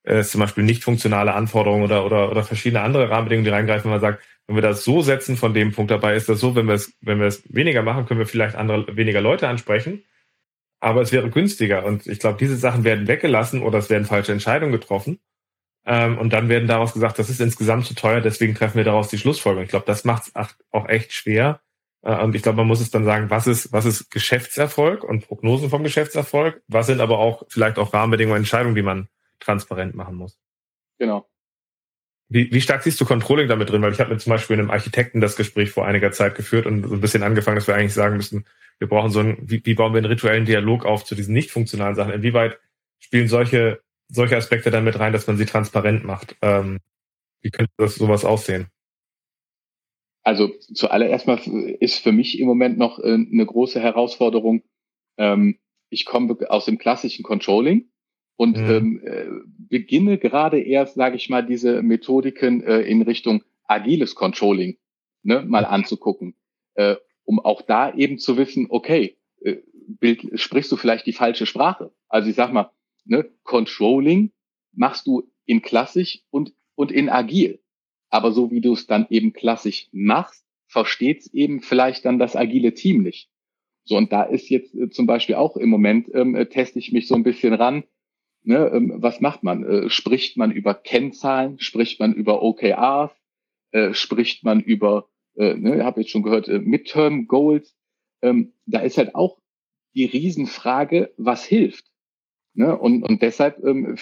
äh, 0.04 0.22
zum 0.24 0.40
Beispiel 0.40 0.64
nicht 0.64 0.84
funktionale 0.84 1.34
Anforderungen 1.34 1.84
oder, 1.84 2.06
oder, 2.06 2.30
oder 2.30 2.44
verschiedene 2.44 2.82
andere 2.82 3.10
Rahmenbedingungen, 3.10 3.46
die 3.46 3.52
reingreifen, 3.52 3.86
wenn 3.86 4.00
man 4.00 4.02
sagt, 4.02 4.24
wenn 4.46 4.56
wir 4.56 4.62
das 4.62 4.84
so 4.84 5.02
setzen 5.02 5.36
von 5.36 5.54
dem 5.54 5.72
Punkt 5.72 5.90
dabei, 5.90 6.16
ist 6.16 6.30
das 6.30 6.40
so, 6.40 6.56
wenn 6.56 6.68
wir 6.68 6.76
es, 6.76 6.94
wenn 7.02 7.20
wir 7.20 7.28
es 7.28 7.44
weniger 7.52 7.82
machen, 7.82 8.06
können 8.06 8.20
wir 8.20 8.28
vielleicht 8.28 8.56
andere, 8.56 8.96
weniger 8.96 9.22
Leute 9.22 9.48
ansprechen. 9.48 10.04
Aber 10.84 11.02
es 11.02 11.12
wäre 11.12 11.30
günstiger. 11.30 11.86
Und 11.86 12.08
ich 12.08 12.20
glaube, 12.20 12.38
diese 12.38 12.58
Sachen 12.58 12.84
werden 12.84 13.08
weggelassen 13.08 13.62
oder 13.62 13.80
es 13.80 13.90
werden 13.90 14.06
falsche 14.06 14.34
Entscheidungen 14.34 14.72
getroffen. 14.72 15.20
Ähm, 15.86 16.18
und 16.18 16.32
dann 16.32 16.50
werden 16.50 16.68
daraus 16.68 16.94
gesagt, 16.94 17.20
das 17.20 17.30
ist 17.30 17.42
insgesamt 17.42 17.86
zu 17.86 17.94
teuer, 17.94 18.22
deswegen 18.22 18.56
treffen 18.56 18.78
wir 18.78 18.86
daraus 18.86 19.10
die 19.10 19.18
Schlussfolgerung. 19.18 19.64
Ich 19.66 19.70
glaube, 19.70 19.86
das 19.86 20.06
macht 20.06 20.24
es 20.28 20.56
auch 20.72 20.88
echt 20.88 21.12
schwer, 21.14 21.62
äh, 22.04 22.22
und 22.22 22.36
ich 22.36 22.44
glaube, 22.44 22.58
man 22.58 22.68
muss 22.68 22.82
es 22.82 22.92
dann 22.92 23.06
sagen, 23.06 23.30
was 23.30 23.48
ist, 23.48 23.72
was 23.72 23.86
ist 23.86 24.12
Geschäftserfolg 24.12 25.04
und 25.04 25.26
Prognosen 25.26 25.70
vom 25.70 25.84
Geschäftserfolg? 25.84 26.62
Was 26.68 26.88
sind 26.88 27.02
aber 27.02 27.18
auch 27.18 27.44
vielleicht 27.48 27.80
auch 27.80 27.94
Rahmenbedingungen, 27.94 28.40
Entscheidungen, 28.40 28.76
die 28.76 28.82
man 28.82 29.08
transparent 29.40 29.96
machen 29.96 30.16
muss? 30.16 30.38
Genau. 31.00 31.28
Wie, 32.34 32.52
wie 32.52 32.62
stark 32.62 32.82
siehst 32.82 33.00
du 33.00 33.06
Controlling 33.06 33.48
damit 33.48 33.70
drin? 33.70 33.84
Weil 33.84 33.92
ich 33.92 34.00
habe 34.00 34.10
mit 34.10 34.20
zum 34.20 34.32
Beispiel 34.32 34.58
einem 34.58 34.72
Architekten 34.72 35.22
das 35.22 35.36
Gespräch 35.36 35.70
vor 35.70 35.86
einiger 35.86 36.12
Zeit 36.12 36.34
geführt 36.34 36.66
und 36.66 36.84
so 36.84 36.96
ein 36.96 37.00
bisschen 37.00 37.22
angefangen, 37.22 37.58
dass 37.58 37.68
wir 37.68 37.76
eigentlich 37.76 37.94
sagen 37.94 38.18
müssen, 38.18 38.46
wir 38.80 38.88
brauchen 38.88 39.12
so 39.12 39.20
einen, 39.20 39.38
wie, 39.40 39.64
wie 39.64 39.76
bauen 39.76 39.94
wir 39.94 40.00
einen 40.00 40.08
rituellen 40.08 40.46
Dialog 40.46 40.84
auf 40.84 41.06
zu 41.06 41.14
diesen 41.14 41.36
nicht 41.36 41.52
funktionalen 41.52 41.94
Sachen? 41.94 42.12
Inwieweit 42.12 42.58
spielen 42.98 43.28
solche, 43.28 43.82
solche 44.08 44.36
Aspekte 44.36 44.72
dann 44.72 44.84
mit 44.84 44.98
rein, 44.98 45.14
dass 45.14 45.28
man 45.28 45.38
sie 45.38 45.46
transparent 45.46 46.06
macht? 46.06 46.36
Ähm, 46.42 46.80
wie 47.44 47.52
könnte 47.52 47.72
das 47.78 47.96
sowas 47.96 48.26
aussehen? 48.26 48.66
Also 50.24 50.50
zuallererst 50.74 51.28
mal 51.28 51.38
ist 51.80 52.00
für 52.00 52.14
mich 52.14 52.40
im 52.40 52.48
Moment 52.48 52.80
noch 52.80 52.98
äh, 52.98 53.14
eine 53.14 53.46
große 53.46 53.80
Herausforderung. 53.80 54.64
Ähm, 55.20 55.60
ich 55.92 56.06
komme 56.06 56.36
aus 56.50 56.66
dem 56.66 56.80
klassischen 56.80 57.22
Controlling 57.22 57.92
und 58.36 58.58
mhm. 58.58 58.70
ähm, 58.70 59.02
äh, 59.06 59.26
beginne 59.70 60.18
gerade 60.18 60.60
erst, 60.60 60.96
sage 60.96 61.16
ich 61.16 61.30
mal, 61.30 61.46
diese 61.46 61.82
Methodiken 61.82 62.64
äh, 62.64 62.82
in 62.82 63.02
Richtung 63.02 63.44
agiles 63.66 64.16
Controlling 64.16 64.78
ne, 65.24 65.42
mal 65.42 65.66
anzugucken, 65.66 66.36
äh, 66.76 66.96
um 67.24 67.40
auch 67.40 67.62
da 67.62 67.94
eben 67.94 68.18
zu 68.18 68.38
wissen, 68.38 68.68
okay, 68.70 69.18
äh, 69.42 69.58
Bild, 69.88 70.40
sprichst 70.40 70.72
du 70.72 70.78
vielleicht 70.78 71.06
die 71.06 71.14
falsche 71.14 71.46
Sprache? 71.46 71.94
Also 72.08 72.30
ich 72.30 72.36
sag 72.36 72.54
mal, 72.54 72.72
ne, 73.06 73.30
Controlling 73.44 74.32
machst 74.72 75.08
du 75.08 75.30
in 75.46 75.62
klassisch 75.62 76.22
und, 76.30 76.54
und 76.76 76.92
in 76.92 77.10
agil. 77.10 77.62
Aber 78.10 78.32
so 78.32 78.52
wie 78.52 78.62
du 78.62 78.74
es 78.74 78.88
dann 78.88 79.08
eben 79.10 79.34
klassisch 79.34 79.90
machst, 79.92 80.46
versteht 80.68 81.22
es 81.22 81.34
eben 81.34 81.62
vielleicht 81.62 82.06
dann 82.06 82.20
das 82.20 82.36
agile 82.36 82.74
Team 82.74 83.04
nicht. 83.04 83.30
So, 83.86 83.98
und 83.98 84.12
da 84.14 84.24
ist 84.24 84.50
jetzt 84.50 84.74
äh, 84.76 84.90
zum 84.90 85.06
Beispiel 85.06 85.36
auch 85.36 85.58
im 85.58 85.70
Moment, 85.70 86.10
ähm, 86.14 86.36
äh, 86.36 86.46
teste 86.46 86.80
ich 86.80 86.92
mich 86.92 87.08
so 87.08 87.16
ein 87.16 87.24
bisschen 87.24 87.54
ran. 87.54 87.84
Ne, 88.46 88.72
ähm, 88.74 88.94
was 88.98 89.22
macht 89.22 89.44
man? 89.44 89.64
Äh, 89.64 89.90
spricht 89.90 90.38
man 90.38 90.52
über 90.52 90.74
Kennzahlen? 90.74 91.60
Spricht 91.60 92.00
man 92.00 92.14
über 92.14 92.42
OKRs? 92.42 93.12
Äh, 93.72 93.94
spricht 93.94 94.44
man 94.44 94.60
über, 94.60 95.10
äh, 95.36 95.56
ne, 95.56 95.84
habe 95.86 96.02
jetzt 96.02 96.12
schon 96.12 96.24
gehört, 96.24 96.48
äh, 96.50 96.60
Midterm 96.60 97.28
Goals? 97.28 97.76
Ähm, 98.22 98.54
da 98.66 98.80
ist 98.80 98.98
halt 98.98 99.16
auch 99.16 99.40
die 99.96 100.06
Riesenfrage, 100.06 101.14
was 101.18 101.46
hilft? 101.46 101.86
Ne? 102.54 102.78
Und, 102.78 103.04
und 103.04 103.22
deshalb 103.22 103.64
ähm, 103.64 103.96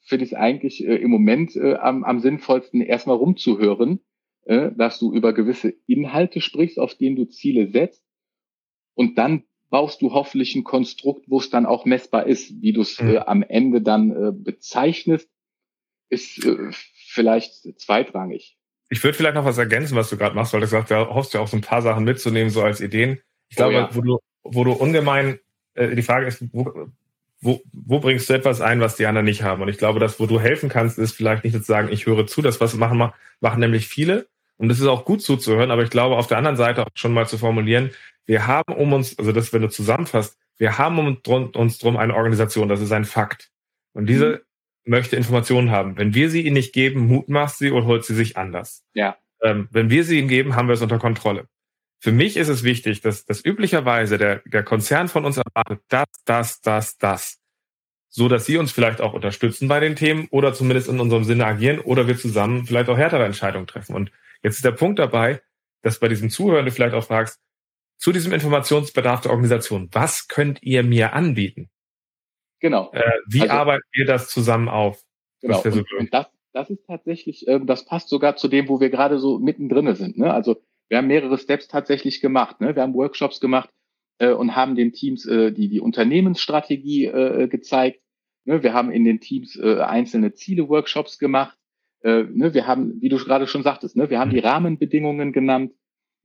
finde 0.00 0.24
ich 0.24 0.32
es 0.32 0.38
eigentlich 0.38 0.84
äh, 0.84 0.96
im 0.96 1.10
Moment 1.10 1.56
äh, 1.56 1.74
am, 1.74 2.04
am 2.04 2.20
sinnvollsten, 2.20 2.80
erstmal 2.80 3.16
rumzuhören, 3.16 4.00
äh, 4.44 4.72
dass 4.76 4.98
du 4.98 5.12
über 5.12 5.32
gewisse 5.32 5.74
Inhalte 5.86 6.40
sprichst, 6.40 6.78
auf 6.78 6.94
denen 6.94 7.16
du 7.16 7.26
Ziele 7.26 7.70
setzt. 7.70 8.04
Und 8.94 9.18
dann 9.18 9.44
baust 9.74 10.02
du 10.02 10.12
hoffentlich 10.12 10.54
ein 10.54 10.62
Konstrukt, 10.62 11.24
wo 11.26 11.40
es 11.40 11.50
dann 11.50 11.66
auch 11.66 11.84
messbar 11.84 12.28
ist. 12.28 12.62
Wie 12.62 12.72
du 12.72 12.82
es 12.82 13.00
mhm. 13.00 13.08
äh, 13.08 13.18
am 13.18 13.42
Ende 13.42 13.82
dann 13.82 14.12
äh, 14.12 14.30
bezeichnest, 14.30 15.28
ist 16.08 16.44
äh, 16.44 16.70
vielleicht 17.08 17.80
zweitrangig. 17.80 18.56
Ich 18.88 19.02
würde 19.02 19.18
vielleicht 19.18 19.34
noch 19.34 19.44
was 19.44 19.58
ergänzen, 19.58 19.96
was 19.96 20.10
du 20.10 20.16
gerade 20.16 20.36
machst, 20.36 20.52
weil 20.52 20.60
du 20.60 20.66
gesagt 20.66 20.92
hast, 20.92 21.08
du 21.08 21.12
hoffst 21.12 21.34
ja 21.34 21.40
auch 21.40 21.48
so 21.48 21.56
ein 21.56 21.60
paar 21.60 21.82
Sachen 21.82 22.04
mitzunehmen, 22.04 22.50
so 22.50 22.62
als 22.62 22.80
Ideen. 22.80 23.18
Ich 23.48 23.56
glaube, 23.56 23.74
oh 23.74 23.78
ja. 23.78 23.88
wo, 23.90 24.00
du, 24.00 24.18
wo 24.44 24.62
du 24.62 24.70
ungemein, 24.74 25.40
äh, 25.74 25.96
die 25.96 26.02
Frage 26.02 26.26
ist, 26.26 26.44
wo, 26.52 26.72
wo, 27.40 27.60
wo 27.72 27.98
bringst 27.98 28.30
du 28.30 28.34
etwas 28.34 28.60
ein, 28.60 28.78
was 28.78 28.94
die 28.94 29.06
anderen 29.06 29.24
nicht 29.24 29.42
haben? 29.42 29.60
Und 29.60 29.70
ich 29.70 29.78
glaube, 29.78 29.98
dass 29.98 30.20
wo 30.20 30.26
du 30.26 30.38
helfen 30.38 30.68
kannst, 30.68 31.00
ist 31.00 31.16
vielleicht 31.16 31.42
nicht 31.42 31.56
zu 31.56 31.62
sagen, 31.64 31.88
ich 31.90 32.06
höre 32.06 32.28
zu, 32.28 32.42
das 32.42 32.60
was 32.60 32.76
machen, 32.76 33.10
machen 33.40 33.58
nämlich 33.58 33.88
viele. 33.88 34.28
Und 34.56 34.70
es 34.70 34.78
ist 34.78 34.86
auch 34.86 35.04
gut 35.04 35.20
zuzuhören, 35.20 35.72
aber 35.72 35.82
ich 35.82 35.90
glaube, 35.90 36.16
auf 36.16 36.28
der 36.28 36.38
anderen 36.38 36.56
Seite 36.56 36.86
auch 36.86 36.90
schon 36.94 37.12
mal 37.12 37.26
zu 37.26 37.38
formulieren, 37.38 37.90
wir 38.26 38.46
haben 38.46 38.74
um 38.74 38.92
uns, 38.92 39.18
also 39.18 39.32
das, 39.32 39.52
wenn 39.52 39.62
du 39.62 39.68
zusammenfasst, 39.68 40.38
wir 40.56 40.78
haben 40.78 40.98
um 40.98 41.18
uns 41.54 41.78
drum 41.78 41.96
eine 41.96 42.14
Organisation, 42.14 42.68
das 42.68 42.80
ist 42.80 42.92
ein 42.92 43.04
Fakt. 43.04 43.50
Und 43.92 44.06
diese 44.06 44.28
mhm. 44.28 44.40
möchte 44.84 45.16
Informationen 45.16 45.70
haben. 45.70 45.96
Wenn 45.96 46.14
wir 46.14 46.30
sie 46.30 46.42
ihnen 46.42 46.54
nicht 46.54 46.72
geben, 46.72 47.06
mutmaßt 47.06 47.58
sie 47.58 47.70
und 47.70 47.86
holt 47.86 48.04
sie 48.04 48.14
sich 48.14 48.36
anders. 48.36 48.84
Ja. 48.94 49.16
Ähm, 49.42 49.68
wenn 49.70 49.90
wir 49.90 50.04
sie 50.04 50.18
ihnen 50.18 50.28
geben, 50.28 50.56
haben 50.56 50.68
wir 50.68 50.74
es 50.74 50.82
unter 50.82 50.98
Kontrolle. 50.98 51.46
Für 52.00 52.12
mich 52.12 52.36
ist 52.36 52.48
es 52.48 52.64
wichtig, 52.64 53.00
dass, 53.00 53.24
dass 53.24 53.44
üblicherweise 53.44 54.18
der, 54.18 54.42
der 54.44 54.62
Konzern 54.62 55.08
von 55.08 55.24
uns 55.24 55.38
erwartet, 55.38 55.80
das, 55.88 56.06
das, 56.24 56.60
das, 56.60 56.98
das. 56.98 57.38
So 58.10 58.28
dass 58.28 58.46
sie 58.46 58.58
uns 58.58 58.70
vielleicht 58.70 59.00
auch 59.00 59.12
unterstützen 59.12 59.66
bei 59.68 59.80
den 59.80 59.96
Themen 59.96 60.28
oder 60.30 60.54
zumindest 60.54 60.88
in 60.88 61.00
unserem 61.00 61.24
Sinne 61.24 61.46
agieren 61.46 61.80
oder 61.80 62.06
wir 62.06 62.16
zusammen 62.16 62.66
vielleicht 62.66 62.88
auch 62.88 62.98
härtere 62.98 63.24
Entscheidungen 63.24 63.66
treffen. 63.66 63.96
Und 63.96 64.12
jetzt 64.42 64.56
ist 64.56 64.64
der 64.64 64.72
Punkt 64.72 64.98
dabei, 64.98 65.40
dass 65.82 65.98
bei 65.98 66.08
diesem 66.08 66.30
Zuhören 66.30 66.64
du 66.64 66.70
vielleicht 66.70 66.94
auch 66.94 67.04
fragst, 67.04 67.40
zu 67.96 68.12
diesem 68.12 68.32
Informationsbedarf 68.32 69.22
der 69.22 69.32
Organisation, 69.32 69.88
was 69.92 70.28
könnt 70.28 70.62
ihr 70.62 70.82
mir 70.82 71.12
anbieten? 71.12 71.70
Genau. 72.60 72.90
Äh, 72.92 73.02
wie 73.28 73.42
also, 73.42 73.52
arbeiten 73.52 73.84
wir 73.92 74.06
das 74.06 74.28
zusammen 74.28 74.68
auf? 74.68 75.02
Genau. 75.40 75.60
So 75.60 75.70
und, 75.70 75.92
und 75.92 76.14
das, 76.14 76.26
das 76.52 76.70
ist 76.70 76.86
tatsächlich, 76.86 77.46
äh, 77.46 77.60
das 77.64 77.84
passt 77.84 78.08
sogar 78.08 78.36
zu 78.36 78.48
dem, 78.48 78.68
wo 78.68 78.80
wir 78.80 78.90
gerade 78.90 79.18
so 79.18 79.38
mittendrin 79.38 79.94
sind. 79.94 80.16
Ne? 80.16 80.32
Also 80.32 80.56
wir 80.88 80.98
haben 80.98 81.08
mehrere 81.08 81.38
Steps 81.38 81.68
tatsächlich 81.68 82.20
gemacht. 82.20 82.60
Ne? 82.60 82.74
Wir 82.74 82.82
haben 82.82 82.94
Workshops 82.94 83.40
gemacht 83.40 83.70
äh, 84.18 84.30
und 84.30 84.56
haben 84.56 84.76
den 84.76 84.92
Teams 84.92 85.26
äh, 85.26 85.52
die, 85.52 85.68
die 85.68 85.80
Unternehmensstrategie 85.80 87.06
äh, 87.06 87.48
gezeigt. 87.48 88.00
Ne? 88.44 88.62
Wir 88.62 88.72
haben 88.72 88.90
in 88.90 89.04
den 89.04 89.20
Teams 89.20 89.56
äh, 89.56 89.80
einzelne 89.80 90.32
Ziele-Workshops 90.32 91.18
gemacht. 91.18 91.56
Äh, 92.02 92.24
ne? 92.24 92.54
Wir 92.54 92.66
haben, 92.66 93.00
wie 93.00 93.08
du 93.08 93.16
gerade 93.18 93.46
schon 93.46 93.62
sagtest, 93.62 93.96
ne? 93.96 94.10
wir 94.10 94.18
haben 94.18 94.30
die 94.30 94.40
mhm. 94.40 94.46
Rahmenbedingungen 94.46 95.32
genannt. 95.32 95.72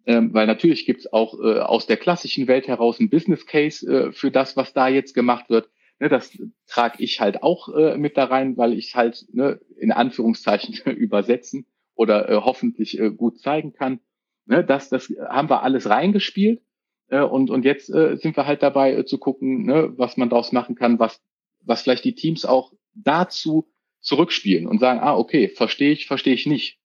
Ähm, 0.06 0.34
weil 0.34 0.48
natürlich 0.48 0.86
gibt 0.86 1.02
es 1.02 1.14
auch 1.14 1.40
äh, 1.40 1.60
aus 1.60 1.86
der 1.86 1.98
klassischen 1.98 2.48
Welt 2.48 2.68
heraus 2.68 3.00
ein 3.00 3.10
Business 3.10 3.46
Case 3.46 3.86
äh, 3.86 4.12
für 4.12 4.32
das, 4.32 4.56
was 4.58 4.74
da 4.74 4.88
jetzt 4.88 5.14
gemacht 5.14 5.50
wird. 5.50 5.70
Ne, 6.00 6.08
das 6.08 6.32
trage 6.68 7.04
ich 7.04 7.20
halt 7.20 7.44
auch 7.44 7.70
äh, 7.76 7.98
mit 7.98 8.16
da 8.18 8.26
rein, 8.26 8.56
weil 8.58 8.74
ich 8.74 8.96
halt 8.96 9.26
ne, 9.34 9.60
in 9.78 9.92
Anführungszeichen 9.92 10.76
übersetzen 10.96 11.66
oder 11.96 12.30
äh, 12.30 12.36
hoffentlich 12.36 12.98
äh, 13.00 13.12
gut 13.12 13.40
zeigen 13.40 13.74
kann. 13.74 14.00
Ne, 14.46 14.64
das, 14.64 14.90
das 14.90 15.14
haben 15.28 15.50
wir 15.50 15.64
alles 15.64 15.90
reingespielt 15.90 16.62
äh, 17.10 17.22
und, 17.22 17.50
und 17.50 17.66
jetzt 17.66 17.90
äh, 17.90 18.16
sind 18.18 18.38
wir 18.38 18.46
halt 18.46 18.64
dabei 18.64 18.94
äh, 18.94 19.06
zu 19.06 19.18
gucken, 19.18 19.66
ne, 19.66 19.94
was 19.98 20.16
man 20.16 20.30
daraus 20.30 20.52
machen 20.52 20.76
kann, 20.76 21.00
was, 21.00 21.22
was 21.62 21.82
vielleicht 21.82 22.06
die 22.06 22.16
Teams 22.16 22.46
auch 22.46 22.72
dazu 22.94 23.70
zurückspielen 24.00 24.68
und 24.68 24.80
sagen, 24.80 25.02
ah, 25.02 25.16
okay, 25.16 25.50
verstehe 25.50 25.92
ich, 25.92 26.08
verstehe 26.08 26.34
ich 26.34 26.46
nicht. 26.46 26.80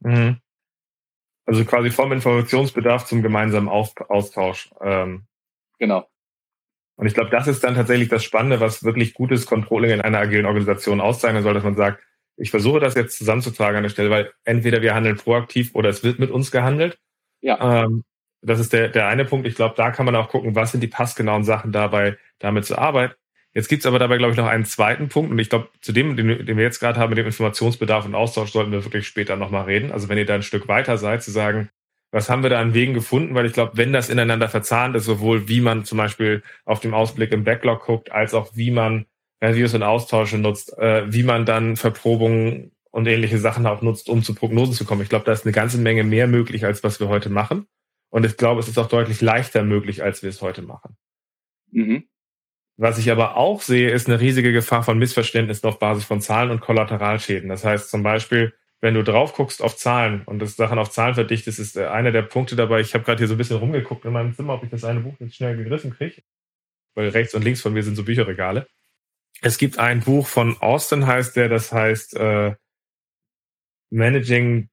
Mhm. 0.00 0.38
Also 1.48 1.64
quasi 1.64 1.90
vom 1.90 2.12
Informationsbedarf 2.12 3.06
zum 3.06 3.22
gemeinsamen 3.22 3.68
Austausch. 3.68 4.70
Ähm. 4.82 5.24
Genau. 5.78 6.06
Und 6.96 7.06
ich 7.06 7.14
glaube, 7.14 7.30
das 7.30 7.48
ist 7.48 7.64
dann 7.64 7.74
tatsächlich 7.74 8.10
das 8.10 8.22
Spannende, 8.22 8.60
was 8.60 8.84
wirklich 8.84 9.14
gutes 9.14 9.46
Controlling 9.46 9.92
in 9.92 10.00
einer 10.02 10.18
agilen 10.18 10.44
Organisation 10.44 11.00
auszeichnen 11.00 11.42
soll, 11.42 11.54
dass 11.54 11.64
man 11.64 11.74
sagt, 11.74 12.02
ich 12.36 12.50
versuche 12.50 12.80
das 12.80 12.96
jetzt 12.96 13.16
zusammenzutragen 13.16 13.78
an 13.78 13.82
der 13.84 13.90
Stelle, 13.90 14.10
weil 14.10 14.30
entweder 14.44 14.82
wir 14.82 14.94
handeln 14.94 15.16
proaktiv 15.16 15.74
oder 15.74 15.88
es 15.88 16.04
wird 16.04 16.18
mit 16.18 16.30
uns 16.30 16.50
gehandelt. 16.50 16.98
Ja. 17.40 17.84
Ähm, 17.84 18.04
das 18.42 18.60
ist 18.60 18.74
der, 18.74 18.88
der 18.90 19.06
eine 19.06 19.24
Punkt. 19.24 19.46
Ich 19.46 19.54
glaube, 19.54 19.74
da 19.74 19.90
kann 19.90 20.04
man 20.04 20.16
auch 20.16 20.28
gucken, 20.28 20.54
was 20.54 20.72
sind 20.72 20.82
die 20.82 20.88
passgenauen 20.88 21.44
Sachen 21.44 21.72
dabei, 21.72 22.18
damit 22.40 22.66
zu 22.66 22.76
arbeiten. 22.76 23.14
Jetzt 23.54 23.68
gibt's 23.68 23.86
aber 23.86 23.98
dabei, 23.98 24.18
glaube 24.18 24.32
ich, 24.32 24.38
noch 24.38 24.46
einen 24.46 24.64
zweiten 24.64 25.08
Punkt. 25.08 25.30
Und 25.30 25.38
ich 25.38 25.48
glaube, 25.48 25.68
zu 25.80 25.92
dem, 25.92 26.16
den, 26.16 26.46
den 26.46 26.56
wir 26.56 26.64
jetzt 26.64 26.80
gerade 26.80 26.98
haben, 27.00 27.10
mit 27.10 27.18
dem 27.18 27.26
Informationsbedarf 27.26 28.04
und 28.04 28.14
Austausch, 28.14 28.52
sollten 28.52 28.72
wir 28.72 28.84
wirklich 28.84 29.06
später 29.06 29.36
nochmal 29.36 29.64
reden. 29.64 29.90
Also 29.90 30.08
wenn 30.08 30.18
ihr 30.18 30.26
da 30.26 30.34
ein 30.34 30.42
Stück 30.42 30.68
weiter 30.68 30.98
seid, 30.98 31.22
zu 31.22 31.30
sagen, 31.30 31.70
was 32.10 32.30
haben 32.30 32.42
wir 32.42 32.50
da 32.50 32.60
an 32.60 32.74
Wegen 32.74 32.94
gefunden? 32.94 33.34
Weil 33.34 33.46
ich 33.46 33.52
glaube, 33.52 33.72
wenn 33.74 33.92
das 33.92 34.10
ineinander 34.10 34.48
verzahnt 34.48 34.96
ist, 34.96 35.04
sowohl 35.04 35.48
wie 35.48 35.60
man 35.60 35.84
zum 35.84 35.98
Beispiel 35.98 36.42
auf 36.64 36.80
dem 36.80 36.94
Ausblick 36.94 37.32
im 37.32 37.44
Backlog 37.44 37.84
guckt, 37.84 38.12
als 38.12 38.34
auch 38.34 38.52
wie 38.54 38.70
man 38.70 39.06
Reviews 39.42 39.74
und 39.74 39.82
Austausche 39.82 40.38
nutzt, 40.38 40.76
äh, 40.78 41.12
wie 41.12 41.22
man 41.22 41.44
dann 41.44 41.76
Verprobungen 41.76 42.72
und 42.90 43.06
ähnliche 43.06 43.38
Sachen 43.38 43.66
auch 43.66 43.82
nutzt, 43.82 44.08
um 44.08 44.22
zu 44.22 44.34
Prognosen 44.34 44.74
zu 44.74 44.84
kommen. 44.84 45.02
Ich 45.02 45.08
glaube, 45.08 45.24
da 45.24 45.32
ist 45.32 45.44
eine 45.44 45.52
ganze 45.52 45.78
Menge 45.78 46.02
mehr 46.02 46.26
möglich, 46.26 46.64
als 46.64 46.82
was 46.82 46.98
wir 47.00 47.08
heute 47.08 47.28
machen. 47.28 47.66
Und 48.10 48.24
ich 48.24 48.36
glaube, 48.36 48.60
es 48.60 48.68
ist 48.68 48.78
auch 48.78 48.88
deutlich 48.88 49.20
leichter 49.20 49.62
möglich, 49.62 50.02
als 50.02 50.22
wir 50.22 50.30
es 50.30 50.40
heute 50.40 50.62
machen. 50.62 50.96
Mhm. 51.70 52.04
Was 52.80 52.96
ich 52.96 53.10
aber 53.10 53.36
auch 53.36 53.60
sehe, 53.60 53.90
ist 53.90 54.06
eine 54.06 54.20
riesige 54.20 54.52
Gefahr 54.52 54.84
von 54.84 54.98
Missverständnissen 54.98 55.68
auf 55.68 55.80
Basis 55.80 56.04
von 56.04 56.20
Zahlen 56.20 56.50
und 56.52 56.60
Kollateralschäden. 56.60 57.48
Das 57.48 57.64
heißt 57.64 57.90
zum 57.90 58.04
Beispiel, 58.04 58.54
wenn 58.80 58.94
du 58.94 59.02
drauf 59.02 59.34
guckst 59.34 59.60
auf 59.62 59.76
Zahlen 59.76 60.22
und 60.26 60.38
das 60.38 60.54
Sachen 60.54 60.78
auf 60.78 60.90
Zahlen 60.90 61.16
verdichtest, 61.16 61.58
ist 61.58 61.76
einer 61.76 62.12
der 62.12 62.22
Punkte 62.22 62.54
dabei. 62.54 62.80
Ich 62.80 62.94
habe 62.94 63.02
gerade 63.02 63.18
hier 63.18 63.26
so 63.26 63.34
ein 63.34 63.38
bisschen 63.38 63.56
rumgeguckt 63.56 64.04
in 64.04 64.12
meinem 64.12 64.32
Zimmer, 64.32 64.54
ob 64.54 64.62
ich 64.62 64.70
das 64.70 64.84
eine 64.84 65.00
Buch 65.00 65.14
jetzt 65.18 65.34
schnell 65.34 65.56
gegriffen 65.56 65.90
kriege. 65.90 66.22
Weil 66.94 67.08
rechts 67.08 67.34
und 67.34 67.42
links 67.42 67.60
von 67.60 67.72
mir 67.72 67.82
sind 67.82 67.96
so 67.96 68.04
Bücherregale. 68.04 68.68
Es 69.42 69.58
gibt 69.58 69.80
ein 69.80 70.00
Buch 70.00 70.28
von 70.28 70.56
Austin, 70.60 71.08
heißt 71.08 71.34
der, 71.34 71.48
das 71.48 71.72
heißt 71.72 72.14
äh, 72.14 72.54
Managing 73.90 74.68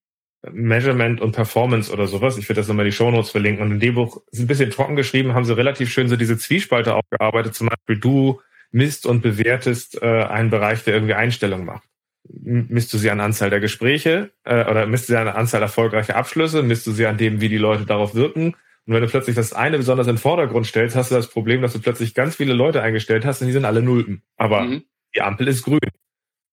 Measurement 0.51 1.21
und 1.21 1.31
Performance 1.31 1.91
oder 1.91 2.08
sowas. 2.08 2.38
Ich 2.38 2.47
werde 2.49 2.62
das 2.62 2.67
nochmal 2.67 2.86
die 2.86 2.91
Shownotes 2.91 3.31
verlinken. 3.31 3.63
Und 3.63 3.71
in 3.71 3.79
dem 3.79 3.95
Buch 3.95 4.21
ist 4.31 4.39
ein 4.39 4.47
bisschen 4.47 4.71
trocken 4.71 4.95
geschrieben, 4.95 5.34
haben 5.34 5.45
sie 5.45 5.55
relativ 5.55 5.89
schön 5.89 6.08
so 6.08 6.15
diese 6.15 6.38
Zwiespalte 6.38 6.95
aufgearbeitet. 6.95 7.55
Zum 7.55 7.67
Beispiel, 7.67 7.97
du 7.97 8.41
misst 8.71 9.05
und 9.05 9.21
bewertest 9.21 10.01
äh, 10.01 10.23
einen 10.23 10.49
Bereich, 10.49 10.84
der 10.84 10.93
irgendwie 10.93 11.13
Einstellungen 11.13 11.65
macht. 11.65 11.84
Misst 12.27 12.91
du 12.91 12.97
sie 12.97 13.12
an 13.12 13.19
Anzahl 13.19 13.49
der 13.49 13.60
Gespräche 13.60 14.31
äh, 14.43 14.69
oder 14.69 14.88
misst 14.88 15.10
du 15.10 15.13
sie 15.13 15.19
an 15.19 15.27
Anzahl 15.27 15.62
erfolgreicher 15.62 16.15
Abschlüsse? 16.15 16.63
Misst 16.63 16.88
du 16.88 16.91
sie 16.91 17.05
an 17.05 17.17
dem, 17.17 17.39
wie 17.39 17.49
die 17.49 17.58
Leute 17.58 17.86
darauf 17.86 18.15
wirken? 18.15 18.55
Und 18.88 18.93
wenn 18.93 19.01
du 19.01 19.08
plötzlich 19.08 19.36
das 19.36 19.53
eine 19.53 19.77
besonders 19.77 20.08
in 20.08 20.13
den 20.13 20.19
Vordergrund 20.19 20.67
stellst, 20.67 20.95
hast 20.95 21.12
du 21.12 21.15
das 21.15 21.27
Problem, 21.27 21.62
dass 21.62 21.73
du 21.73 21.79
plötzlich 21.79 22.13
ganz 22.13 22.36
viele 22.36 22.53
Leute 22.53 22.81
eingestellt 22.81 23.25
hast 23.25 23.41
und 23.41 23.47
die 23.47 23.53
sind 23.53 23.65
alle 23.65 23.81
Nulpen. 23.81 24.21
Aber 24.38 24.62
mhm. 24.62 24.84
die 25.15 25.21
Ampel 25.21 25.47
ist 25.47 25.63
grün. 25.63 25.79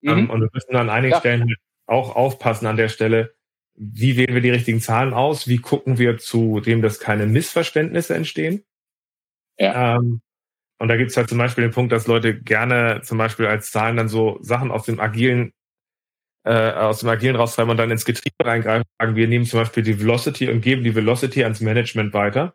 Mhm. 0.01 0.13
Um, 0.13 0.31
und 0.31 0.41
wir 0.41 0.49
müssen 0.53 0.77
an 0.77 0.91
einigen 0.91 1.13
ja. 1.13 1.21
Stellen 1.21 1.55
auch 1.87 2.17
aufpassen 2.17 2.67
an 2.67 2.77
der 2.77 2.89
Stelle, 2.89 3.35
wie 3.75 4.17
wählen 4.17 4.35
wir 4.35 4.43
die 4.43 4.51
richtigen 4.51 4.81
Zahlen 4.81 5.13
aus? 5.13 5.49
Wie 5.49 5.59
gucken 5.59 5.99
wir 5.99 6.19
zu 6.19 6.61
dem, 6.61 6.83
dass 6.83 7.01
keine 7.01 7.27
Missverständnisse 7.27 8.15
entstehen? 8.15 8.65
Ja. 9.59 9.97
Ähm, 9.97 10.21
und 10.79 10.89
da 10.89 10.97
gibt 10.97 11.11
es 11.11 11.17
halt 11.17 11.29
zum 11.29 11.39
Beispiel 11.39 11.63
den 11.63 11.73
Punkt, 11.73 11.93
dass 11.93 12.07
Leute 12.07 12.41
gerne 12.41 13.03
zum 13.03 13.19
Beispiel 13.19 13.47
als 13.47 13.71
Zahlen 13.71 13.97
dann 13.97 14.09
so 14.09 14.39
Sachen 14.43 14.71
aus 14.71 14.85
dem 14.85 15.01
agilen 15.01 15.53
äh, 16.45 16.73
aus 16.73 17.01
dem 17.01 17.09
Agilen 17.09 17.37
raustreiben 17.37 17.71
und 17.71 17.77
dann 17.77 17.91
ins 17.91 18.05
Getriebe 18.05 18.35
reingreifen, 18.45 18.85
sagen, 18.99 19.15
wir 19.15 19.29
nehmen 19.29 19.45
zum 19.45 19.61
Beispiel 19.61 19.85
die 19.85 20.01
Velocity 20.01 20.51
und 20.51 20.61
geben 20.61 20.83
die 20.83 20.95
Velocity 20.95 21.45
ans 21.45 21.61
Management 21.61 22.13
weiter 22.15 22.55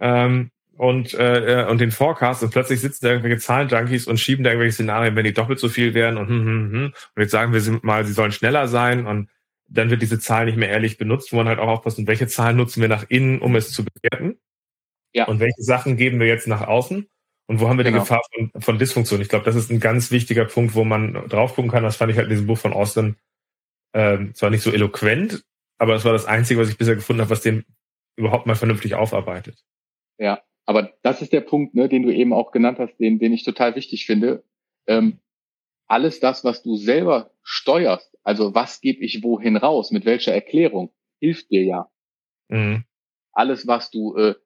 ähm, 0.00 0.50
und, 0.76 1.14
äh, 1.14 1.66
und 1.68 1.80
den 1.80 1.92
Forecast 1.92 2.42
und 2.42 2.50
plötzlich 2.50 2.80
sitzen 2.80 3.04
da 3.04 3.10
irgendwelche 3.12 3.38
Zahlenjunkies 3.38 4.08
und 4.08 4.18
schieben 4.18 4.42
da 4.42 4.50
irgendwelche 4.50 4.74
Szenarien, 4.74 5.14
wenn 5.14 5.24
die 5.24 5.32
doppelt 5.32 5.60
so 5.60 5.68
viel 5.68 5.94
wären 5.94 6.16
und 6.16 6.28
hm, 6.28 6.44
hm, 6.44 6.72
hm. 6.72 6.84
und 6.86 7.22
jetzt 7.22 7.30
sagen 7.30 7.52
wir 7.52 7.80
mal, 7.82 8.04
sie 8.04 8.12
sollen 8.12 8.32
schneller 8.32 8.66
sein 8.66 9.06
und 9.06 9.28
dann 9.70 9.90
wird 9.90 10.02
diese 10.02 10.18
Zahl 10.18 10.46
nicht 10.46 10.58
mehr 10.58 10.68
ehrlich 10.68 10.98
benutzt, 10.98 11.32
wo 11.32 11.36
man 11.36 11.48
halt 11.48 11.58
auch 11.58 11.68
aufpassen, 11.68 12.06
welche 12.06 12.26
Zahlen 12.26 12.56
nutzen 12.56 12.80
wir 12.80 12.88
nach 12.88 13.06
innen, 13.08 13.40
um 13.40 13.54
es 13.56 13.72
zu 13.72 13.84
bewerten. 13.84 14.38
Ja. 15.12 15.26
Und 15.26 15.40
welche 15.40 15.62
Sachen 15.62 15.96
geben 15.96 16.20
wir 16.20 16.26
jetzt 16.26 16.46
nach 16.46 16.66
außen? 16.66 17.08
Und 17.46 17.60
wo 17.60 17.68
haben 17.68 17.78
wir 17.78 17.84
genau. 17.84 17.98
die 17.98 18.00
Gefahr 18.02 18.22
von, 18.34 18.52
von 18.60 18.78
Dysfunktion? 18.78 19.20
Ich 19.20 19.28
glaube, 19.28 19.44
das 19.44 19.56
ist 19.56 19.70
ein 19.70 19.80
ganz 19.80 20.10
wichtiger 20.10 20.44
Punkt, 20.44 20.74
wo 20.74 20.84
man 20.84 21.14
drauf 21.28 21.54
gucken 21.54 21.70
kann. 21.70 21.82
Das 21.82 21.96
fand 21.96 22.12
ich 22.12 22.18
halt 22.18 22.26
in 22.26 22.34
diesem 22.34 22.46
Buch 22.46 22.58
von 22.58 22.72
Austin 22.72 23.16
ähm, 23.92 24.34
zwar 24.34 24.50
nicht 24.50 24.62
so 24.62 24.70
eloquent, 24.70 25.42
aber 25.78 25.94
es 25.94 26.04
war 26.04 26.12
das 26.12 26.26
Einzige, 26.26 26.60
was 26.60 26.68
ich 26.68 26.78
bisher 26.78 26.94
gefunden 26.94 27.22
habe, 27.22 27.30
was 27.30 27.42
den 27.42 27.64
überhaupt 28.16 28.46
mal 28.46 28.54
vernünftig 28.54 28.94
aufarbeitet. 28.94 29.64
Ja, 30.18 30.42
aber 30.66 30.92
das 31.02 31.22
ist 31.22 31.32
der 31.32 31.40
Punkt, 31.40 31.74
ne, 31.74 31.88
den 31.88 32.02
du 32.02 32.14
eben 32.14 32.32
auch 32.32 32.52
genannt 32.52 32.78
hast, 32.78 32.96
den, 32.98 33.18
den 33.18 33.32
ich 33.32 33.44
total 33.44 33.74
wichtig 33.74 34.06
finde. 34.06 34.44
Ähm, 34.86 35.18
alles 35.88 36.20
das, 36.20 36.44
was 36.44 36.62
du 36.62 36.76
selber 36.76 37.32
steuerst, 37.42 38.09
also 38.30 38.54
was 38.54 38.80
gebe 38.80 39.04
ich 39.04 39.24
wohin 39.24 39.56
raus, 39.56 39.90
mit 39.90 40.04
welcher 40.04 40.32
Erklärung, 40.32 40.92
hilft 41.18 41.50
dir 41.50 41.64
ja. 41.64 41.90
Mhm. 42.48 42.84
Alles, 43.32 43.66
was 43.66 43.90
du 43.90 44.14
äh, 44.14 44.36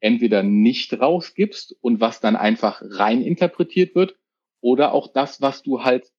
entweder 0.00 0.42
nicht 0.42 0.92
rausgibst 0.92 1.74
und 1.80 2.00
was 2.00 2.20
dann 2.20 2.36
einfach 2.36 2.82
rein 2.84 3.22
interpretiert 3.22 3.94
wird, 3.94 4.14
oder 4.60 4.92
auch 4.92 5.10
das, 5.10 5.40
was 5.40 5.62
du 5.62 5.84
halt 5.84 6.12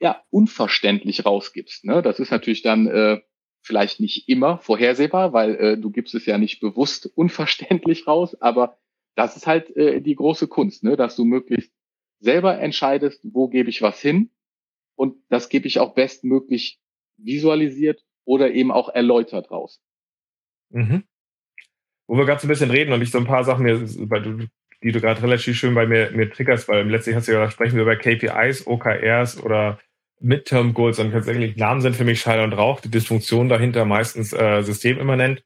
ja 0.00 0.22
unverständlich 0.30 1.26
rausgibst. 1.26 1.84
Ne? 1.84 2.00
Das 2.00 2.20
ist 2.20 2.30
natürlich 2.30 2.62
dann 2.62 2.86
äh, 2.86 3.20
vielleicht 3.60 4.00
nicht 4.00 4.26
immer 4.26 4.56
vorhersehbar, 4.56 5.34
weil 5.34 5.56
äh, 5.56 5.76
du 5.76 5.90
gibst 5.90 6.14
es 6.14 6.24
ja 6.24 6.38
nicht 6.38 6.60
bewusst 6.60 7.04
unverständlich 7.14 8.06
raus, 8.06 8.34
aber 8.40 8.78
das 9.14 9.36
ist 9.36 9.46
halt 9.46 9.76
äh, 9.76 10.00
die 10.00 10.14
große 10.14 10.48
Kunst, 10.48 10.84
ne? 10.84 10.96
dass 10.96 11.16
du 11.16 11.26
möglichst 11.26 11.70
selber 12.18 12.58
entscheidest, 12.58 13.20
wo 13.24 13.48
gebe 13.48 13.68
ich 13.68 13.82
was 13.82 14.00
hin 14.00 14.30
und 14.96 15.16
das 15.28 15.48
gebe 15.48 15.66
ich 15.66 15.78
auch 15.78 15.94
bestmöglich 15.94 16.80
visualisiert 17.16 18.02
oder 18.24 18.50
eben 18.50 18.72
auch 18.72 18.88
erläutert 18.88 19.50
raus. 19.50 19.80
Mhm. 20.70 21.04
Wo 22.06 22.16
wir 22.16 22.24
gerade 22.24 22.40
so 22.40 22.46
ein 22.46 22.48
bisschen 22.48 22.70
reden 22.70 22.92
und 22.92 23.02
ich 23.02 23.10
so 23.10 23.18
ein 23.18 23.26
paar 23.26 23.44
Sachen, 23.44 23.66
die 24.82 24.92
du 24.92 25.00
gerade 25.00 25.22
relativ 25.22 25.56
schön 25.56 25.74
bei 25.74 25.86
mir, 25.86 26.10
mir 26.12 26.30
triggerst, 26.30 26.68
weil 26.68 26.88
letztlich 26.88 27.16
hast 27.16 27.28
du 27.28 27.32
ja 27.32 27.38
gesagt, 27.38 27.54
sprechen 27.54 27.76
wir 27.76 27.82
über 27.82 27.96
KPIs, 27.96 28.66
OKRs 28.66 29.42
oder 29.42 29.78
Midterm 30.20 30.74
Goals 30.74 30.98
und 30.98 31.12
tatsächlich 31.12 31.56
Namen 31.56 31.80
sind 31.80 31.96
für 31.96 32.04
mich 32.04 32.20
Schall 32.20 32.40
und 32.40 32.52
Rauch, 32.52 32.80
die 32.80 32.90
Dysfunktion 32.90 33.48
dahinter 33.48 33.84
meistens 33.84 34.32
äh, 34.32 34.62
systemimmanent. 34.62 35.44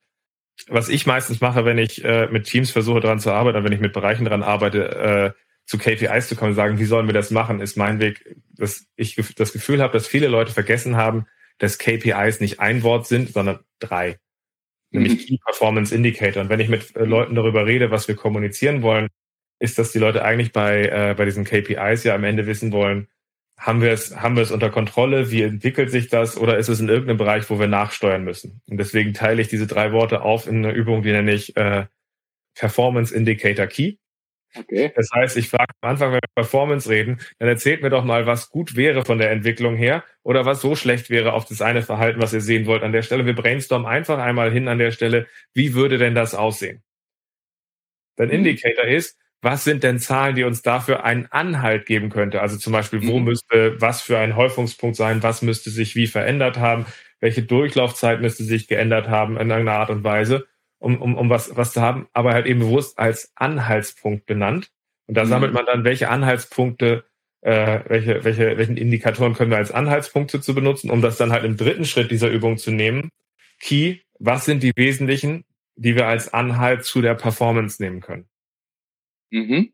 Was 0.68 0.88
ich 0.88 1.06
meistens 1.06 1.40
mache, 1.40 1.64
wenn 1.64 1.78
ich 1.78 2.04
äh, 2.04 2.26
mit 2.26 2.44
Teams 2.44 2.70
versuche 2.70 3.00
daran 3.00 3.18
zu 3.18 3.30
arbeiten, 3.32 3.64
wenn 3.64 3.72
ich 3.72 3.80
mit 3.80 3.94
Bereichen 3.94 4.24
daran 4.24 4.42
arbeite, 4.42 5.34
äh, 5.34 5.40
zu 5.70 5.78
KPIs 5.78 6.26
zu 6.26 6.34
kommen 6.34 6.50
und 6.50 6.56
sagen, 6.56 6.80
wie 6.80 6.84
sollen 6.84 7.06
wir 7.06 7.14
das 7.14 7.30
machen, 7.30 7.60
ist 7.60 7.76
mein 7.76 8.00
Weg, 8.00 8.36
dass 8.56 8.88
ich 8.96 9.14
das 9.36 9.52
Gefühl 9.52 9.80
habe, 9.80 9.92
dass 9.92 10.08
viele 10.08 10.26
Leute 10.26 10.52
vergessen 10.52 10.96
haben, 10.96 11.26
dass 11.58 11.78
KPIs 11.78 12.40
nicht 12.40 12.58
ein 12.58 12.82
Wort 12.82 13.06
sind, 13.06 13.32
sondern 13.32 13.60
drei. 13.78 14.18
Nämlich 14.90 15.12
mhm. 15.12 15.18
Key 15.18 15.38
Performance 15.44 15.94
Indicator. 15.94 16.42
Und 16.42 16.48
wenn 16.48 16.58
ich 16.58 16.68
mit 16.68 16.96
äh, 16.96 17.04
Leuten 17.04 17.36
darüber 17.36 17.66
rede, 17.66 17.92
was 17.92 18.08
wir 18.08 18.16
kommunizieren 18.16 18.82
wollen, 18.82 19.10
ist, 19.60 19.78
dass 19.78 19.92
die 19.92 20.00
Leute 20.00 20.24
eigentlich 20.24 20.50
bei, 20.50 20.86
äh, 20.86 21.14
bei 21.16 21.24
diesen 21.24 21.44
KPIs 21.44 22.02
ja 22.02 22.16
am 22.16 22.24
Ende 22.24 22.48
wissen 22.48 22.72
wollen, 22.72 23.06
haben 23.56 23.80
wir 23.80 23.92
es, 23.92 24.16
haben 24.16 24.34
wir 24.34 24.42
es 24.42 24.50
unter 24.50 24.70
Kontrolle? 24.70 25.30
Wie 25.30 25.42
entwickelt 25.42 25.92
sich 25.92 26.08
das? 26.08 26.36
Oder 26.36 26.58
ist 26.58 26.68
es 26.68 26.80
in 26.80 26.88
irgendeinem 26.88 27.18
Bereich, 27.18 27.48
wo 27.48 27.60
wir 27.60 27.68
nachsteuern 27.68 28.24
müssen? 28.24 28.60
Und 28.68 28.78
deswegen 28.78 29.14
teile 29.14 29.40
ich 29.40 29.46
diese 29.46 29.68
drei 29.68 29.92
Worte 29.92 30.22
auf 30.22 30.48
in 30.48 30.64
eine 30.64 30.74
Übung, 30.74 31.04
die 31.04 31.12
nenne 31.12 31.32
ich 31.32 31.56
äh, 31.56 31.86
Performance 32.56 33.14
Indicator 33.14 33.68
Key. 33.68 33.98
Okay. 34.54 34.92
Das 34.96 35.08
heißt, 35.14 35.36
ich 35.36 35.48
frage 35.48 35.72
am 35.80 35.90
Anfang, 35.90 36.12
wenn 36.12 36.20
wir 36.20 36.34
Performance 36.34 36.88
reden, 36.88 37.20
dann 37.38 37.48
erzählt 37.48 37.82
mir 37.82 37.90
doch 37.90 38.04
mal, 38.04 38.26
was 38.26 38.50
gut 38.50 38.74
wäre 38.74 39.04
von 39.04 39.18
der 39.18 39.30
Entwicklung 39.30 39.76
her 39.76 40.04
oder 40.22 40.44
was 40.44 40.60
so 40.60 40.74
schlecht 40.74 41.08
wäre 41.08 41.32
auf 41.32 41.44
das 41.44 41.62
eine 41.62 41.82
Verhalten, 41.82 42.20
was 42.20 42.32
ihr 42.32 42.40
sehen 42.40 42.66
wollt 42.66 42.82
an 42.82 42.92
der 42.92 43.02
Stelle. 43.02 43.26
Wir 43.26 43.34
brainstormen 43.34 43.86
einfach 43.86 44.18
einmal 44.18 44.50
hin 44.50 44.68
an 44.68 44.78
der 44.78 44.90
Stelle, 44.90 45.28
wie 45.54 45.74
würde 45.74 45.98
denn 45.98 46.14
das 46.14 46.34
aussehen? 46.34 46.82
Dein 48.16 48.28
mhm. 48.28 48.34
Indicator 48.34 48.84
ist, 48.84 49.16
was 49.42 49.64
sind 49.64 49.82
denn 49.84 49.98
Zahlen, 49.98 50.36
die 50.36 50.44
uns 50.44 50.62
dafür 50.62 51.04
einen 51.04 51.26
Anhalt 51.26 51.86
geben 51.86 52.10
könnte? 52.10 52.42
Also 52.42 52.58
zum 52.58 52.72
Beispiel, 52.72 53.06
wo 53.06 53.18
mhm. 53.18 53.26
müsste 53.26 53.80
was 53.80 54.02
für 54.02 54.18
ein 54.18 54.36
Häufungspunkt 54.36 54.96
sein, 54.96 55.22
was 55.22 55.42
müsste 55.42 55.70
sich 55.70 55.96
wie 55.96 56.06
verändert 56.06 56.58
haben, 56.58 56.86
welche 57.20 57.42
Durchlaufzeit 57.42 58.20
müsste 58.20 58.44
sich 58.44 58.68
geändert 58.68 59.08
haben 59.08 59.34
in 59.38 59.50
irgendeiner 59.50 59.78
Art 59.78 59.90
und 59.90 60.04
Weise, 60.04 60.46
um, 60.80 61.00
um, 61.00 61.14
um 61.14 61.30
was, 61.30 61.56
was 61.56 61.72
zu 61.72 61.80
haben, 61.80 62.08
aber 62.12 62.32
halt 62.32 62.46
eben 62.46 62.60
bewusst 62.60 62.98
als 62.98 63.32
Anhaltspunkt 63.36 64.26
benannt. 64.26 64.70
Und 65.06 65.16
da 65.16 65.24
mhm. 65.24 65.28
sammelt 65.28 65.52
man 65.52 65.66
dann, 65.66 65.84
welche 65.84 66.08
Anhaltspunkte, 66.08 67.04
äh, 67.42 67.80
welche, 67.86 68.24
welche, 68.24 68.58
welchen 68.58 68.76
Indikatoren 68.76 69.34
können 69.34 69.50
wir 69.50 69.58
als 69.58 69.70
Anhaltspunkte 69.70 70.40
zu 70.40 70.54
benutzen, 70.54 70.90
um 70.90 71.02
das 71.02 71.16
dann 71.16 71.32
halt 71.32 71.44
im 71.44 71.56
dritten 71.56 71.84
Schritt 71.84 72.10
dieser 72.10 72.28
Übung 72.28 72.58
zu 72.58 72.70
nehmen. 72.70 73.10
Key, 73.60 73.98
was 74.18 74.44
sind 74.44 74.62
die 74.62 74.72
wesentlichen, 74.74 75.44
die 75.76 75.94
wir 75.94 76.06
als 76.06 76.32
Anhalt 76.32 76.84
zu 76.84 77.00
der 77.02 77.14
Performance 77.14 77.82
nehmen 77.82 78.00
können? 78.00 78.28
Mhm. 79.30 79.72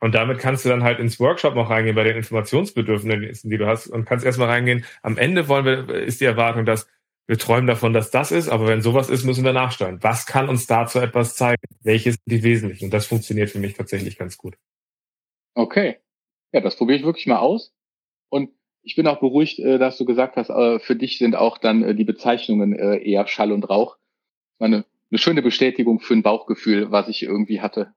Und 0.00 0.14
damit 0.14 0.38
kannst 0.38 0.64
du 0.64 0.68
dann 0.68 0.84
halt 0.84 0.98
ins 0.98 1.18
Workshop 1.18 1.54
noch 1.54 1.70
reingehen 1.70 1.96
bei 1.96 2.04
den 2.04 2.16
Informationsbedürfnissen, 2.16 3.48
die 3.48 3.56
du 3.56 3.66
hast 3.66 3.86
und 3.86 4.04
kannst 4.04 4.26
erstmal 4.26 4.48
reingehen. 4.48 4.84
Am 5.02 5.16
Ende 5.16 5.48
wollen 5.48 5.64
wir, 5.64 5.88
ist 5.94 6.20
die 6.20 6.26
Erwartung, 6.26 6.66
dass 6.66 6.86
wir 7.26 7.38
träumen 7.38 7.66
davon, 7.66 7.92
dass 7.92 8.10
das 8.10 8.32
ist, 8.32 8.48
aber 8.48 8.66
wenn 8.66 8.82
sowas 8.82 9.08
ist, 9.08 9.24
müssen 9.24 9.44
wir 9.44 9.52
nachsteuern. 9.52 10.02
Was 10.02 10.26
kann 10.26 10.48
uns 10.48 10.66
dazu 10.66 10.98
etwas 10.98 11.36
zeigen? 11.36 11.62
Welche 11.82 12.12
sind 12.12 12.22
die 12.26 12.42
wesentlichen? 12.42 12.86
Und 12.86 12.94
das 12.94 13.06
funktioniert 13.06 13.50
für 13.50 13.58
mich 13.58 13.74
tatsächlich 13.74 14.18
ganz 14.18 14.36
gut. 14.36 14.56
Okay. 15.54 15.96
Ja, 16.52 16.60
das 16.60 16.76
probiere 16.76 16.98
ich 16.98 17.04
wirklich 17.04 17.26
mal 17.26 17.38
aus. 17.38 17.72
Und 18.28 18.50
ich 18.82 18.96
bin 18.96 19.06
auch 19.06 19.20
beruhigt, 19.20 19.58
äh, 19.58 19.78
dass 19.78 19.96
du 19.96 20.04
gesagt 20.04 20.36
hast, 20.36 20.50
äh, 20.50 20.78
für 20.78 20.96
dich 20.96 21.18
sind 21.18 21.34
auch 21.34 21.58
dann 21.58 21.82
äh, 21.82 21.94
die 21.94 22.04
Bezeichnungen 22.04 22.74
eher 22.74 23.26
Schall 23.26 23.52
und 23.52 23.64
Rauch. 23.64 23.96
Eine, 24.58 24.84
eine 25.10 25.18
schöne 25.18 25.42
Bestätigung 25.42 26.00
für 26.00 26.14
ein 26.14 26.22
Bauchgefühl, 26.22 26.90
was 26.90 27.08
ich 27.08 27.22
irgendwie 27.22 27.60
hatte 27.60 27.94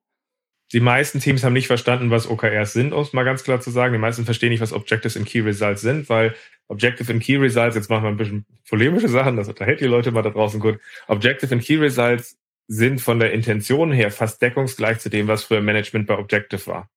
die 0.73 0.79
meisten 0.81 1.19
Teams 1.19 1.43
haben 1.43 1.53
nicht 1.53 1.67
verstanden, 1.67 2.11
was 2.11 2.29
OKRs 2.29 2.73
sind, 2.73 2.93
um 2.93 3.01
es 3.01 3.13
mal 3.13 3.23
ganz 3.23 3.43
klar 3.43 3.61
zu 3.61 3.71
sagen. 3.71 3.93
Die 3.93 3.99
meisten 3.99 4.25
verstehen 4.25 4.49
nicht, 4.49 4.61
was 4.61 4.73
Objectives 4.73 5.15
and 5.15 5.25
Key 5.25 5.39
Results 5.39 5.81
sind, 5.81 6.09
weil 6.09 6.35
Objective 6.67 7.11
and 7.11 7.23
Key 7.23 7.37
Results, 7.37 7.75
jetzt 7.75 7.89
machen 7.89 8.03
wir 8.03 8.09
ein 8.09 8.17
bisschen 8.17 8.45
polemische 8.67 9.07
Sachen, 9.07 9.37
das 9.37 9.47
unterhält 9.47 9.79
die 9.79 9.85
Leute 9.85 10.11
mal 10.11 10.23
da 10.23 10.29
draußen 10.29 10.59
gut. 10.59 10.79
Objective 11.07 11.53
and 11.53 11.63
Key 11.63 11.77
Results 11.77 12.37
sind 12.67 12.99
von 12.99 13.19
der 13.19 13.31
Intention 13.31 13.93
her 13.93 14.11
fast 14.11 14.41
deckungsgleich 14.41 14.99
zu 14.99 15.09
dem, 15.09 15.27
was 15.27 15.45
früher 15.45 15.61
Management 15.61 16.07
bei 16.07 16.17
Objective 16.17 16.67
war. 16.67 16.89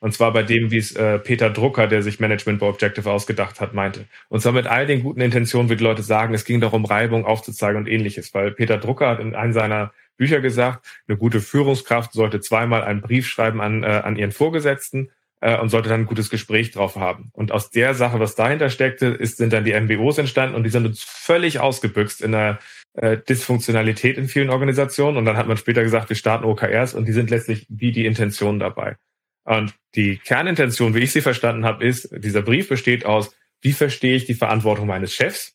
Und 0.00 0.14
zwar 0.14 0.32
bei 0.32 0.44
dem, 0.44 0.70
wie 0.70 0.78
es 0.78 0.94
äh, 0.94 1.18
Peter 1.18 1.50
Drucker, 1.50 1.88
der 1.88 2.02
sich 2.02 2.20
Management 2.20 2.60
bei 2.60 2.66
Objective 2.66 3.10
ausgedacht 3.10 3.60
hat, 3.60 3.74
meinte. 3.74 4.06
Und 4.28 4.40
zwar 4.40 4.52
mit 4.52 4.66
all 4.66 4.86
den 4.86 5.02
guten 5.02 5.20
Intentionen, 5.20 5.68
wie 5.70 5.76
die 5.76 5.84
Leute 5.84 6.02
sagen, 6.02 6.34
es 6.34 6.44
ging 6.44 6.60
darum, 6.60 6.84
Reibung 6.84 7.24
aufzuzeigen 7.26 7.78
und 7.78 7.88
ähnliches. 7.88 8.32
Weil 8.32 8.52
Peter 8.52 8.78
Drucker 8.78 9.08
hat 9.08 9.20
in 9.20 9.34
einem 9.34 9.52
seiner 9.52 9.92
Bücher 10.18 10.40
gesagt, 10.40 10.86
eine 11.08 11.16
gute 11.16 11.40
Führungskraft 11.40 12.12
sollte 12.12 12.40
zweimal 12.40 12.82
einen 12.82 13.00
Brief 13.00 13.26
schreiben 13.26 13.62
an, 13.62 13.82
äh, 13.82 13.86
an 13.86 14.16
ihren 14.16 14.32
Vorgesetzten 14.32 15.10
äh, 15.40 15.58
und 15.58 15.70
sollte 15.70 15.88
dann 15.88 16.00
ein 16.02 16.06
gutes 16.06 16.28
Gespräch 16.28 16.72
drauf 16.72 16.96
haben. 16.96 17.30
Und 17.32 17.52
aus 17.52 17.70
der 17.70 17.94
Sache, 17.94 18.20
was 18.20 18.34
dahinter 18.34 18.68
steckte, 18.68 19.06
ist, 19.06 19.38
sind 19.38 19.52
dann 19.52 19.64
die 19.64 19.78
MBOs 19.78 20.18
entstanden 20.18 20.54
und 20.54 20.64
die 20.64 20.70
sind 20.70 20.84
uns 20.84 21.02
völlig 21.02 21.60
ausgebüxt 21.60 22.20
in 22.20 22.32
der 22.32 22.58
äh, 22.94 23.16
Dysfunktionalität 23.16 24.18
in 24.18 24.28
vielen 24.28 24.50
Organisationen. 24.50 25.16
Und 25.16 25.24
dann 25.24 25.36
hat 25.36 25.48
man 25.48 25.56
später 25.56 25.82
gesagt, 25.82 26.08
wir 26.08 26.16
starten 26.16 26.44
OKRs 26.44 26.94
und 26.94 27.06
die 27.06 27.12
sind 27.12 27.30
letztlich 27.30 27.66
wie 27.70 27.92
die 27.92 28.06
Intention 28.06 28.58
dabei. 28.58 28.96
Und 29.44 29.74
die 29.94 30.18
Kernintention, 30.18 30.94
wie 30.94 31.00
ich 31.00 31.12
sie 31.12 31.22
verstanden 31.22 31.64
habe, 31.64 31.84
ist, 31.84 32.10
dieser 32.12 32.42
Brief 32.42 32.68
besteht 32.68 33.06
aus, 33.06 33.34
wie 33.62 33.72
verstehe 33.72 34.16
ich 34.16 34.26
die 34.26 34.34
Verantwortung 34.34 34.86
meines 34.86 35.14
Chefs? 35.14 35.54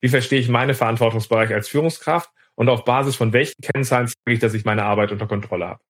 Wie 0.00 0.08
verstehe 0.08 0.40
ich 0.40 0.48
meine 0.48 0.74
Verantwortungsbereich 0.74 1.52
als 1.52 1.68
Führungskraft? 1.68 2.30
Und 2.58 2.68
auf 2.68 2.84
Basis 2.84 3.14
von 3.14 3.32
welchen 3.32 3.62
Kennzahlen 3.62 4.08
zeige 4.08 4.34
ich, 4.34 4.40
dass 4.40 4.52
ich 4.52 4.64
meine 4.64 4.82
Arbeit 4.82 5.12
unter 5.12 5.28
Kontrolle 5.28 5.68
habe. 5.68 5.80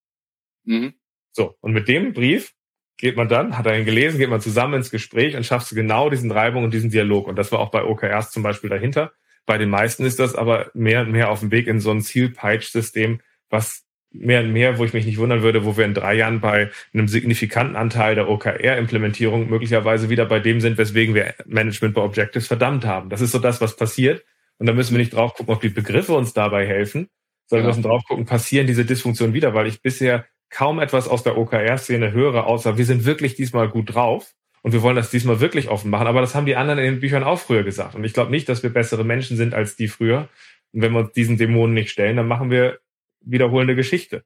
Mhm. 0.64 0.92
So, 1.32 1.56
und 1.60 1.72
mit 1.72 1.88
dem 1.88 2.12
Brief 2.12 2.52
geht 2.98 3.16
man 3.16 3.26
dann, 3.26 3.56
hat 3.56 3.64
er 3.64 3.78
ihn 3.78 3.86
gelesen, 3.86 4.18
geht 4.18 4.28
man 4.28 4.42
zusammen 4.42 4.74
ins 4.74 4.90
Gespräch 4.90 5.34
und 5.34 5.46
schafft 5.46 5.70
genau 5.70 6.10
diesen 6.10 6.30
Reibung 6.30 6.64
und 6.64 6.74
diesen 6.74 6.90
Dialog. 6.90 7.26
Und 7.26 7.36
das 7.36 7.52
war 7.52 7.60
auch 7.60 7.70
bei 7.70 7.84
OKRs 7.84 8.32
zum 8.32 8.42
Beispiel 8.42 8.68
dahinter. 8.68 9.12
Bei 9.46 9.56
den 9.56 9.70
meisten 9.70 10.04
ist 10.04 10.18
das 10.18 10.34
aber 10.34 10.70
mehr 10.74 11.00
und 11.00 11.10
mehr 11.10 11.30
auf 11.30 11.40
dem 11.40 11.50
Weg 11.50 11.68
in 11.68 11.80
so 11.80 11.90
ein 11.90 12.02
Zielpeitsch-System, 12.02 13.22
was 13.48 13.86
mehr 14.10 14.42
und 14.42 14.52
mehr, 14.52 14.76
wo 14.76 14.84
ich 14.84 14.92
mich 14.92 15.06
nicht 15.06 15.16
wundern 15.16 15.40
würde, 15.40 15.64
wo 15.64 15.78
wir 15.78 15.86
in 15.86 15.94
drei 15.94 16.16
Jahren 16.16 16.42
bei 16.42 16.70
einem 16.92 17.08
signifikanten 17.08 17.76
Anteil 17.76 18.14
der 18.14 18.28
OKR-Implementierung 18.28 19.48
möglicherweise 19.48 20.10
wieder 20.10 20.26
bei 20.26 20.38
dem 20.38 20.60
sind, 20.60 20.76
weswegen 20.76 21.14
wir 21.14 21.34
Management 21.46 21.94
bei 21.94 22.02
Objectives 22.02 22.46
verdammt 22.46 22.84
haben. 22.84 23.08
Das 23.08 23.22
ist 23.22 23.32
so 23.32 23.38
das, 23.38 23.62
was 23.62 23.74
passiert. 23.74 24.22
Und 24.58 24.66
da 24.66 24.72
müssen 24.72 24.92
wir 24.92 24.98
nicht 24.98 25.14
drauf 25.14 25.34
gucken, 25.34 25.54
ob 25.54 25.60
die 25.60 25.68
Begriffe 25.68 26.14
uns 26.14 26.32
dabei 26.32 26.66
helfen, 26.66 27.08
sondern 27.46 27.66
ja. 27.66 27.68
müssen 27.70 27.82
drauf 27.82 28.02
gucken, 28.06 28.26
passieren 28.26 28.66
diese 28.66 28.84
Dysfunktionen 28.84 29.34
wieder, 29.34 29.54
weil 29.54 29.66
ich 29.66 29.82
bisher 29.82 30.26
kaum 30.50 30.80
etwas 30.80 31.08
aus 31.08 31.22
der 31.22 31.36
OKR-Szene 31.36 32.12
höre, 32.12 32.46
außer 32.46 32.78
wir 32.78 32.84
sind 32.84 33.04
wirklich 33.04 33.34
diesmal 33.34 33.68
gut 33.68 33.94
drauf 33.94 34.34
und 34.62 34.72
wir 34.72 34.82
wollen 34.82 34.96
das 34.96 35.10
diesmal 35.10 35.40
wirklich 35.40 35.68
offen 35.68 35.90
machen. 35.90 36.06
Aber 36.06 36.20
das 36.20 36.34
haben 36.34 36.46
die 36.46 36.56
anderen 36.56 36.78
in 36.78 36.94
den 36.94 37.00
Büchern 37.00 37.22
auch 37.22 37.38
früher 37.38 37.62
gesagt. 37.62 37.94
Und 37.94 38.04
ich 38.04 38.12
glaube 38.12 38.30
nicht, 38.30 38.48
dass 38.48 38.62
wir 38.62 38.70
bessere 38.70 39.04
Menschen 39.04 39.36
sind 39.36 39.54
als 39.54 39.76
die 39.76 39.88
früher. 39.88 40.28
Und 40.72 40.82
wenn 40.82 40.92
wir 40.92 41.00
uns 41.00 41.12
diesen 41.12 41.38
Dämonen 41.38 41.74
nicht 41.74 41.90
stellen, 41.90 42.16
dann 42.16 42.28
machen 42.28 42.50
wir 42.50 42.78
wiederholende 43.20 43.76
Geschichte. 43.76 44.24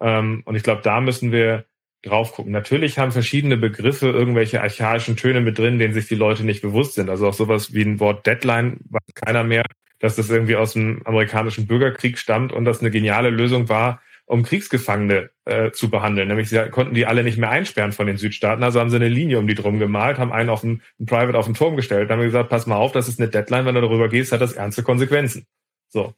Ähm, 0.00 0.42
und 0.44 0.56
ich 0.56 0.62
glaube, 0.62 0.82
da 0.82 1.00
müssen 1.00 1.32
wir 1.32 1.64
drauf 2.02 2.32
gucken. 2.32 2.52
Natürlich 2.52 2.98
haben 2.98 3.12
verschiedene 3.12 3.56
Begriffe 3.56 4.08
irgendwelche 4.08 4.60
archaischen 4.60 5.16
Töne 5.16 5.40
mit 5.40 5.58
drin, 5.58 5.78
denen 5.78 5.94
sich 5.94 6.08
die 6.08 6.14
Leute 6.14 6.44
nicht 6.44 6.62
bewusst 6.62 6.94
sind. 6.94 7.08
Also 7.08 7.28
auch 7.28 7.34
sowas 7.34 7.72
wie 7.72 7.82
ein 7.82 8.00
Wort 8.00 8.26
Deadline 8.26 8.78
weiß 8.90 9.14
keiner 9.14 9.44
mehr, 9.44 9.64
dass 10.00 10.16
das 10.16 10.28
irgendwie 10.28 10.56
aus 10.56 10.72
dem 10.72 11.00
amerikanischen 11.04 11.66
Bürgerkrieg 11.66 12.18
stammt 12.18 12.52
und 12.52 12.64
das 12.64 12.80
eine 12.80 12.90
geniale 12.90 13.30
Lösung 13.30 13.68
war, 13.68 14.02
um 14.26 14.42
Kriegsgefangene 14.42 15.30
äh, 15.44 15.70
zu 15.70 15.90
behandeln. 15.90 16.28
Nämlich 16.28 16.48
sie 16.48 16.68
konnten 16.70 16.94
die 16.94 17.06
alle 17.06 17.22
nicht 17.22 17.38
mehr 17.38 17.50
einsperren 17.50 17.92
von 17.92 18.06
den 18.06 18.16
Südstaaten, 18.16 18.62
also 18.62 18.80
haben 18.80 18.90
sie 18.90 18.96
eine 18.96 19.08
Linie 19.08 19.38
um 19.38 19.46
die 19.46 19.54
drum 19.54 19.78
gemalt, 19.78 20.18
haben 20.18 20.32
einen 20.32 20.50
auf 20.50 20.64
einen, 20.64 20.82
Private 21.06 21.38
auf 21.38 21.46
den 21.46 21.54
Turm 21.54 21.76
gestellt, 21.76 22.10
dann 22.10 22.18
haben 22.18 22.26
gesagt, 22.26 22.48
pass 22.48 22.66
mal 22.66 22.76
auf, 22.76 22.92
das 22.92 23.08
ist 23.08 23.20
eine 23.20 23.28
Deadline, 23.28 23.66
wenn 23.66 23.74
du 23.74 23.80
darüber 23.80 24.08
gehst, 24.08 24.32
hat 24.32 24.40
das 24.40 24.54
ernste 24.54 24.82
Konsequenzen. 24.82 25.46
So. 25.88 26.14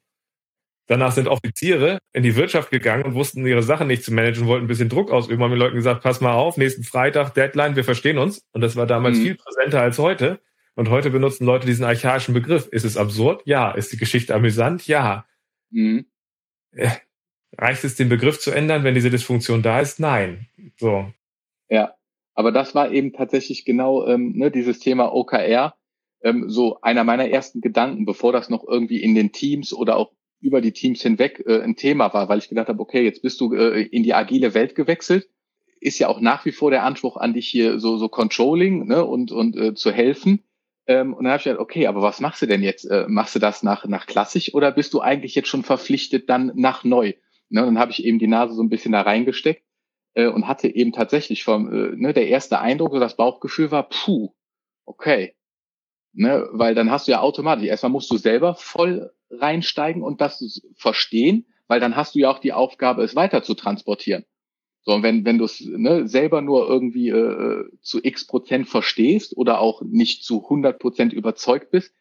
Danach 0.87 1.13
sind 1.13 1.29
Offiziere 1.29 1.99
in 2.13 2.23
die 2.23 2.37
Wirtschaft 2.37 2.71
gegangen 2.71 3.05
und 3.05 3.15
wussten 3.15 3.47
ihre 3.47 3.63
Sachen 3.63 3.87
nicht 3.87 4.05
zu 4.05 4.13
managen, 4.13 4.47
wollten 4.47 4.67
ein 4.67 4.69
bisschen 4.69 4.91
Druck 4.91 5.11
ausüben, 5.11 5.43
haben 5.43 5.51
den 5.51 5.59
Leuten 5.59 5.77
gesagt, 5.77 6.03
pass 6.03 6.21
mal 6.21 6.35
auf, 6.35 6.59
nächsten 6.59 6.85
Freitag, 6.85 7.33
Deadline, 7.33 7.77
wir 7.77 7.85
verstehen 7.85 8.19
uns. 8.19 8.43
Und 8.53 8.61
das 8.61 8.77
war 8.77 8.87
damals 8.87 9.19
mhm. 9.19 9.23
viel 9.23 9.35
präsenter 9.37 9.81
als 9.81 9.99
heute. 9.99 10.41
Und 10.75 10.91
heute 10.91 11.11
benutzen 11.11 11.47
Leute 11.47 11.67
diesen 11.67 11.85
archaischen 11.85 12.35
Begriff. 12.35 12.67
Ist 12.67 12.85
es 12.85 12.97
absurd? 12.97 13.43
Ja. 13.47 13.71
Ist 13.71 13.93
die 13.93 13.97
Geschichte 13.97 14.35
amüsant? 14.35 14.87
Ja. 14.87 15.25
Mhm. 15.71 16.07
Äh, 16.73 16.91
reicht 17.57 17.85
es, 17.85 17.95
den 17.95 18.09
Begriff 18.09 18.41
zu 18.41 18.51
ändern, 18.51 18.85
wenn 18.85 18.95
diese 18.95 19.11
Dysfunktion 19.11 19.63
da 19.63 19.81
ist? 19.81 20.01
Nein. 20.01 20.49
So. 20.77 21.11
Ja. 21.69 21.95
Aber 22.35 22.51
das 22.51 22.75
war 22.75 22.91
eben 22.91 23.13
tatsächlich 23.13 23.65
genau 23.65 24.07
ähm, 24.07 24.33
ne, 24.37 24.51
dieses 24.51 24.81
Thema 24.81 25.15
OKR. 25.15 25.75
Ähm, 26.23 26.51
so 26.51 26.81
einer 26.81 27.05
meiner 27.05 27.29
ersten 27.29 27.61
Gedanken, 27.61 28.05
bevor 28.05 28.33
das 28.33 28.51
noch 28.51 28.65
irgendwie 28.67 29.01
in 29.01 29.15
den 29.15 29.31
Teams 29.31 29.73
oder 29.73 29.97
auch 29.97 30.13
über 30.45 30.61
die 30.61 30.73
Teams 30.73 31.01
hinweg 31.03 31.43
äh, 31.47 31.63
ein 31.63 31.75
Thema 31.75 32.13
war, 32.13 32.29
weil 32.29 32.39
ich 32.39 32.49
gedacht 32.49 32.69
habe, 32.69 32.81
okay, 32.81 33.03
jetzt 33.03 33.23
bist 33.23 33.41
du 33.41 33.55
äh, 33.55 33.83
in 33.83 34.03
die 34.03 34.15
agile 34.15 34.55
Welt 34.55 34.75
gewechselt. 34.75 35.29
Ist 35.81 35.99
ja 35.99 36.09
auch 36.09 36.21
nach 36.21 36.45
wie 36.45 36.53
vor 36.53 36.71
der 36.71 36.85
Anspruch 36.85 37.17
an 37.17 37.33
dich 37.33 37.49
hier 37.49 37.81
so, 37.81 37.97
so 37.97 38.09
Controlling 38.09 38.87
ne, 38.87 39.05
und, 39.05 39.33
und 39.33 39.57
äh, 39.57 39.75
zu 39.75 39.91
helfen. 39.91 40.45
Ähm, 40.87 41.15
und 41.15 41.25
dann 41.25 41.33
habe 41.33 41.39
ich 41.39 41.45
gedacht, 41.45 41.61
okay, 41.61 41.87
aber 41.87 42.03
was 42.03 42.21
machst 42.21 42.43
du 42.43 42.47
denn 42.47 42.63
jetzt? 42.63 42.85
Äh, 42.85 43.07
machst 43.09 43.35
du 43.35 43.39
das 43.39 43.63
nach, 43.63 43.87
nach 43.87 44.07
klassisch 44.07 44.53
oder 44.55 44.71
bist 44.71 44.93
du 44.93 45.01
eigentlich 45.01 45.35
jetzt 45.35 45.49
schon 45.49 45.63
verpflichtet 45.63 46.29
dann 46.29 46.53
nach 46.55 46.85
neu? 46.85 47.15
Ne, 47.49 47.63
dann 47.63 47.79
habe 47.79 47.91
ich 47.91 48.05
eben 48.05 48.19
die 48.19 48.27
Nase 48.27 48.55
so 48.55 48.63
ein 48.63 48.69
bisschen 48.69 48.93
da 48.93 49.01
reingesteckt 49.01 49.65
äh, 50.13 50.27
und 50.27 50.47
hatte 50.47 50.69
eben 50.69 50.93
tatsächlich 50.93 51.43
vom, 51.43 51.73
äh, 51.73 51.97
ne, 51.97 52.13
der 52.13 52.29
erste 52.29 52.61
Eindruck, 52.61 52.93
so 52.93 53.01
das 53.01 53.17
Bauchgefühl 53.17 53.71
war, 53.71 53.89
puh, 53.89 54.35
okay. 54.85 55.35
Ne, 56.13 56.47
weil 56.53 56.75
dann 56.75 56.91
hast 56.91 57.09
du 57.09 57.13
ja 57.13 57.21
automatisch, 57.21 57.65
erstmal 57.67 57.93
musst 57.93 58.11
du 58.11 58.19
selber 58.19 58.55
voll 58.55 59.11
reinsteigen 59.41 60.03
und 60.03 60.21
das 60.21 60.63
verstehen, 60.77 61.47
weil 61.67 61.81
dann 61.81 61.97
hast 61.97 62.15
du 62.15 62.19
ja 62.21 62.31
auch 62.31 62.39
die 62.39 62.53
Aufgabe, 62.53 63.03
es 63.03 63.17
weiter 63.17 63.43
zu 63.43 63.55
transportieren. 63.55 64.25
So, 64.83 64.93
und 64.93 65.03
wenn, 65.03 65.25
wenn 65.25 65.39
du 65.39 65.45
es 65.45 65.61
ne, 65.61 66.07
selber 66.07 66.43
nur 66.43 66.69
irgendwie 66.69 67.09
äh, 67.09 67.65
zu 67.81 68.01
x 68.03 68.27
Prozent 68.27 68.69
verstehst 68.69 69.37
oder 69.37 69.61
auch 69.61 69.81
nicht 69.83 70.25
zu 70.25 70.43
100 70.45 70.79
Prozent 70.79 71.13
überzeugt 71.15 71.71
bist, 71.71 71.95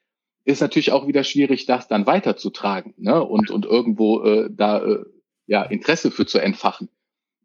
ist 0.43 0.59
natürlich 0.59 0.91
auch 0.91 1.07
wieder 1.07 1.23
schwierig, 1.23 1.65
das 1.65 1.87
dann 1.87 2.05
weiterzutragen 2.05 2.93
ne? 2.97 3.23
und, 3.23 3.49
und 3.49 3.65
irgendwo 3.65 4.23
äh, 4.23 4.49
da 4.51 4.83
äh, 4.83 5.05
ja, 5.45 5.63
Interesse 5.63 6.11
für 6.11 6.25
zu 6.25 6.39
entfachen. 6.39 6.89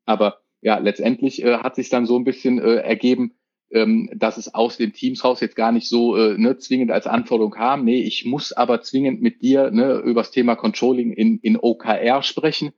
Aber 0.04 0.40
ja, 0.60 0.78
letztendlich 0.78 1.44
äh, 1.44 1.58
hat 1.58 1.76
sich 1.76 1.88
dann 1.88 2.06
so 2.06 2.18
ein 2.18 2.24
bisschen 2.24 2.58
äh, 2.58 2.76
ergeben, 2.76 3.37
ähm, 3.70 4.10
dass 4.14 4.36
es 4.36 4.54
aus 4.54 4.76
den 4.76 4.92
Teams 4.92 5.24
raus 5.24 5.40
jetzt 5.40 5.56
gar 5.56 5.72
nicht 5.72 5.88
so 5.88 6.16
äh, 6.16 6.38
ne, 6.38 6.56
zwingend 6.58 6.90
als 6.90 7.06
Anforderung 7.06 7.52
kam. 7.52 7.84
Nee, 7.84 8.00
ich 8.00 8.24
muss 8.24 8.52
aber 8.52 8.82
zwingend 8.82 9.20
mit 9.20 9.42
dir 9.42 9.70
ne, 9.70 9.96
über 9.98 10.22
das 10.22 10.30
Thema 10.30 10.56
Controlling 10.56 11.12
in, 11.12 11.38
in 11.40 11.58
OKR 11.60 12.22
sprechen. 12.22 12.72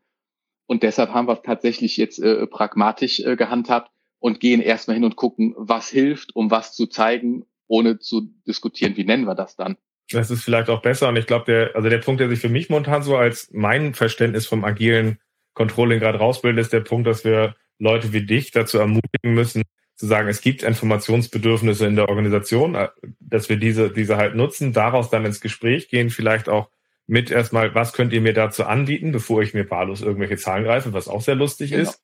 Und 0.66 0.82
deshalb 0.82 1.10
haben 1.10 1.28
wir 1.28 1.42
tatsächlich 1.42 1.96
jetzt 1.96 2.18
äh, 2.18 2.46
pragmatisch 2.46 3.20
äh, 3.20 3.36
gehandhabt 3.36 3.90
und 4.18 4.40
gehen 4.40 4.60
erstmal 4.60 4.94
hin 4.94 5.04
und 5.04 5.16
gucken, 5.16 5.54
was 5.56 5.88
hilft, 5.88 6.34
um 6.36 6.50
was 6.50 6.74
zu 6.74 6.86
zeigen, 6.86 7.44
ohne 7.66 7.98
zu 7.98 8.32
diskutieren, 8.46 8.96
wie 8.96 9.04
nennen 9.04 9.26
wir 9.26 9.34
das 9.34 9.56
dann. 9.56 9.76
Das 10.10 10.30
ist 10.30 10.42
vielleicht 10.42 10.68
auch 10.68 10.82
besser. 10.82 11.08
Und 11.08 11.16
ich 11.16 11.26
glaube, 11.26 11.44
der, 11.46 11.76
also 11.76 11.88
der 11.88 11.98
Punkt, 11.98 12.20
der 12.20 12.28
sich 12.28 12.40
für 12.40 12.48
mich 12.48 12.68
momentan 12.68 13.02
so 13.02 13.16
als 13.16 13.48
mein 13.52 13.94
Verständnis 13.94 14.46
vom 14.46 14.64
agilen 14.64 15.18
Controlling 15.54 16.00
gerade 16.00 16.18
rausbildet, 16.18 16.62
ist 16.62 16.72
der 16.72 16.80
Punkt, 16.80 17.06
dass 17.06 17.24
wir 17.24 17.54
Leute 17.78 18.12
wie 18.12 18.26
dich 18.26 18.50
dazu 18.50 18.78
ermutigen 18.78 19.34
müssen, 19.34 19.62
zu 20.00 20.06
sagen, 20.06 20.28
es 20.28 20.40
gibt 20.40 20.62
Informationsbedürfnisse 20.62 21.86
in 21.86 21.94
der 21.94 22.08
Organisation, 22.08 22.74
äh, 22.74 22.88
dass 23.20 23.50
wir 23.50 23.56
diese, 23.56 23.90
diese 23.90 24.16
halt 24.16 24.34
nutzen, 24.34 24.72
daraus 24.72 25.10
dann 25.10 25.26
ins 25.26 25.40
Gespräch 25.42 25.88
gehen, 25.88 26.08
vielleicht 26.08 26.48
auch 26.48 26.70
mit 27.06 27.30
erstmal, 27.30 27.74
was 27.74 27.92
könnt 27.92 28.14
ihr 28.14 28.22
mir 28.22 28.32
dazu 28.32 28.64
anbieten, 28.64 29.12
bevor 29.12 29.42
ich 29.42 29.52
mir 29.52 29.68
wahllos 29.70 30.00
irgendwelche 30.00 30.38
Zahlen 30.38 30.64
greife, 30.64 30.94
was 30.94 31.06
auch 31.06 31.20
sehr 31.20 31.34
lustig 31.34 31.72
genau. 31.72 31.82
ist. 31.82 32.00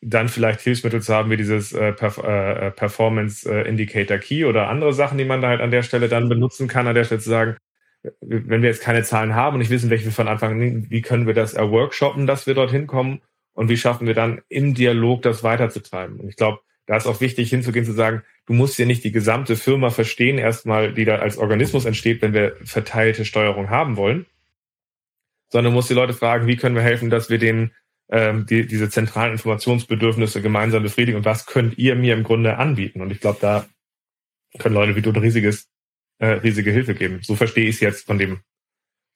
Dann 0.00 0.28
vielleicht 0.28 0.60
Hilfsmittel 0.60 1.00
zu 1.00 1.14
haben 1.14 1.30
wie 1.30 1.36
dieses 1.36 1.72
äh, 1.72 1.92
Perf 1.92 2.18
äh, 2.18 2.72
Performance 2.72 3.48
äh, 3.48 3.68
Indicator 3.68 4.18
Key 4.18 4.44
oder 4.44 4.68
andere 4.68 4.92
Sachen, 4.92 5.18
die 5.18 5.24
man 5.24 5.42
da 5.42 5.48
halt 5.48 5.60
an 5.60 5.70
der 5.70 5.82
Stelle 5.82 6.08
dann 6.08 6.28
benutzen 6.28 6.66
kann, 6.66 6.88
an 6.88 6.94
der 6.94 7.04
Stelle 7.04 7.20
zu 7.20 7.30
sagen, 7.30 7.56
wenn 8.20 8.62
wir 8.62 8.68
jetzt 8.68 8.82
keine 8.82 9.04
Zahlen 9.04 9.34
haben 9.34 9.54
und 9.54 9.60
nicht 9.60 9.70
wissen, 9.70 9.90
welche 9.90 10.06
wir 10.06 10.12
von 10.12 10.28
Anfang 10.28 10.60
an, 10.60 10.90
wie 10.90 11.02
können 11.02 11.26
wir 11.26 11.34
das 11.34 11.54
erworkshoppen, 11.54 12.26
dass 12.26 12.46
wir 12.46 12.54
dorthin 12.54 12.86
kommen 12.86 13.20
und 13.52 13.68
wie 13.68 13.76
schaffen 13.76 14.06
wir 14.06 14.14
dann 14.14 14.40
im 14.48 14.74
Dialog 14.74 15.22
das 15.22 15.42
weiterzutreiben. 15.42 16.20
Und 16.20 16.28
ich 16.28 16.36
glaube, 16.36 16.60
da 16.88 16.96
ist 16.96 17.06
auch 17.06 17.20
wichtig 17.20 17.50
hinzugehen, 17.50 17.84
zu 17.84 17.92
sagen, 17.92 18.22
du 18.46 18.54
musst 18.54 18.78
ja 18.78 18.86
nicht 18.86 19.04
die 19.04 19.12
gesamte 19.12 19.56
Firma 19.56 19.90
verstehen, 19.90 20.38
erstmal, 20.38 20.94
die 20.94 21.04
da 21.04 21.16
als 21.16 21.36
Organismus 21.36 21.84
entsteht, 21.84 22.22
wenn 22.22 22.32
wir 22.32 22.56
verteilte 22.64 23.26
Steuerung 23.26 23.68
haben 23.68 23.98
wollen, 23.98 24.24
sondern 25.52 25.72
du 25.72 25.76
musst 25.76 25.90
die 25.90 25.94
Leute 25.94 26.14
fragen, 26.14 26.46
wie 26.46 26.56
können 26.56 26.74
wir 26.74 26.82
helfen, 26.82 27.10
dass 27.10 27.28
wir 27.28 27.38
den 27.38 27.72
ähm, 28.10 28.46
die, 28.46 28.66
diese 28.66 28.88
zentralen 28.88 29.32
Informationsbedürfnisse 29.32 30.40
gemeinsam 30.40 30.82
befriedigen 30.82 31.18
und 31.18 31.26
was 31.26 31.44
könnt 31.44 31.76
ihr 31.76 31.94
mir 31.94 32.14
im 32.14 32.24
Grunde 32.24 32.56
anbieten? 32.56 33.02
Und 33.02 33.12
ich 33.12 33.20
glaube, 33.20 33.38
da 33.42 33.68
können 34.58 34.74
Leute 34.74 34.96
wie 34.96 35.02
du 35.02 35.10
ein 35.10 35.16
riesiges, 35.16 35.68
äh, 36.20 36.28
riesige 36.28 36.70
Hilfe 36.70 36.94
geben. 36.94 37.20
So 37.22 37.36
verstehe 37.36 37.68
ich 37.68 37.74
es 37.74 37.80
jetzt 37.80 38.06
von 38.06 38.16
dem 38.16 38.40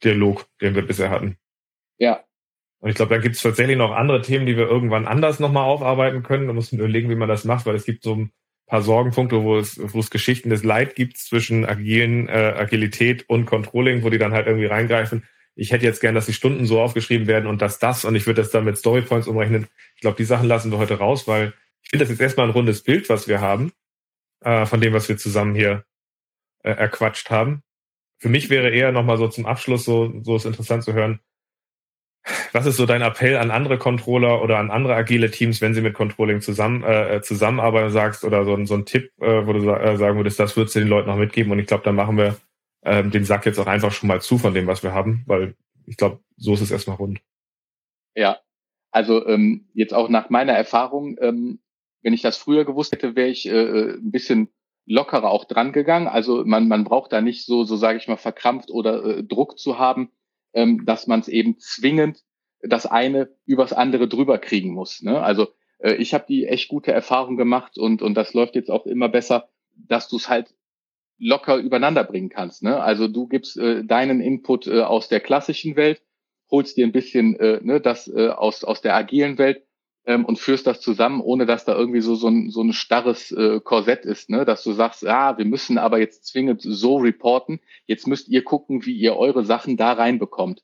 Dialog, 0.04 0.46
den 0.60 0.74
wir 0.74 0.86
bisher 0.86 1.08
hatten. 1.08 1.38
Ja, 1.96 2.22
und 2.82 2.90
ich 2.90 2.96
glaube, 2.96 3.14
da 3.14 3.20
gibt 3.20 3.36
es 3.36 3.42
tatsächlich 3.42 3.76
noch 3.76 3.92
andere 3.92 4.22
Themen, 4.22 4.44
die 4.44 4.56
wir 4.56 4.66
irgendwann 4.66 5.06
anders 5.06 5.38
nochmal 5.38 5.62
aufarbeiten 5.62 6.24
können. 6.24 6.48
Da 6.48 6.52
muss 6.52 6.72
man 6.72 6.80
überlegen, 6.80 7.10
wie 7.10 7.14
man 7.14 7.28
das 7.28 7.44
macht, 7.44 7.64
weil 7.64 7.76
es 7.76 7.84
gibt 7.84 8.02
so 8.02 8.16
ein 8.16 8.32
paar 8.66 8.82
Sorgenpunkte, 8.82 9.44
wo 9.44 9.56
es, 9.56 9.80
wo 9.80 10.00
es 10.00 10.10
Geschichten 10.10 10.50
des 10.50 10.64
Leid 10.64 10.96
gibt 10.96 11.16
zwischen 11.16 11.64
agilen, 11.64 12.28
äh, 12.28 12.54
Agilität 12.56 13.28
und 13.28 13.46
Controlling, 13.46 14.02
wo 14.02 14.10
die 14.10 14.18
dann 14.18 14.32
halt 14.32 14.48
irgendwie 14.48 14.66
reingreifen. 14.66 15.22
Ich 15.54 15.70
hätte 15.70 15.84
jetzt 15.84 16.00
gern, 16.00 16.16
dass 16.16 16.26
die 16.26 16.32
Stunden 16.32 16.66
so 16.66 16.80
aufgeschrieben 16.80 17.28
werden 17.28 17.46
und 17.46 17.62
dass 17.62 17.78
das 17.78 18.04
und 18.04 18.16
ich 18.16 18.26
würde 18.26 18.42
das 18.42 18.50
dann 18.50 18.64
mit 18.64 18.76
Storypoints 18.76 19.28
umrechnen. 19.28 19.68
Ich 19.94 20.00
glaube, 20.00 20.16
die 20.16 20.24
Sachen 20.24 20.48
lassen 20.48 20.72
wir 20.72 20.78
heute 20.78 20.98
raus, 20.98 21.28
weil 21.28 21.52
ich 21.84 21.90
finde 21.90 22.02
das 22.02 22.10
jetzt 22.10 22.20
erstmal 22.20 22.48
ein 22.48 22.52
rundes 22.52 22.82
Bild, 22.82 23.08
was 23.08 23.28
wir 23.28 23.40
haben, 23.40 23.70
äh, 24.40 24.66
von 24.66 24.80
dem, 24.80 24.92
was 24.92 25.08
wir 25.08 25.16
zusammen 25.16 25.54
hier 25.54 25.84
äh, 26.64 26.72
erquatscht 26.72 27.30
haben. 27.30 27.62
Für 28.18 28.28
mich 28.28 28.50
wäre 28.50 28.70
eher 28.70 28.90
nochmal 28.90 29.18
so 29.18 29.28
zum 29.28 29.46
Abschluss 29.46 29.84
so, 29.84 30.12
so 30.22 30.34
ist 30.34 30.46
interessant 30.46 30.82
zu 30.82 30.94
hören, 30.94 31.20
was 32.52 32.66
ist 32.66 32.76
so 32.76 32.86
dein 32.86 33.02
Appell 33.02 33.36
an 33.36 33.50
andere 33.50 33.78
Controller 33.78 34.42
oder 34.42 34.58
an 34.58 34.70
andere 34.70 34.94
agile 34.94 35.30
Teams, 35.30 35.60
wenn 35.60 35.74
sie 35.74 35.80
mit 35.80 35.94
Controlling 35.94 36.40
zusammen 36.40 36.84
äh, 36.84 37.20
zusammenarbeiten 37.22 37.90
sagst 37.90 38.24
oder 38.24 38.44
so, 38.44 38.64
so 38.64 38.74
ein 38.74 38.86
Tipp, 38.86 39.10
äh, 39.20 39.46
wo 39.46 39.52
du 39.52 39.68
äh, 39.70 39.96
sagen 39.96 40.16
würdest, 40.16 40.38
das 40.38 40.56
würdest 40.56 40.76
du 40.76 40.80
den 40.80 40.88
Leuten 40.88 41.08
noch 41.08 41.16
mitgeben 41.16 41.52
und 41.52 41.58
ich 41.58 41.66
glaube, 41.66 41.84
dann 41.84 41.96
machen 41.96 42.16
wir 42.16 42.36
ähm, 42.84 43.10
den 43.10 43.24
Sack 43.24 43.46
jetzt 43.46 43.58
auch 43.58 43.66
einfach 43.66 43.92
schon 43.92 44.08
mal 44.08 44.20
zu 44.20 44.38
von 44.38 44.54
dem, 44.54 44.66
was 44.66 44.82
wir 44.82 44.92
haben, 44.92 45.24
weil 45.26 45.54
ich 45.86 45.96
glaube, 45.96 46.20
so 46.36 46.54
ist 46.54 46.60
es 46.60 46.70
erstmal 46.70 46.96
rund. 46.96 47.20
Ja, 48.14 48.38
also 48.90 49.26
ähm, 49.26 49.68
jetzt 49.74 49.94
auch 49.94 50.08
nach 50.08 50.30
meiner 50.30 50.52
Erfahrung, 50.52 51.16
ähm, 51.20 51.60
wenn 52.02 52.12
ich 52.12 52.22
das 52.22 52.36
früher 52.36 52.64
gewusst 52.64 52.92
hätte, 52.92 53.16
wäre 53.16 53.28
ich 53.28 53.48
äh, 53.48 53.50
äh 53.52 53.94
ein 53.94 54.10
bisschen 54.10 54.48
lockerer 54.84 55.30
auch 55.30 55.44
dran 55.44 55.72
gegangen. 55.72 56.08
Also 56.08 56.44
man, 56.44 56.68
man 56.68 56.84
braucht 56.84 57.12
da 57.12 57.20
nicht 57.20 57.46
so, 57.46 57.64
so 57.64 57.76
sage 57.76 57.98
ich 57.98 58.08
mal, 58.08 58.16
verkrampft 58.16 58.70
oder 58.70 59.04
äh, 59.04 59.24
Druck 59.24 59.58
zu 59.58 59.78
haben 59.78 60.10
ähm, 60.52 60.84
dass 60.84 61.06
man 61.06 61.20
es 61.20 61.28
eben 61.28 61.58
zwingend 61.58 62.22
das 62.62 62.86
eine 62.86 63.30
übers 63.44 63.72
andere 63.72 64.08
drüber 64.08 64.38
kriegen 64.38 64.72
muss. 64.72 65.02
Ne? 65.02 65.20
Also 65.20 65.48
äh, 65.78 65.94
ich 65.94 66.14
habe 66.14 66.24
die 66.28 66.46
echt 66.46 66.68
gute 66.68 66.92
Erfahrung 66.92 67.36
gemacht 67.36 67.78
und, 67.78 68.02
und 68.02 68.14
das 68.14 68.34
läuft 68.34 68.54
jetzt 68.54 68.70
auch 68.70 68.86
immer 68.86 69.08
besser, 69.08 69.48
dass 69.74 70.08
du 70.08 70.16
es 70.16 70.28
halt 70.28 70.54
locker 71.18 71.56
übereinander 71.56 72.04
bringen 72.04 72.28
kannst. 72.28 72.62
Ne? 72.62 72.80
Also 72.80 73.08
du 73.08 73.26
gibst 73.26 73.56
äh, 73.56 73.84
deinen 73.84 74.20
Input 74.20 74.66
äh, 74.66 74.80
aus 74.80 75.08
der 75.08 75.20
klassischen 75.20 75.76
Welt, 75.76 76.02
holst 76.50 76.76
dir 76.76 76.86
ein 76.86 76.92
bisschen 76.92 77.38
äh, 77.38 77.60
ne, 77.62 77.80
das 77.80 78.08
äh, 78.08 78.28
aus, 78.28 78.64
aus 78.64 78.80
der 78.80 78.94
agilen 78.94 79.38
Welt 79.38 79.64
ähm, 80.04 80.24
und 80.24 80.38
führst 80.38 80.66
das 80.66 80.80
zusammen, 80.80 81.20
ohne 81.20 81.46
dass 81.46 81.64
da 81.64 81.76
irgendwie 81.76 82.00
so, 82.00 82.14
so, 82.14 82.28
ein, 82.28 82.50
so 82.50 82.62
ein 82.62 82.72
starres 82.72 83.30
äh, 83.32 83.60
Korsett 83.60 84.04
ist, 84.04 84.30
ne? 84.30 84.44
dass 84.44 84.64
du 84.64 84.72
sagst, 84.72 85.06
ah, 85.06 85.38
wir 85.38 85.44
müssen 85.44 85.78
aber 85.78 85.98
jetzt 85.98 86.26
zwingend 86.26 86.62
so 86.62 86.96
reporten, 86.96 87.60
jetzt 87.86 88.06
müsst 88.06 88.28
ihr 88.28 88.42
gucken, 88.42 88.84
wie 88.84 88.96
ihr 88.96 89.16
eure 89.16 89.44
Sachen 89.44 89.76
da 89.76 89.92
reinbekommt. 89.92 90.62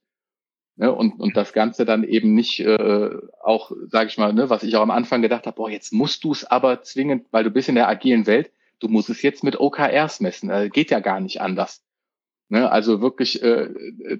Ne? 0.76 0.92
Und, 0.92 1.20
und 1.20 1.36
das 1.36 1.52
Ganze 1.52 1.84
dann 1.84 2.04
eben 2.04 2.34
nicht 2.34 2.60
äh, 2.60 3.10
auch, 3.42 3.72
sage 3.88 4.08
ich 4.08 4.18
mal, 4.18 4.32
ne, 4.32 4.50
was 4.50 4.62
ich 4.62 4.76
auch 4.76 4.82
am 4.82 4.90
Anfang 4.90 5.22
gedacht 5.22 5.46
habe, 5.46 5.56
boah, 5.56 5.70
jetzt 5.70 5.92
musst 5.92 6.24
du 6.24 6.32
es 6.32 6.44
aber 6.44 6.82
zwingend, 6.82 7.26
weil 7.30 7.44
du 7.44 7.50
bist 7.50 7.68
in 7.68 7.74
der 7.74 7.88
agilen 7.88 8.26
Welt, 8.26 8.52
du 8.80 8.88
musst 8.88 9.10
es 9.10 9.22
jetzt 9.22 9.42
mit 9.44 9.58
OKRs 9.58 10.20
messen, 10.20 10.50
äh, 10.50 10.68
geht 10.68 10.90
ja 10.90 11.00
gar 11.00 11.20
nicht 11.20 11.40
anders. 11.40 11.84
Ne? 12.48 12.70
Also 12.70 13.00
wirklich 13.00 13.42
äh, 13.42 13.68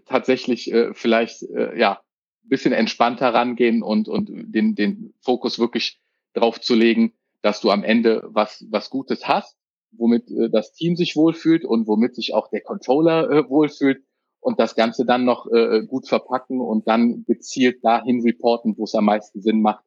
tatsächlich 0.04 0.72
äh, 0.72 0.92
vielleicht, 0.94 1.42
äh, 1.42 1.78
ja, 1.78 2.00
bisschen 2.48 2.72
entspannter 2.72 3.32
rangehen 3.32 3.82
und, 3.82 4.08
und 4.08 4.28
den, 4.30 4.74
den 4.74 5.14
Fokus 5.20 5.58
wirklich 5.58 6.00
drauf 6.34 6.60
zu 6.60 6.74
legen, 6.74 7.12
dass 7.42 7.60
du 7.60 7.70
am 7.70 7.84
Ende 7.84 8.22
was, 8.26 8.64
was 8.70 8.90
Gutes 8.90 9.26
hast, 9.28 9.56
womit 9.92 10.30
äh, 10.30 10.50
das 10.50 10.72
Team 10.72 10.96
sich 10.96 11.16
wohlfühlt 11.16 11.64
und 11.64 11.86
womit 11.86 12.14
sich 12.14 12.34
auch 12.34 12.48
der 12.48 12.60
Controller 12.60 13.30
äh, 13.30 13.48
wohlfühlt 13.48 14.02
und 14.40 14.60
das 14.60 14.74
Ganze 14.74 15.04
dann 15.04 15.24
noch 15.24 15.46
äh, 15.50 15.84
gut 15.86 16.08
verpacken 16.08 16.60
und 16.60 16.86
dann 16.88 17.24
gezielt 17.26 17.84
dahin 17.84 18.22
reporten, 18.22 18.74
wo 18.76 18.84
es 18.84 18.94
am 18.94 19.04
meisten 19.04 19.40
Sinn 19.40 19.62
macht. 19.62 19.84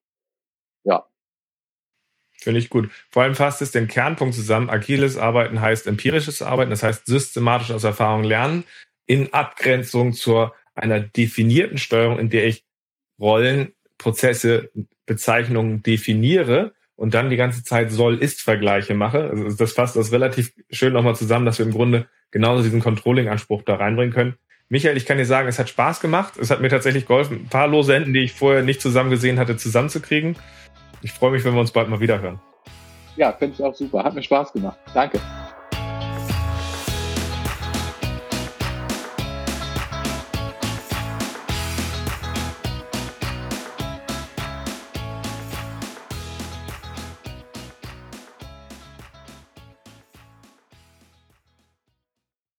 Ja. 0.84 1.06
Finde 2.32 2.60
ich 2.60 2.70
gut. 2.70 2.90
Vor 3.12 3.24
allem 3.24 3.36
fasst 3.36 3.62
es 3.62 3.72
den 3.72 3.88
Kernpunkt 3.88 4.34
zusammen. 4.34 4.70
Agiles 4.70 5.18
Arbeiten 5.18 5.62
heißt 5.62 5.88
empirisches 5.88 6.42
Arbeiten, 6.42 6.72
das 6.72 6.84
heißt 6.84 7.06
systematisch 7.06 7.72
aus 7.72 7.84
Erfahrung 7.84 8.24
lernen, 8.24 8.64
in 9.06 9.32
Abgrenzung 9.34 10.14
zur 10.14 10.54
einer 10.76 11.00
definierten 11.00 11.78
Steuerung, 11.78 12.20
in 12.20 12.30
der 12.30 12.48
ich 12.48 12.64
Rollen, 13.20 13.74
Prozesse, 13.98 14.72
Bezeichnungen 15.06 15.84
definiere 15.84 16.74
und 16.96 17.14
dann 17.14 17.30
die 17.30 17.36
ganze 17.36 17.64
Zeit 17.64 17.92
soll-ist-Vergleiche 17.92 18.94
mache. 18.94 19.30
Also 19.30 19.58
das 19.58 19.74
fasst 19.74 19.96
das 19.96 20.12
relativ 20.12 20.54
schön 20.70 20.94
nochmal 20.94 21.16
zusammen, 21.16 21.46
dass 21.46 21.60
wir 21.60 21.66
im 21.66 21.72
Grunde 21.72 22.08
genauso 22.32 22.64
diesen 22.64 22.80
Controlling-Anspruch 22.80 23.64
da 23.64 23.76
reinbringen 23.76 24.14
können. 24.14 24.36
Michael, 24.70 24.96
ich 24.96 25.06
kann 25.06 25.18
dir 25.18 25.26
sagen, 25.26 25.50
es 25.50 25.60
hat 25.60 25.68
Spaß 25.68 26.00
gemacht. 26.00 26.38
Es 26.38 26.50
hat 26.50 26.62
mir 26.62 26.70
tatsächlich 26.70 27.06
geholfen, 27.06 27.42
ein 27.44 27.50
paar 27.50 27.68
lose 27.68 27.94
Enden, 27.94 28.14
die 28.14 28.22
ich 28.22 28.32
vorher 28.32 28.64
nicht 28.64 28.82
zusammen 28.82 29.10
gesehen 29.10 29.38
hatte, 29.38 29.58
zusammenzukriegen. 29.58 30.38
Ich 31.02 31.12
freue 31.12 31.32
mich, 31.32 31.44
wenn 31.44 31.54
wir 31.54 31.60
uns 31.60 31.72
bald 31.72 31.90
mal 31.90 32.00
wieder 32.00 32.22
hören. 32.22 32.40
Ja, 33.18 33.34
finde 33.34 33.56
ich 33.56 33.64
auch 33.64 33.76
super. 33.76 34.04
Hat 34.04 34.16
mir 34.16 34.24
Spaß 34.24 34.54
gemacht. 34.54 34.80
Danke. 34.94 35.20